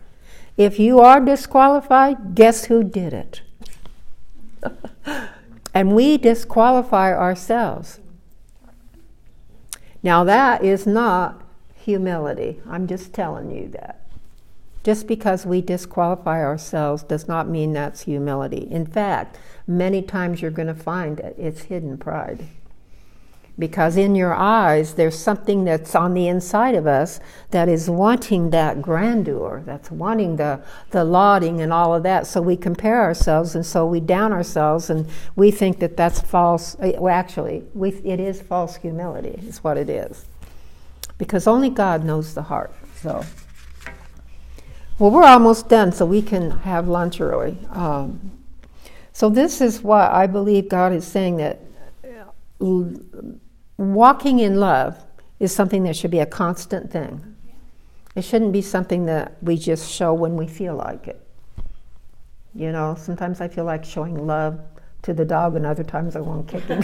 If 0.56 0.78
you 0.78 1.00
are 1.00 1.20
disqualified, 1.20 2.34
guess 2.34 2.66
who 2.66 2.82
did 2.82 3.12
it? 3.12 3.42
And 5.72 5.94
we 5.94 6.18
disqualify 6.18 7.12
ourselves. 7.12 8.00
Now, 10.02 10.24
that 10.24 10.64
is 10.64 10.86
not 10.86 11.42
humility. 11.74 12.60
I'm 12.68 12.86
just 12.86 13.12
telling 13.12 13.50
you 13.50 13.68
that. 13.68 14.00
Just 14.82 15.06
because 15.06 15.44
we 15.44 15.60
disqualify 15.60 16.42
ourselves 16.42 17.02
does 17.02 17.28
not 17.28 17.48
mean 17.48 17.72
that's 17.72 18.02
humility. 18.02 18.66
In 18.70 18.86
fact, 18.86 19.38
many 19.66 20.00
times 20.00 20.40
you're 20.40 20.50
going 20.50 20.68
to 20.68 20.74
find 20.74 21.20
it, 21.20 21.34
it's 21.38 21.62
hidden 21.62 21.98
pride 21.98 22.46
because 23.58 23.96
in 23.96 24.14
your 24.14 24.34
eyes 24.34 24.94
there's 24.94 25.18
something 25.18 25.64
that's 25.64 25.94
on 25.94 26.14
the 26.14 26.28
inside 26.28 26.74
of 26.74 26.86
us 26.86 27.20
that 27.50 27.68
is 27.68 27.90
wanting 27.90 28.50
that 28.50 28.80
grandeur 28.80 29.62
that's 29.64 29.90
wanting 29.90 30.36
the, 30.36 30.60
the 30.90 31.04
lauding 31.04 31.60
and 31.60 31.72
all 31.72 31.94
of 31.94 32.02
that. 32.02 32.26
So 32.26 32.40
we 32.40 32.56
compare 32.56 33.02
ourselves 33.02 33.54
and 33.54 33.64
so 33.64 33.86
we 33.86 34.00
down 34.00 34.32
ourselves 34.32 34.90
and 34.90 35.06
we 35.36 35.50
think 35.50 35.78
that 35.80 35.96
that's 35.96 36.20
false 36.20 36.76
eh, 36.80 36.92
well 36.98 37.14
actually 37.14 37.64
we, 37.74 37.90
it 38.04 38.20
is 38.20 38.40
false 38.40 38.76
humility 38.76 39.40
is 39.46 39.62
what 39.62 39.76
it 39.76 39.90
is. 39.90 40.26
Because 41.18 41.46
only 41.46 41.70
god 41.70 42.04
knows 42.04 42.34
the 42.34 42.42
heart 42.42 42.72
so. 42.96 43.24
Well 44.98 45.10
we're 45.10 45.24
almost 45.24 45.68
done 45.68 45.92
so 45.92 46.04
we 46.06 46.22
can 46.22 46.50
have 46.50 46.88
lunch 46.88 47.20
early. 47.20 47.56
Um, 47.70 48.32
so 49.12 49.28
this 49.28 49.60
is 49.60 49.82
what 49.82 50.10
i 50.10 50.26
believe 50.26 50.68
god 50.68 50.92
is 50.92 51.06
saying 51.06 51.36
that 51.36 51.58
walking 52.60 54.38
in 54.38 54.56
love 54.60 55.04
is 55.38 55.54
something 55.54 55.84
that 55.84 55.96
should 55.96 56.10
be 56.10 56.18
a 56.18 56.26
constant 56.26 56.90
thing. 56.90 57.36
It 58.14 58.22
shouldn't 58.22 58.52
be 58.52 58.62
something 58.62 59.06
that 59.06 59.36
we 59.42 59.56
just 59.56 59.90
show 59.90 60.12
when 60.12 60.36
we 60.36 60.46
feel 60.46 60.74
like 60.74 61.08
it. 61.08 61.24
You 62.54 62.72
know, 62.72 62.96
sometimes 62.98 63.40
I 63.40 63.48
feel 63.48 63.64
like 63.64 63.84
showing 63.84 64.26
love 64.26 64.60
to 65.02 65.14
the 65.14 65.24
dog, 65.24 65.56
and 65.56 65.64
other 65.64 65.84
times 65.84 66.16
I 66.16 66.20
want 66.20 66.48
kicking. 66.48 66.82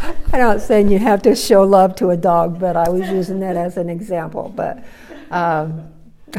I'm 0.00 0.14
not 0.32 0.62
saying 0.62 0.90
you 0.90 0.98
have 1.00 1.22
to 1.22 1.34
show 1.34 1.64
love 1.64 1.96
to 1.96 2.10
a 2.10 2.16
dog, 2.16 2.58
but 2.60 2.76
I 2.76 2.88
was 2.88 3.08
using 3.10 3.40
that 3.40 3.56
as 3.56 3.76
an 3.76 3.90
example. 3.90 4.52
But 4.54 4.84
um, 5.30 5.92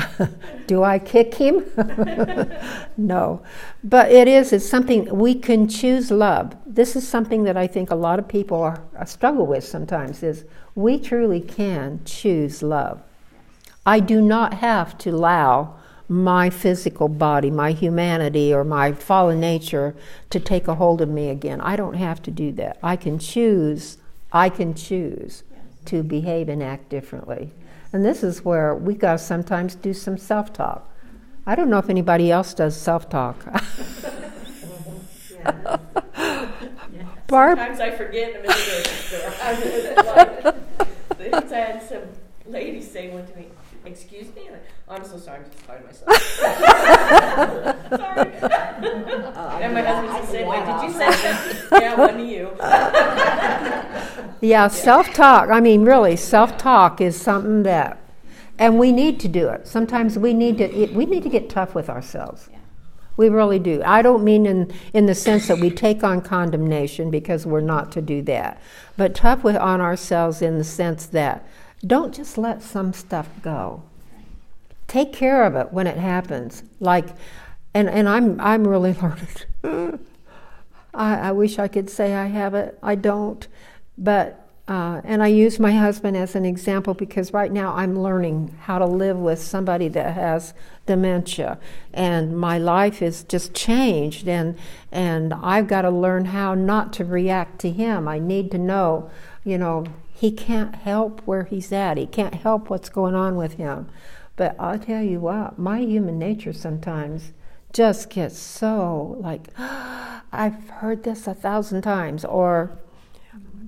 Do 0.67 0.83
I 0.83 0.99
kick 0.99 1.35
him? 1.35 1.65
no. 2.97 3.41
But 3.83 4.11
it 4.11 4.27
is, 4.27 4.53
it's 4.53 4.67
something 4.67 5.15
we 5.15 5.35
can 5.35 5.67
choose 5.67 6.11
love. 6.11 6.55
This 6.65 6.95
is 6.95 7.07
something 7.07 7.43
that 7.43 7.57
I 7.57 7.67
think 7.67 7.91
a 7.91 7.95
lot 7.95 8.19
of 8.19 8.27
people 8.27 8.61
are, 8.61 8.83
are 8.97 9.05
struggle 9.05 9.45
with 9.45 9.63
sometimes 9.63 10.23
is 10.23 10.45
we 10.73 10.99
truly 10.99 11.41
can 11.41 12.01
choose 12.05 12.61
love. 12.61 13.01
I 13.85 13.99
do 13.99 14.21
not 14.21 14.55
have 14.55 14.97
to 14.99 15.11
allow 15.11 15.75
my 16.07 16.49
physical 16.49 17.07
body, 17.07 17.49
my 17.49 17.71
humanity, 17.71 18.53
or 18.53 18.63
my 18.63 18.91
fallen 18.91 19.39
nature 19.39 19.95
to 20.29 20.39
take 20.39 20.67
a 20.67 20.75
hold 20.75 21.01
of 21.01 21.09
me 21.09 21.29
again. 21.29 21.61
I 21.61 21.75
don't 21.75 21.95
have 21.95 22.21
to 22.23 22.31
do 22.31 22.51
that. 22.53 22.77
I 22.83 22.95
can 22.95 23.17
choose, 23.17 23.97
I 24.31 24.49
can 24.49 24.73
choose 24.73 25.43
to 25.85 26.03
behave 26.03 26.49
and 26.49 26.61
act 26.61 26.89
differently. 26.89 27.51
And 27.95 28.03
this 28.03 28.23
is 28.23 28.43
where 28.43 28.75
we 28.75 28.93
got 28.93 29.13
to 29.13 29.17
sometimes 29.17 29.73
do 29.73 29.93
some 29.93 30.17
self 30.17 30.51
talk. 30.51 30.91
I 31.45 31.55
don't 31.55 31.69
know 31.69 31.77
if 31.77 31.89
anybody 31.89 32.29
else 32.29 32.53
does 32.53 32.75
self 32.75 33.09
talk. 33.09 33.45
Barb? 37.27 37.57
Sometimes 37.57 37.79
I 37.79 37.91
forget 37.91 38.31
I'm 38.31 38.41
in 38.41 38.41
the 38.41 38.47
grocery 38.47 38.97
store. 38.97 39.33
I 41.53 41.55
had 41.55 41.81
some 41.81 42.01
lady 42.45 42.81
say 42.81 43.13
one 43.13 43.25
to 43.27 43.37
me, 43.37 43.47
Excuse 43.85 44.27
me? 44.35 44.49
I'm 44.87 45.03
so 45.03 45.17
sorry, 45.17 45.39
I'm 45.39 45.45
just 45.45 45.65
talking 45.65 45.85
myself. 45.87 46.21
sorry. 47.89 48.33
Uh, 48.35 49.59
and 49.59 49.73
my 49.73 49.81
husband's 49.81 50.27
the 50.27 50.31
same 50.31 50.47
way. 50.47 50.59
Did 50.59 50.83
you 50.83 50.91
say 50.91 51.09
that? 51.09 51.67
yeah, 51.71 51.95
one 51.95 52.17
to 52.17 52.23
you. 52.23 52.51
yeah, 54.47 54.67
self 54.67 55.11
talk. 55.11 55.49
I 55.49 55.59
mean, 55.59 55.85
really, 55.85 56.15
self 56.15 56.59
talk 56.59 57.01
is 57.01 57.19
something 57.19 57.63
that, 57.63 57.99
and 58.59 58.77
we 58.77 58.91
need 58.91 59.19
to 59.21 59.27
do 59.27 59.49
it. 59.49 59.67
Sometimes 59.67 60.19
we 60.19 60.35
need 60.35 60.59
to, 60.59 60.67
we 60.93 61.07
need 61.07 61.23
to 61.23 61.29
get 61.29 61.49
tough 61.49 61.73
with 61.73 61.89
ourselves. 61.89 62.49
We 63.17 63.29
really 63.29 63.59
do. 63.59 63.81
I 63.83 64.03
don't 64.03 64.23
mean 64.23 64.45
in, 64.45 64.71
in 64.93 65.07
the 65.07 65.15
sense 65.15 65.47
that 65.47 65.59
we 65.59 65.71
take 65.71 66.03
on 66.03 66.21
condemnation 66.21 67.09
because 67.09 67.47
we're 67.47 67.61
not 67.61 67.91
to 67.93 68.01
do 68.01 68.21
that, 68.23 68.61
but 68.97 69.15
tough 69.15 69.43
with, 69.43 69.55
on 69.55 69.81
ourselves 69.81 70.43
in 70.43 70.59
the 70.59 70.63
sense 70.63 71.07
that 71.07 71.47
don't 71.87 72.13
just 72.13 72.37
let 72.37 72.61
some 72.61 72.93
stuff 72.93 73.29
go. 73.41 73.83
Take 74.87 75.13
care 75.13 75.43
of 75.43 75.55
it 75.55 75.73
when 75.73 75.87
it 75.87 75.97
happens. 75.97 76.63
Like, 76.79 77.07
and, 77.73 77.89
and 77.89 78.07
I'm, 78.07 78.39
I'm 78.39 78.67
really 78.67 78.93
learning. 79.63 79.99
I, 80.93 81.15
I 81.15 81.31
wish 81.31 81.59
I 81.59 81.67
could 81.67 81.89
say 81.89 82.13
I 82.13 82.27
have 82.27 82.53
it. 82.53 82.77
I 82.81 82.95
don't. 82.95 83.47
But 83.97 84.45
uh, 84.67 84.99
and 85.03 85.21
I 85.21 85.27
use 85.27 85.59
my 85.59 85.73
husband 85.73 86.17
as 86.17 86.33
an 86.33 86.43
example 86.43 86.95
because 86.95 87.31
right 87.33 87.51
now 87.51 87.75
I'm 87.75 87.99
learning 87.99 88.57
how 88.61 88.79
to 88.79 88.85
live 88.85 89.15
with 89.15 89.39
somebody 89.39 89.87
that 89.89 90.15
has 90.15 90.55
dementia, 90.87 91.59
and 91.93 92.35
my 92.35 92.57
life 92.57 92.99
is 93.03 93.23
just 93.23 93.53
changed, 93.53 94.27
and 94.27 94.57
and 94.91 95.35
I've 95.35 95.67
got 95.67 95.83
to 95.83 95.91
learn 95.91 96.25
how 96.25 96.55
not 96.55 96.93
to 96.93 97.05
react 97.05 97.59
to 97.59 97.69
him. 97.69 98.07
I 98.07 98.17
need 98.17 98.49
to 98.51 98.57
know, 98.57 99.11
you 99.43 99.59
know, 99.59 99.85
he 100.11 100.31
can't 100.31 100.73
help 100.73 101.21
where 101.25 101.43
he's 101.43 101.71
at. 101.71 101.97
He 101.97 102.07
can't 102.07 102.33
help 102.33 102.71
what's 102.71 102.89
going 102.89 103.13
on 103.13 103.35
with 103.35 103.53
him. 103.53 103.87
But 104.35 104.55
I'll 104.59 104.79
tell 104.79 105.01
you 105.01 105.19
what, 105.19 105.57
my 105.57 105.79
human 105.79 106.19
nature 106.19 106.53
sometimes 106.53 107.31
just 107.71 108.09
gets 108.09 108.37
so 108.37 109.17
like, 109.19 109.47
I've 109.57 110.69
heard 110.69 111.03
this 111.03 111.27
a 111.27 111.33
thousand 111.33 111.81
times, 111.83 112.25
or 112.25 112.77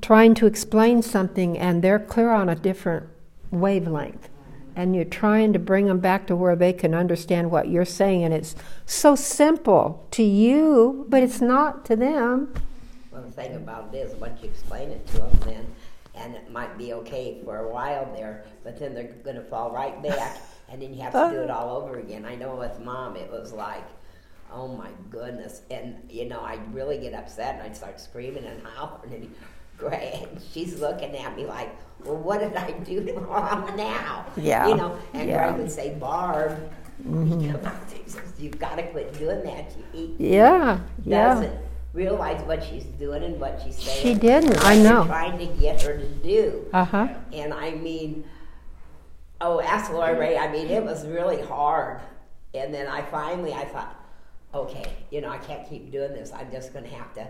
trying 0.01 0.35
to 0.35 0.45
explain 0.45 1.01
something 1.01 1.57
and 1.57 1.81
they're 1.81 1.99
clear 1.99 2.29
on 2.31 2.49
a 2.49 2.55
different 2.55 3.07
wavelength. 3.51 4.29
And 4.75 4.95
you're 4.95 5.05
trying 5.05 5.53
to 5.53 5.59
bring 5.59 5.87
them 5.87 5.99
back 5.99 6.27
to 6.27 6.35
where 6.35 6.55
they 6.55 6.71
can 6.71 6.93
understand 6.93 7.49
what 7.49 7.67
you're 7.67 7.85
saying, 7.85 8.23
and 8.23 8.33
it's 8.33 8.55
so 8.85 9.15
simple 9.15 10.05
to 10.11 10.21
you, 10.21 11.07
but 11.09 11.23
it's 11.23 11.41
not 11.41 11.83
to 11.85 11.95
them. 11.95 12.53
Well, 13.11 13.23
the 13.23 13.31
thing 13.31 13.55
about 13.55 13.91
it 13.91 13.97
is, 13.97 14.15
once 14.17 14.43
you 14.43 14.49
explain 14.49 14.89
it 14.89 15.07
to 15.07 15.17
them, 15.17 15.39
then 15.45 15.65
and 16.19 16.35
it 16.35 16.51
might 16.51 16.77
be 16.77 16.93
okay 16.93 17.37
for 17.43 17.57
a 17.57 17.71
while 17.71 18.11
there, 18.15 18.43
but 18.63 18.79
then 18.79 18.93
they're 18.93 19.13
going 19.23 19.35
to 19.35 19.43
fall 19.43 19.71
right 19.71 20.01
back, 20.01 20.37
and 20.69 20.81
then 20.81 20.93
you 20.93 21.01
have 21.01 21.13
to 21.13 21.29
do 21.31 21.41
it 21.41 21.49
all 21.49 21.77
over 21.77 21.97
again. 21.97 22.25
I 22.25 22.35
know 22.35 22.55
with 22.55 22.79
mom, 22.79 23.15
it 23.15 23.29
was 23.31 23.53
like, 23.53 23.85
oh 24.51 24.67
my 24.67 24.89
goodness, 25.09 25.61
and 25.71 25.95
you 26.09 26.25
know, 26.25 26.41
I'd 26.41 26.73
really 26.73 26.97
get 26.97 27.13
upset 27.13 27.55
and 27.55 27.63
I'd 27.63 27.75
start 27.75 27.99
screaming 27.99 28.45
and 28.45 28.61
hollering, 28.65 29.13
and 29.13 29.35
Greg, 29.77 30.27
she's 30.51 30.79
looking 30.79 31.15
at 31.15 31.35
me 31.35 31.45
like, 31.45 31.75
well, 32.03 32.17
what 32.17 32.39
did 32.39 32.55
I 32.55 32.71
do 32.71 33.19
wrong 33.19 33.75
now? 33.75 34.25
Yeah, 34.35 34.67
you 34.67 34.75
know, 34.75 34.97
and 35.13 35.29
yeah. 35.29 35.47
Greg 35.47 35.59
would 35.59 35.71
say, 35.71 35.95
Barb. 35.95 36.71
Mm-hmm. 37.07 37.55
You've 38.43 38.57
got 38.57 38.77
to 38.77 38.83
quit 38.87 39.13
doing 39.19 39.43
that. 39.43 39.71
He, 39.93 40.15
yeah, 40.17 40.79
yeah 41.05 41.47
realize 41.97 42.41
what 42.43 42.63
she's 42.63 42.83
doing 42.83 43.23
and 43.23 43.39
what 43.39 43.59
she's 43.63 43.75
saying. 43.75 44.01
She 44.01 44.13
didn't. 44.13 44.63
I 44.63 44.77
know. 44.77 45.05
Trying 45.05 45.39
to 45.39 45.47
get 45.59 45.81
her 45.81 45.97
to 45.97 46.07
do. 46.07 46.65
Uh 46.71 46.85
huh. 46.85 47.07
And 47.33 47.53
I 47.53 47.71
mean, 47.71 48.23
oh, 49.41 49.61
ask 49.61 49.91
Laura 49.91 50.17
Ray. 50.17 50.37
I 50.37 50.51
mean, 50.51 50.67
it 50.67 50.83
was 50.83 51.05
really 51.05 51.41
hard. 51.41 52.01
And 52.53 52.73
then 52.73 52.87
I 52.87 53.01
finally, 53.03 53.53
I 53.53 53.65
thought, 53.65 53.95
okay, 54.53 54.91
you 55.11 55.21
know, 55.21 55.29
I 55.29 55.37
can't 55.37 55.67
keep 55.69 55.91
doing 55.91 56.13
this. 56.13 56.31
I'm 56.31 56.51
just 56.51 56.73
going 56.73 56.85
to 56.85 56.95
have 56.95 57.13
to 57.15 57.27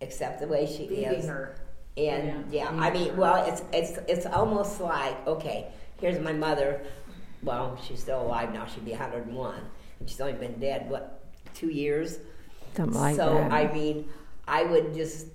accept 0.00 0.40
the 0.40 0.46
way 0.46 0.66
she 0.66 0.84
is. 0.84 1.26
Her. 1.26 1.56
And 1.96 2.52
yeah, 2.52 2.70
yeah 2.70 2.80
I 2.80 2.90
mean, 2.90 3.16
well, 3.16 3.44
it's 3.46 3.62
it's 3.72 3.98
it's 4.06 4.26
almost 4.26 4.80
like 4.80 5.26
okay, 5.26 5.68
here's 5.98 6.18
my 6.18 6.32
mother. 6.32 6.82
Well, 7.42 7.78
she's 7.86 8.00
still 8.00 8.20
alive 8.20 8.52
now. 8.52 8.66
She'd 8.66 8.84
be 8.84 8.90
101, 8.90 9.54
and 10.00 10.10
she's 10.10 10.20
only 10.20 10.34
been 10.34 10.60
dead 10.60 10.90
what 10.90 11.24
two 11.54 11.70
years 11.70 12.18
Something 12.76 13.00
like 13.00 13.16
so, 13.16 13.34
that. 13.34 13.52
I 13.52 13.72
mean, 13.72 14.08
I 14.46 14.64
would 14.64 14.94
just 14.94 15.28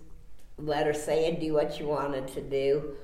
let 0.58 0.86
her 0.86 0.94
say 0.94 1.28
and 1.28 1.40
do 1.40 1.54
what 1.54 1.74
she 1.74 1.84
wanted 1.84 2.28
to 2.30 2.42
do. 2.42 2.96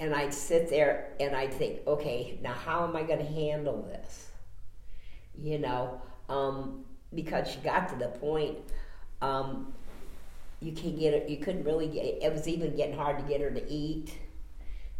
And 0.00 0.14
I'd 0.14 0.34
sit 0.34 0.68
there 0.70 1.12
and 1.20 1.36
I'd 1.36 1.54
think, 1.54 1.86
okay, 1.86 2.38
now 2.42 2.54
how 2.54 2.84
am 2.84 2.96
I 2.96 3.02
going 3.02 3.18
to 3.18 3.32
handle 3.32 3.82
this? 3.82 4.30
You 5.38 5.58
know, 5.58 6.00
um, 6.28 6.84
because 7.14 7.48
she 7.48 7.58
got 7.58 7.88
to 7.90 7.96
the 7.96 8.08
point, 8.08 8.56
um, 9.20 9.72
you 10.60 10.72
can't 10.72 10.98
get 10.98 11.12
her, 11.14 11.28
you 11.28 11.36
couldn't 11.36 11.64
really 11.64 11.86
get, 11.86 12.04
it 12.04 12.32
was 12.32 12.48
even 12.48 12.74
getting 12.74 12.96
hard 12.96 13.18
to 13.18 13.24
get 13.24 13.40
her 13.42 13.50
to 13.50 13.70
eat. 13.70 14.14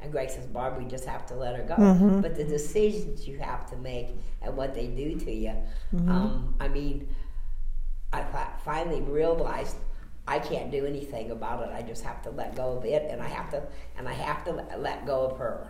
And 0.00 0.12
Greg 0.12 0.30
says, 0.30 0.46
Barb, 0.46 0.78
we 0.78 0.84
just 0.84 1.06
have 1.06 1.26
to 1.26 1.34
let 1.34 1.56
her 1.56 1.62
go. 1.62 1.76
Mm-hmm. 1.76 2.20
But 2.20 2.36
the 2.36 2.44
decisions 2.44 3.26
you 3.26 3.38
have 3.38 3.68
to 3.70 3.76
make 3.76 4.08
and 4.42 4.56
what 4.56 4.74
they 4.74 4.86
do 4.86 5.18
to 5.18 5.32
you, 5.32 5.56
mm-hmm. 5.94 6.10
um, 6.10 6.54
I 6.60 6.68
mean, 6.68 7.08
I 8.12 8.22
finally 8.64 9.00
realized 9.02 9.76
I 10.30 10.38
can't 10.38 10.70
do 10.70 10.86
anything 10.86 11.32
about 11.32 11.64
it. 11.64 11.70
I 11.74 11.82
just 11.82 12.04
have 12.04 12.22
to 12.22 12.30
let 12.30 12.54
go 12.54 12.76
of 12.78 12.84
it, 12.84 13.10
and 13.10 13.20
I 13.20 13.26
have 13.26 13.50
to, 13.50 13.64
and 13.98 14.08
I 14.08 14.12
have 14.12 14.44
to 14.44 14.52
let 14.78 15.04
go 15.04 15.24
of 15.26 15.38
her. 15.38 15.66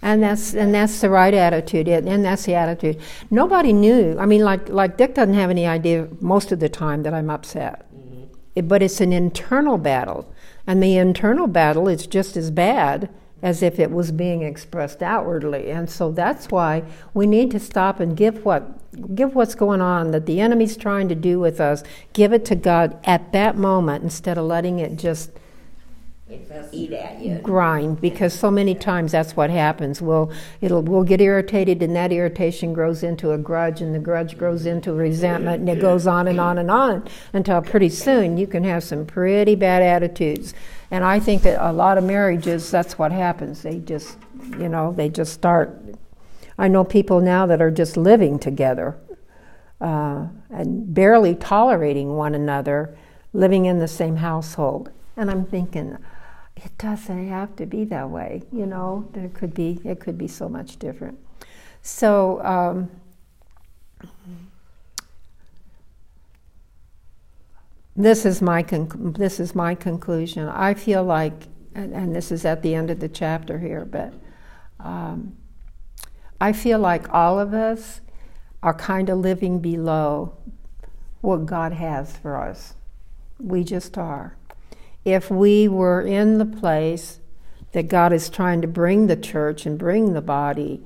And 0.00 0.22
that's 0.22 0.54
and 0.54 0.72
that's 0.72 1.00
the 1.00 1.10
right 1.10 1.34
attitude, 1.34 1.88
and 1.88 2.24
that's 2.24 2.44
the 2.44 2.54
attitude. 2.54 3.00
Nobody 3.30 3.72
knew. 3.72 4.16
I 4.16 4.26
mean, 4.26 4.44
like 4.44 4.68
like 4.68 4.96
Dick 4.96 5.16
doesn't 5.16 5.34
have 5.34 5.50
any 5.50 5.66
idea 5.66 6.06
most 6.20 6.52
of 6.52 6.60
the 6.60 6.68
time 6.68 7.02
that 7.02 7.12
I'm 7.12 7.30
upset. 7.30 7.84
Mm-hmm. 7.92 8.68
but 8.68 8.80
it's 8.80 9.00
an 9.00 9.12
internal 9.12 9.76
battle. 9.76 10.32
And 10.64 10.80
the 10.80 10.96
internal 10.96 11.48
battle 11.48 11.88
is 11.88 12.06
just 12.06 12.36
as 12.36 12.52
bad 12.52 13.08
as 13.42 13.62
if 13.62 13.78
it 13.78 13.90
was 13.90 14.10
being 14.10 14.42
expressed 14.42 15.02
outwardly. 15.02 15.70
And 15.70 15.88
so 15.88 16.10
that's 16.10 16.50
why 16.50 16.82
we 17.14 17.26
need 17.26 17.50
to 17.52 17.60
stop 17.60 18.00
and 18.00 18.16
give 18.16 18.44
what 18.44 18.74
give 19.14 19.34
what's 19.34 19.54
going 19.54 19.80
on 19.80 20.10
that 20.10 20.26
the 20.26 20.40
enemy's 20.40 20.76
trying 20.76 21.08
to 21.08 21.14
do 21.14 21.38
with 21.38 21.60
us, 21.60 21.84
give 22.12 22.32
it 22.32 22.44
to 22.46 22.56
God 22.56 22.98
at 23.04 23.32
that 23.32 23.56
moment 23.56 24.02
instead 24.02 24.38
of 24.38 24.46
letting 24.46 24.78
it 24.78 24.96
just 24.96 25.30
eat 26.72 26.92
at 26.92 27.20
you. 27.20 27.38
grind 27.38 28.00
because 28.00 28.32
so 28.32 28.50
many 28.50 28.74
times 28.74 29.12
that's 29.12 29.36
what 29.36 29.50
happens. 29.50 30.02
We'll 30.02 30.30
it'll 30.60 30.82
we'll 30.82 31.04
get 31.04 31.20
irritated 31.20 31.82
and 31.82 31.96
that 31.96 32.12
irritation 32.12 32.72
grows 32.72 33.02
into 33.02 33.32
a 33.32 33.38
grudge 33.38 33.80
and 33.80 33.94
the 33.94 33.98
grudge 33.98 34.36
grows 34.36 34.66
into 34.66 34.92
resentment 34.92 35.60
and 35.60 35.68
it 35.68 35.80
goes 35.80 36.06
on 36.06 36.28
and 36.28 36.40
on 36.40 36.58
and 36.58 36.70
on 36.70 37.08
until 37.32 37.62
pretty 37.62 37.88
soon 37.88 38.36
you 38.36 38.46
can 38.46 38.64
have 38.64 38.84
some 38.84 39.06
pretty 39.06 39.54
bad 39.54 39.82
attitudes. 39.82 40.54
And 40.90 41.04
I 41.04 41.20
think 41.20 41.42
that 41.42 41.58
a 41.66 41.72
lot 41.72 41.98
of 41.98 42.04
marriages 42.04 42.70
that's 42.70 42.98
what 42.98 43.12
happens. 43.12 43.62
They 43.62 43.78
just 43.78 44.18
you 44.58 44.68
know, 44.68 44.92
they 44.92 45.08
just 45.08 45.32
start 45.32 45.80
I 46.58 46.68
know 46.68 46.84
people 46.84 47.20
now 47.20 47.46
that 47.46 47.62
are 47.62 47.70
just 47.70 47.96
living 47.96 48.38
together 48.38 48.98
uh, 49.80 50.26
and 50.50 50.92
barely 50.92 51.36
tolerating 51.36 52.16
one 52.16 52.34
another, 52.34 52.96
living 53.32 53.66
in 53.66 53.78
the 53.78 53.88
same 53.88 54.16
household. 54.16 54.90
And 55.16 55.30
I'm 55.30 55.44
thinking, 55.44 55.98
it 56.64 56.76
doesn't 56.78 57.28
have 57.28 57.54
to 57.56 57.66
be 57.66 57.84
that 57.84 58.10
way. 58.10 58.42
You 58.52 58.66
know, 58.66 59.08
there 59.12 59.28
could 59.28 59.54
be 59.54 59.80
it 59.84 60.00
could 60.00 60.18
be 60.18 60.28
so 60.28 60.48
much 60.48 60.78
different. 60.78 61.18
So. 61.82 62.44
Um, 62.44 62.90
this 67.98 68.24
is 68.24 68.40
my 68.40 68.62
conc- 68.62 69.16
this 69.16 69.40
is 69.40 69.56
my 69.56 69.74
conclusion. 69.74 70.48
I 70.48 70.74
feel 70.74 71.02
like, 71.02 71.34
and, 71.74 71.92
and, 71.92 72.14
this 72.14 72.30
is 72.30 72.44
at 72.44 72.62
the 72.62 72.72
end 72.74 72.90
of 72.90 73.00
the 73.00 73.08
chapter 73.08 73.58
here, 73.58 73.84
but 73.84 74.14
um, 74.78 75.36
I 76.40 76.52
feel 76.52 76.78
like 76.78 77.12
all 77.12 77.40
of 77.40 77.52
us 77.52 78.00
are 78.62 78.72
kind 78.72 79.08
of 79.10 79.18
living 79.18 79.58
below 79.58 80.36
what 81.20 81.46
God 81.46 81.72
has 81.72 82.16
for 82.16 82.36
us. 82.36 82.74
We 83.40 83.64
just 83.64 83.98
are. 83.98 84.37
If 85.08 85.30
we 85.30 85.68
were 85.68 86.02
in 86.02 86.36
the 86.36 86.44
place 86.44 87.18
that 87.72 87.88
God 87.88 88.12
is 88.12 88.28
trying 88.28 88.60
to 88.60 88.68
bring 88.68 89.06
the 89.06 89.16
church 89.16 89.64
and 89.64 89.78
bring 89.78 90.12
the 90.12 90.20
body, 90.20 90.82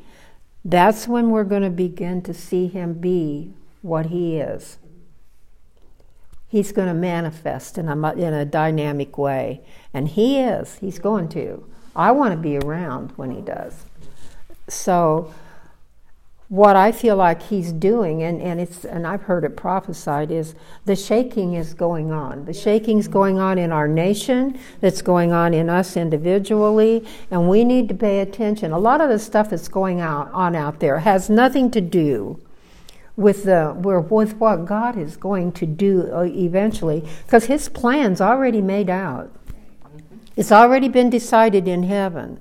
that's 0.64 1.08
when 1.08 1.30
we're 1.30 1.42
going 1.42 1.62
to 1.62 1.70
begin 1.70 2.22
to 2.22 2.32
see 2.32 2.68
Him 2.68 2.94
be 2.94 3.52
what 3.80 4.06
He 4.06 4.38
is. 4.38 4.78
He's 6.46 6.70
going 6.70 6.86
to 6.86 6.94
manifest 6.94 7.78
in 7.78 7.88
a, 7.88 8.12
in 8.12 8.32
a 8.32 8.44
dynamic 8.44 9.18
way. 9.18 9.62
And 9.92 10.06
He 10.06 10.38
is. 10.38 10.76
He's 10.76 11.00
going 11.00 11.28
to. 11.30 11.66
I 11.96 12.12
want 12.12 12.32
to 12.32 12.38
be 12.38 12.56
around 12.58 13.10
when 13.16 13.32
He 13.32 13.40
does. 13.40 13.86
So, 14.68 15.34
what 16.52 16.76
I 16.76 16.92
feel 16.92 17.16
like 17.16 17.40
he's 17.44 17.72
doing, 17.72 18.22
and, 18.22 18.38
and 18.42 18.60
it's 18.60 18.84
and 18.84 19.06
I've 19.06 19.22
heard 19.22 19.42
it 19.42 19.56
prophesied, 19.56 20.30
is 20.30 20.54
the 20.84 20.94
shaking 20.94 21.54
is 21.54 21.72
going 21.72 22.12
on. 22.12 22.44
The 22.44 22.52
shaking's 22.52 23.08
going 23.08 23.38
on 23.38 23.56
in 23.56 23.72
our 23.72 23.88
nation, 23.88 24.60
that's 24.82 25.00
going 25.00 25.32
on 25.32 25.54
in 25.54 25.70
us 25.70 25.96
individually, 25.96 27.08
and 27.30 27.48
we 27.48 27.64
need 27.64 27.88
to 27.88 27.94
pay 27.94 28.20
attention. 28.20 28.70
A 28.70 28.78
lot 28.78 29.00
of 29.00 29.08
the 29.08 29.18
stuff 29.18 29.48
that's 29.48 29.68
going 29.68 30.02
out 30.02 30.30
on 30.32 30.54
out 30.54 30.80
there 30.80 30.98
has 30.98 31.30
nothing 31.30 31.70
to 31.70 31.80
do 31.80 32.38
with 33.16 33.44
the 33.44 33.74
with 33.74 34.36
what 34.36 34.66
God 34.66 34.98
is 34.98 35.16
going 35.16 35.52
to 35.52 35.64
do 35.64 36.12
uh, 36.12 36.24
eventually, 36.24 37.02
because 37.24 37.46
His 37.46 37.70
plan's 37.70 38.20
already 38.20 38.60
made 38.60 38.90
out. 38.90 39.32
It's 40.36 40.52
already 40.52 40.88
been 40.88 41.08
decided 41.08 41.66
in 41.66 41.84
heaven. 41.84 42.40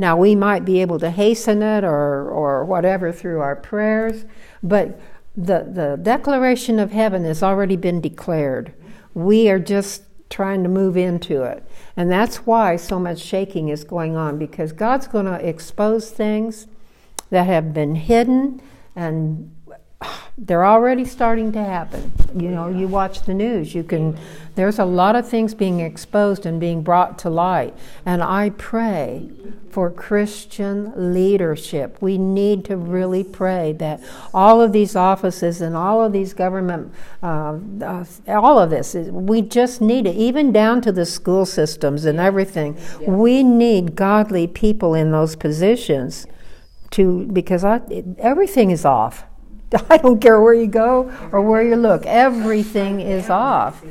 Now, 0.00 0.16
we 0.16 0.34
might 0.34 0.64
be 0.64 0.80
able 0.80 0.98
to 1.00 1.10
hasten 1.10 1.62
it 1.62 1.84
or, 1.84 2.26
or 2.30 2.64
whatever 2.64 3.12
through 3.12 3.40
our 3.40 3.54
prayers, 3.54 4.24
but 4.62 4.98
the, 5.36 5.68
the 5.70 5.98
declaration 6.00 6.78
of 6.78 6.90
heaven 6.90 7.24
has 7.24 7.42
already 7.42 7.76
been 7.76 8.00
declared. 8.00 8.72
We 9.12 9.50
are 9.50 9.58
just 9.58 10.04
trying 10.30 10.62
to 10.62 10.70
move 10.70 10.96
into 10.96 11.42
it. 11.42 11.62
And 11.98 12.10
that's 12.10 12.46
why 12.46 12.76
so 12.76 12.98
much 12.98 13.18
shaking 13.18 13.68
is 13.68 13.84
going 13.84 14.16
on, 14.16 14.38
because 14.38 14.72
God's 14.72 15.06
going 15.06 15.26
to 15.26 15.46
expose 15.46 16.10
things 16.10 16.66
that 17.28 17.44
have 17.44 17.74
been 17.74 17.96
hidden 17.96 18.62
and 18.96 19.54
they're 20.38 20.64
already 20.64 21.04
starting 21.04 21.52
to 21.52 21.62
happen. 21.62 22.12
You 22.34 22.50
know, 22.50 22.68
you 22.68 22.88
watch 22.88 23.22
the 23.22 23.34
news, 23.34 23.74
you 23.74 23.84
can 23.84 24.16
there's 24.54 24.78
a 24.78 24.84
lot 24.84 25.16
of 25.16 25.28
things 25.28 25.54
being 25.54 25.80
exposed 25.80 26.44
and 26.44 26.60
being 26.60 26.82
brought 26.82 27.18
to 27.20 27.30
light. 27.30 27.74
And 28.04 28.22
I 28.22 28.50
pray 28.50 29.30
for 29.70 29.90
Christian 29.90 31.14
leadership. 31.14 31.96
We 32.00 32.18
need 32.18 32.64
to 32.66 32.76
really 32.76 33.22
pray 33.22 33.72
that 33.74 34.02
all 34.34 34.60
of 34.60 34.72
these 34.72 34.96
offices 34.96 35.60
and 35.60 35.76
all 35.76 36.02
of 36.02 36.12
these 36.12 36.34
government, 36.34 36.92
uh, 37.22 37.58
uh, 37.80 38.04
all 38.28 38.58
of 38.58 38.70
this, 38.70 38.94
we 38.94 39.40
just 39.40 39.80
need 39.80 40.06
it, 40.06 40.16
even 40.16 40.52
down 40.52 40.80
to 40.82 40.92
the 40.92 41.06
school 41.06 41.46
systems 41.46 42.04
and 42.04 42.18
everything. 42.18 42.76
Yeah. 43.00 43.10
We 43.10 43.42
need 43.42 43.94
godly 43.94 44.46
people 44.46 44.94
in 44.94 45.12
those 45.12 45.36
positions 45.36 46.26
to, 46.90 47.26
because 47.26 47.64
I, 47.64 47.80
everything 48.18 48.72
is 48.72 48.84
off. 48.84 49.24
I 49.90 49.98
don't 49.98 50.20
care 50.20 50.40
where 50.40 50.54
you 50.54 50.66
go 50.66 51.12
or 51.32 51.40
where 51.40 51.62
you 51.62 51.76
look, 51.76 52.04
everything 52.06 53.00
is 53.00 53.30
off. 53.30 53.84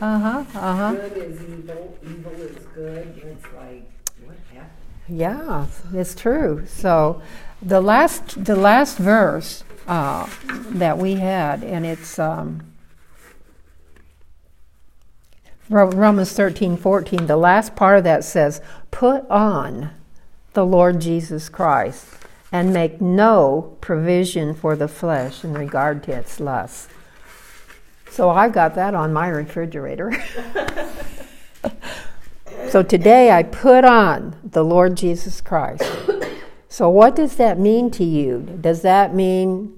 Uh 0.00 0.18
huh. 0.18 0.44
Uh 0.54 0.76
huh. 0.76 0.92
Good 0.92 1.16
is 1.16 1.42
evil. 1.42 1.98
Evil 2.02 2.32
is 2.32 2.56
good. 2.74 3.22
It's 3.24 3.44
like 3.56 3.88
what 4.24 4.36
happened? 4.52 4.70
Yeah, 5.08 5.66
it's 5.94 6.14
true. 6.14 6.64
So, 6.68 7.22
the 7.62 7.80
last 7.80 8.44
the 8.44 8.56
last 8.56 8.98
verse 8.98 9.64
uh, 9.88 10.28
that 10.70 10.98
we 10.98 11.14
had, 11.14 11.64
and 11.64 11.86
it's 11.86 12.18
um, 12.18 12.62
Romans 15.70 16.32
thirteen 16.32 16.76
fourteen. 16.76 17.26
The 17.26 17.38
last 17.38 17.74
part 17.74 17.98
of 17.98 18.04
that 18.04 18.22
says, 18.22 18.60
"Put 18.90 19.28
on 19.30 19.90
the 20.52 20.66
Lord 20.66 21.00
Jesus 21.00 21.48
Christ." 21.48 22.15
And 22.52 22.72
make 22.72 23.00
no 23.00 23.76
provision 23.80 24.54
for 24.54 24.76
the 24.76 24.88
flesh 24.88 25.44
in 25.44 25.54
regard 25.54 26.02
to 26.04 26.12
its 26.12 26.40
lusts. 26.40 26.88
So 28.10 28.30
I 28.30 28.48
got 28.48 28.74
that 28.76 28.94
on 28.94 29.12
my 29.12 29.28
refrigerator. 29.28 30.12
so 32.68 32.82
today 32.82 33.30
I 33.30 33.42
put 33.42 33.84
on 33.84 34.36
the 34.42 34.64
Lord 34.64 34.96
Jesus 34.96 35.40
Christ. 35.40 35.84
So 36.68 36.88
what 36.88 37.16
does 37.16 37.36
that 37.36 37.58
mean 37.58 37.90
to 37.92 38.04
you? 38.04 38.58
Does 38.60 38.82
that 38.82 39.14
mean 39.14 39.76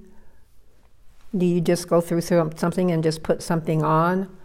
do 1.37 1.45
you 1.45 1.61
just 1.61 1.87
go 1.87 2.01
through 2.01 2.21
something 2.21 2.91
and 2.91 3.03
just 3.03 3.21
put 3.21 3.43
something 3.43 3.83
on? 3.83 4.35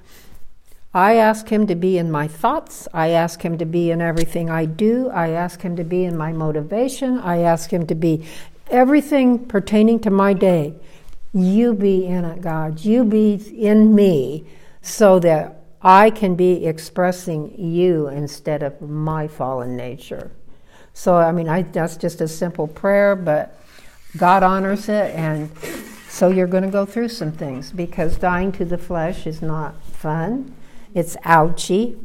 I 0.95 1.16
ask 1.16 1.49
him 1.49 1.66
to 1.66 1.74
be 1.74 1.99
in 1.99 2.12
my 2.12 2.28
thoughts. 2.28 2.86
I 2.95 3.09
ask 3.09 3.42
him 3.42 3.59
to 3.59 3.64
be 3.64 3.90
in 3.90 4.01
everything 4.01 4.49
I 4.49 4.64
do. 4.64 5.11
I 5.11 5.30
ask 5.30 5.61
him 5.61 5.74
to 5.76 5.84
be 5.84 6.05
in 6.05 6.16
my 6.16 6.32
motivation. 6.32 7.18
I 7.18 7.38
ask 7.38 7.72
him 7.72 7.84
to 7.88 7.97
be 7.97 8.24
everything 8.70 9.45
pertaining 9.45 9.99
to 10.01 10.11
my 10.11 10.34
day. 10.34 10.74
You 11.32 11.74
be 11.74 12.07
in 12.07 12.24
it, 12.24 12.42
God. 12.42 12.84
You 12.84 13.05
be 13.05 13.34
in 13.34 13.92
me 13.92 14.47
so 14.82 15.18
that 15.18 15.64
I 15.82 16.11
can 16.11 16.36
be 16.36 16.64
expressing 16.64 17.59
you 17.59 18.07
instead 18.07 18.62
of 18.62 18.80
my 18.80 19.26
fallen 19.26 19.76
nature. 19.76 20.30
So, 20.92 21.16
I 21.16 21.32
mean, 21.32 21.49
I, 21.49 21.62
that's 21.62 21.97
just 21.97 22.20
a 22.20 22.28
simple 22.28 22.68
prayer, 22.68 23.16
but 23.16 23.59
God 24.16 24.45
honors 24.45 24.88
it, 24.88 25.12
and 25.16 25.51
so 26.09 26.28
you're 26.28 26.47
going 26.47 26.62
to 26.62 26.70
go 26.70 26.86
through 26.86 27.09
some 27.09 27.32
things 27.32 27.72
because 27.72 28.16
dying 28.16 28.53
to 28.53 28.64
the 28.64 28.78
flesh 28.78 29.26
is 29.26 29.42
not 29.42 29.74
fun. 29.82 30.55
It's 30.95 31.16
ouchy. 31.24 31.99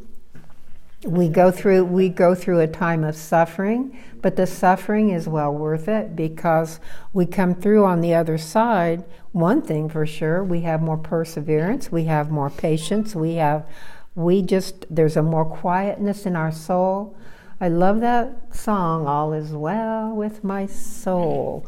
We 1.06 1.30
go 1.30 1.52
through 1.52 1.86
we 1.86 2.10
go 2.10 2.36
through 2.36 2.60
a 2.60 2.68
time 2.68 3.06
of 3.06 3.16
suffering, 3.16 3.98
but 4.22 4.36
the 4.36 4.46
suffering 4.46 5.12
is 5.12 5.30
well 5.30 5.54
worth 5.54 5.88
it 5.88 6.16
because 6.16 6.82
we 7.14 7.26
come 7.26 7.56
through 7.56 7.86
on 7.86 8.02
the 8.02 8.14
other 8.14 8.38
side. 8.38 9.06
One 9.32 9.62
thing 9.62 9.88
for 9.88 10.06
sure, 10.06 10.44
we 10.44 10.62
have 10.62 10.82
more 10.82 10.98
perseverance, 10.98 11.92
we 11.92 12.06
have 12.06 12.30
more 12.32 12.50
patience, 12.50 13.16
we 13.16 13.36
have 13.36 13.66
we 14.16 14.42
just 14.42 14.86
there's 14.90 15.16
a 15.16 15.24
more 15.24 15.46
quietness 15.46 16.26
in 16.26 16.36
our 16.36 16.52
soul. 16.52 17.16
I 17.62 17.70
love 17.70 18.02
that 18.02 18.56
song, 18.56 19.06
All 19.06 19.34
is 19.34 19.52
Well 19.52 20.12
with 20.12 20.44
My 20.44 20.66
Soul. 20.66 21.66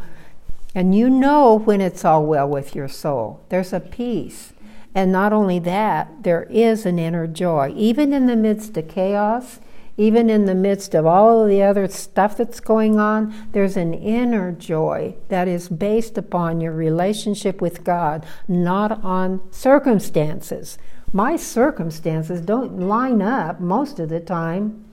And 0.73 0.95
you 0.95 1.09
know 1.09 1.59
when 1.59 1.81
it's 1.81 2.05
all 2.05 2.25
well 2.25 2.47
with 2.47 2.75
your 2.75 2.87
soul. 2.87 3.41
There's 3.49 3.73
a 3.73 3.79
peace. 3.79 4.50
And 4.93 5.11
not 5.11 5.31
only 5.31 5.59
that, 5.59 6.23
there 6.23 6.43
is 6.49 6.85
an 6.85 6.99
inner 6.99 7.27
joy. 7.27 7.73
Even 7.75 8.11
in 8.13 8.25
the 8.25 8.35
midst 8.35 8.75
of 8.77 8.87
chaos, 8.87 9.59
even 9.97 10.29
in 10.29 10.45
the 10.45 10.55
midst 10.55 10.95
of 10.95 11.05
all 11.05 11.43
of 11.43 11.49
the 11.49 11.61
other 11.61 11.87
stuff 11.87 12.37
that's 12.37 12.59
going 12.59 12.99
on, 12.99 13.33
there's 13.51 13.77
an 13.77 13.93
inner 13.93 14.51
joy 14.51 15.15
that 15.29 15.47
is 15.47 15.69
based 15.69 16.17
upon 16.17 16.59
your 16.61 16.73
relationship 16.73 17.61
with 17.61 17.83
God, 17.83 18.25
not 18.47 19.03
on 19.03 19.41
circumstances. 19.51 20.77
my 21.13 21.35
circumstances 21.35 22.39
don't 22.39 22.79
line 22.79 23.21
up 23.21 23.59
most 23.59 23.99
of 23.99 24.07
the 24.07 24.19
time 24.21 24.85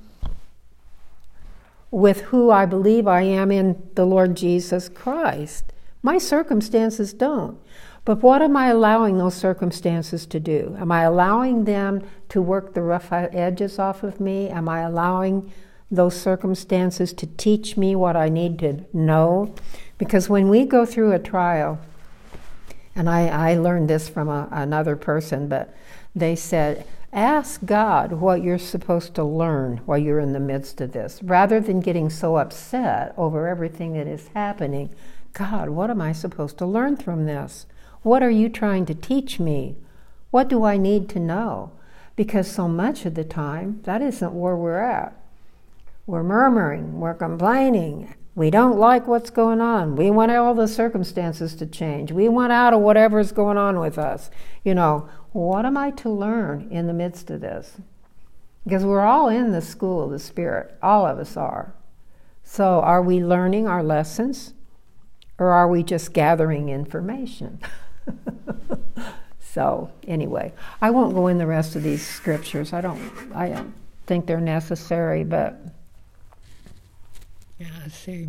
with 1.91 2.23
who 2.23 2.51
I 2.51 2.67
believe 2.67 3.07
I 3.07 3.23
am 3.23 3.51
in 3.51 3.81
the 3.95 4.05
Lord 4.05 4.37
Jesus 4.37 4.89
Christ. 4.89 5.73
My 6.03 6.19
circumstances 6.19 7.13
don't. 7.13 7.59
But 8.09 8.23
what 8.23 8.41
am 8.41 8.57
I 8.57 8.69
allowing 8.69 9.19
those 9.19 9.35
circumstances 9.35 10.25
to 10.25 10.41
do? 10.41 10.75
Am 10.81 10.91
I 10.91 11.03
allowing 11.03 11.65
them 11.65 12.03
to 12.31 12.41
work 12.41 12.73
the 12.73 12.81
rough 12.81 13.13
edges 13.13 13.79
off 13.79 14.03
of 14.03 14.19
me? 14.19 14.49
Am 14.49 14.67
I 14.67 14.81
allowing 14.81 15.53
those 15.91 16.19
circumstances 16.19 17.13
to 17.13 17.27
teach 17.27 17.77
me 17.77 17.95
what 17.95 18.17
I 18.17 18.31
need 18.31 18.61
to 18.61 18.87
know? 18.95 19.55
Because 19.99 20.27
when 20.27 20.49
we 20.49 20.65
go 20.65 20.87
through 20.87 21.13
a 21.13 21.19
trial, 21.19 21.81
and 22.97 23.11
I, 23.11 23.51
I 23.51 23.57
learned 23.57 23.91
this 23.91 24.09
from 24.09 24.31
a, 24.31 24.49
another 24.53 24.97
person, 24.97 25.47
but 25.47 25.75
they 26.17 26.35
said, 26.35 26.87
ask 27.13 27.63
God 27.67 28.13
what 28.13 28.43
you're 28.43 28.57
supposed 28.57 29.15
to 29.17 29.23
learn 29.23 29.83
while 29.85 29.99
you're 29.99 30.19
in 30.19 30.33
the 30.33 30.41
midst 30.41 30.81
of 30.81 30.93
this. 30.93 31.23
Rather 31.23 31.61
than 31.61 31.81
getting 31.81 32.09
so 32.09 32.39
upset 32.39 33.13
over 33.19 33.47
everything 33.47 33.93
that 33.93 34.07
is 34.07 34.29
happening, 34.29 34.89
God, 35.35 35.69
what 35.69 35.91
am 35.91 36.01
I 36.01 36.13
supposed 36.13 36.57
to 36.57 36.65
learn 36.65 36.97
from 36.97 37.27
this? 37.27 37.67
What 38.03 38.23
are 38.23 38.31
you 38.31 38.49
trying 38.49 38.87
to 38.87 38.95
teach 38.95 39.41
me? 39.41 39.77
What 40.31 40.49
do 40.49 40.65
I 40.65 40.77
need 40.77 41.09
to 41.11 41.21
know? 41.21 41.73
Because 42.17 42.51
so 42.51 42.69
much 42.69 43.07
of 43.07 43.15
the 43.15 43.25
time, 43.25 43.81
that 43.85 44.03
isn't 44.03 44.33
where 44.33 44.57
we're 44.57 44.81
at. 44.81 45.15
We're 46.07 46.23
murmuring, 46.23 47.01
we're 47.01 47.15
complaining, 47.15 48.15
we 48.39 48.51
don't 48.51 48.79
like 48.79 49.09
what's 49.09 49.31
going 49.31 49.61
on. 49.61 49.97
We 49.97 50.13
want 50.13 50.31
all 50.31 50.55
the 50.55 50.69
circumstances 50.69 51.57
to 51.57 51.67
change. 51.67 52.13
We 52.13 52.29
want 52.29 52.53
out 52.53 52.73
of 52.73 52.79
whatever's 52.79 53.33
going 53.33 53.59
on 53.59 53.81
with 53.81 53.99
us. 53.99 54.31
You 54.63 54.75
know, 54.75 55.09
what 55.33 55.67
am 55.67 55.77
I 55.77 55.91
to 55.91 56.09
learn 56.09 56.69
in 56.71 56.87
the 56.87 56.93
midst 56.93 57.31
of 57.31 57.41
this? 57.41 57.79
Because 58.63 58.85
we're 58.85 59.05
all 59.05 59.29
in 59.29 59.51
the 59.51 59.61
school 59.61 60.05
of 60.05 60.13
the 60.13 60.21
Spirit. 60.21 60.79
All 60.81 61.05
of 61.05 61.19
us 61.19 61.37
are. 61.37 61.75
So, 62.45 62.81
are 62.81 63.03
we 63.03 63.25
learning 63.25 63.67
our 63.67 63.83
lessons 63.83 64.55
or 65.37 65.49
are 65.49 65.67
we 65.67 65.83
just 65.83 66.13
gathering 66.13 66.69
information? 66.69 67.59
so, 69.41 69.91
anyway, 70.07 70.53
I 70.81 70.91
won't 70.91 71.15
go 71.15 71.27
in 71.27 71.39
the 71.39 71.47
rest 71.47 71.77
of 71.77 71.83
these 71.83 72.07
scriptures. 72.07 72.73
I 72.73 72.81
don't, 72.81 73.01
I 73.35 73.49
don't 73.51 73.75
think 74.07 74.27
they're 74.27 74.41
necessary, 74.41 75.25
but 75.25 75.61
yeah, 77.59 77.69
I 77.85 77.89
see. 77.89 78.29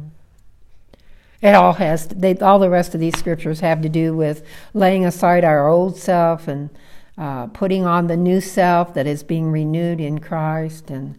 It 1.41 1.55
all 1.55 1.73
has 1.73 2.07
they, 2.07 2.35
all 2.37 2.59
the 2.59 2.69
rest 2.69 2.93
of 2.93 2.99
these 2.99 3.17
scriptures 3.17 3.61
have 3.61 3.81
to 3.81 3.89
do 3.89 4.15
with 4.15 4.45
laying 4.73 5.05
aside 5.05 5.45
our 5.45 5.69
old 5.69 5.97
self 5.97 6.47
and 6.49 6.69
uh, 7.17 7.47
putting 7.47 7.85
on 7.85 8.07
the 8.07 8.17
new 8.17 8.41
self 8.41 8.93
that 8.93 9.07
is 9.07 9.23
being 9.23 9.51
renewed 9.51 10.01
in 10.01 10.19
Christ. 10.19 10.89
And 10.89 11.17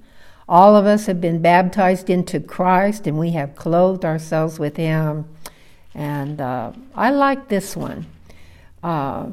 all 0.49 0.75
of 0.75 0.85
us 0.85 1.07
have 1.07 1.21
been 1.21 1.41
baptized 1.41 2.11
into 2.11 2.41
Christ, 2.41 3.07
and 3.07 3.19
we 3.19 3.31
have 3.33 3.55
clothed 3.55 4.05
ourselves 4.05 4.59
with 4.59 4.77
Him. 4.77 5.27
And 5.95 6.41
uh, 6.41 6.73
I 6.95 7.11
like 7.11 7.49
this 7.49 7.77
one. 7.77 8.07
Uh, 8.83 9.27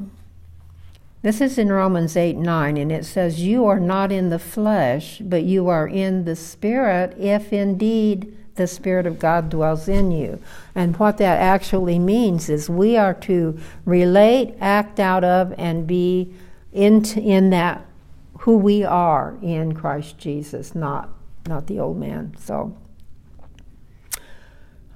this 1.22 1.40
is 1.40 1.58
in 1.58 1.72
Romans 1.72 2.16
8 2.16 2.36
9, 2.36 2.76
and 2.76 2.92
it 2.92 3.04
says, 3.04 3.40
You 3.40 3.66
are 3.66 3.80
not 3.80 4.12
in 4.12 4.30
the 4.30 4.38
flesh, 4.38 5.18
but 5.18 5.42
you 5.42 5.68
are 5.68 5.88
in 5.88 6.24
the 6.24 6.36
Spirit, 6.36 7.16
if 7.18 7.52
indeed 7.52 8.36
the 8.54 8.66
Spirit 8.66 9.06
of 9.06 9.18
God 9.18 9.50
dwells 9.50 9.88
in 9.88 10.10
you. 10.12 10.40
And 10.74 10.96
what 10.96 11.18
that 11.18 11.40
actually 11.40 11.98
means 11.98 12.48
is 12.48 12.70
we 12.70 12.96
are 12.96 13.14
to 13.14 13.58
relate, 13.84 14.54
act 14.60 15.00
out 15.00 15.24
of, 15.24 15.54
and 15.58 15.86
be 15.86 16.32
in, 16.72 17.04
in 17.18 17.50
that 17.50 17.84
who 18.40 18.56
we 18.56 18.84
are 18.84 19.36
in 19.42 19.74
Christ 19.74 20.18
Jesus, 20.18 20.74
not, 20.74 21.10
not 21.46 21.66
the 21.66 21.80
old 21.80 21.98
man. 21.98 22.34
So. 22.38 22.76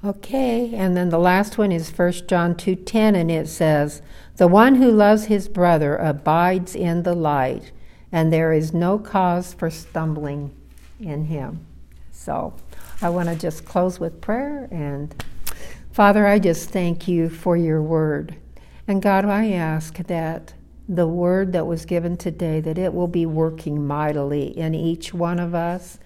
Okay, 0.05 0.75
and 0.75 0.97
then 0.97 1.11
the 1.11 1.19
last 1.19 1.59
one 1.59 1.71
is 1.71 1.89
1 1.89 2.27
John 2.27 2.57
2:10 2.57 3.15
and 3.15 3.31
it 3.31 3.47
says, 3.47 4.03
"The 4.37 4.49
one 4.49 4.75
who 4.75 4.91
loves 4.91 5.27
his 5.27 5.47
brother 5.47 5.95
abides 5.95 6.75
in 6.75 7.05
the 7.05 7.15
light, 7.15 7.71
and 8.11 8.33
there 8.33 8.53
is 8.53 8.75
no 8.75 8.99
cause 8.99 9.55
for 9.55 9.71
stumbling 9.71 10.51
in 10.99 11.27
him." 11.27 11.61
So, 12.11 12.55
I 13.01 13.11
want 13.11 13.29
to 13.29 13.37
just 13.37 13.65
close 13.65 14.01
with 14.01 14.21
prayer. 14.21 14.67
And 14.73 15.15
Father, 15.93 16.27
I 16.27 16.41
just 16.41 16.71
thank 16.71 17.07
you 17.07 17.29
for 17.29 17.57
your 17.57 17.81
word. 17.81 18.35
And 18.89 19.01
God, 19.01 19.25
I 19.25 19.53
ask 19.53 19.99
that 19.99 20.55
the 20.89 21.07
word 21.07 21.53
that 21.53 21.69
was 21.69 21.85
given 21.85 22.17
today, 22.17 22.61
that 22.61 22.77
it 22.77 22.93
will 22.93 23.07
be 23.07 23.25
working 23.25 23.87
mightily 23.87 24.47
in 24.59 24.75
each 24.75 25.15
one 25.15 25.39
of 25.39 25.55
us, 25.55 26.01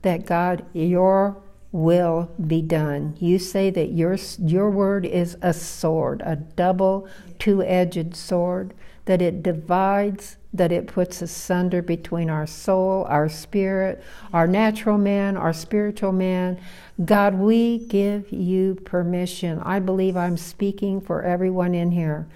that 0.00 0.24
God, 0.24 0.62
your 0.72 1.36
will 1.72 2.30
be 2.46 2.60
done. 2.60 3.16
You 3.18 3.38
say 3.38 3.70
that 3.70 3.92
your, 3.92 4.16
your 4.38 4.70
word 4.70 5.06
is 5.06 5.36
a 5.42 5.54
sword, 5.54 6.22
a 6.24 6.36
double 6.36 7.08
two 7.38 7.62
edged 7.62 8.14
sword, 8.14 8.74
that 9.06 9.22
it 9.22 9.42
divides 9.42 10.36
that 10.54 10.70
it 10.70 10.86
puts 10.86 11.22
asunder 11.22 11.80
between 11.80 12.28
our 12.28 12.46
soul, 12.46 13.06
our 13.08 13.28
spirit, 13.28 14.04
our 14.32 14.46
natural 14.46 14.98
man, 14.98 15.36
our 15.36 15.52
spiritual 15.52 16.12
man. 16.12 16.60
God, 17.02 17.34
we 17.34 17.78
give 17.78 18.30
you 18.30 18.74
permission. 18.84 19.60
I 19.60 19.78
believe 19.78 20.16
I'm 20.16 20.36
speaking 20.36 21.00
for 21.00 21.22
everyone 21.22 21.74
in 21.74 21.90
here. 21.90 22.28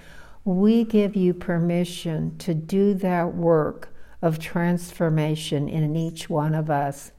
We 0.45 0.85
give 0.85 1.15
you 1.15 1.35
permission 1.35 2.39
to 2.39 2.55
do 2.55 2.95
that 2.95 3.35
work 3.35 3.91
of 4.23 4.39
transformation 4.39 5.69
in 5.69 5.95
each 5.95 6.31
one 6.31 6.55
of 6.55 6.71
us. 6.71 7.13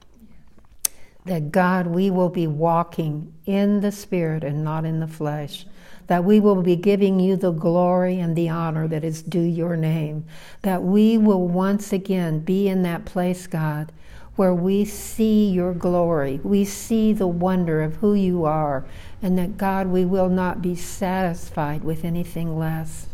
That 1.28 1.52
God, 1.52 1.88
we 1.88 2.10
will 2.10 2.30
be 2.30 2.48
walking 2.48 3.34
in 3.46 3.82
the 3.82 3.92
spirit 3.92 4.44
and 4.44 4.64
not 4.64 4.84
in 4.86 5.00
the 5.00 5.08
flesh 5.08 5.66
that 6.08 6.24
we 6.24 6.40
will 6.40 6.62
be 6.62 6.76
giving 6.76 7.20
you 7.20 7.36
the 7.36 7.52
glory 7.52 8.20
and 8.20 8.36
the 8.36 8.50
honor 8.50 8.88
that 8.88 9.04
is 9.04 9.22
due 9.22 9.40
your 9.40 9.76
name, 9.76 10.26
that 10.62 10.82
we 10.82 11.18
will 11.18 11.48
once 11.48 11.94
again 11.94 12.40
be 12.40 12.68
in 12.68 12.82
that 12.84 13.06
place, 13.06 13.46
God, 13.46 13.92
where 14.38 14.54
we 14.54 14.86
see 14.86 15.50
your 15.50 15.74
glory, 15.74 16.40
we 16.44 16.64
see 16.64 17.12
the 17.12 17.28
wonder 17.28 17.82
of 17.82 17.96
who 17.98 18.14
you 18.14 18.46
are, 18.46 18.86
and 19.22 19.38
that, 19.38 19.58
God, 19.58 19.88
we 19.88 20.06
will 20.06 20.30
not 20.30 20.62
be 20.62 20.76
satisfied 20.76 21.84
with 21.84 22.06
anything 22.06 22.58
less. 22.58 23.08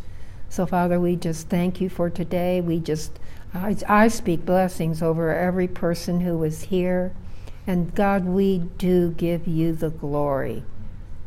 So, 0.49 0.65
Father, 0.65 0.99
we 0.99 1.15
just 1.15 1.49
thank 1.49 1.81
you 1.81 1.89
for 1.89 2.09
today. 2.09 2.61
We 2.61 2.79
just, 2.79 3.17
I, 3.53 3.75
I 3.87 4.07
speak 4.09 4.45
blessings 4.45 5.01
over 5.01 5.33
every 5.33 5.67
person 5.67 6.19
who 6.19 6.37
was 6.37 6.63
here. 6.63 7.13
And 7.65 7.95
God, 7.95 8.25
we 8.25 8.59
do 8.77 9.11
give 9.11 9.47
you 9.47 9.73
the 9.73 9.89
glory 9.89 10.63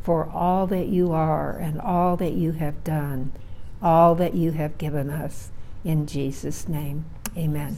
for 0.01 0.25
all 0.29 0.67
that 0.67 0.87
you 0.87 1.11
are 1.11 1.57
and 1.57 1.81
all 1.81 2.15
that 2.15 2.31
you 2.31 2.53
have 2.53 2.81
done, 2.85 3.33
all 3.81 4.15
that 4.15 4.35
you 4.35 4.51
have 4.51 4.77
given 4.77 5.09
us. 5.09 5.51
In 5.83 6.07
Jesus' 6.07 6.67
name, 6.67 7.03
amen. 7.35 7.75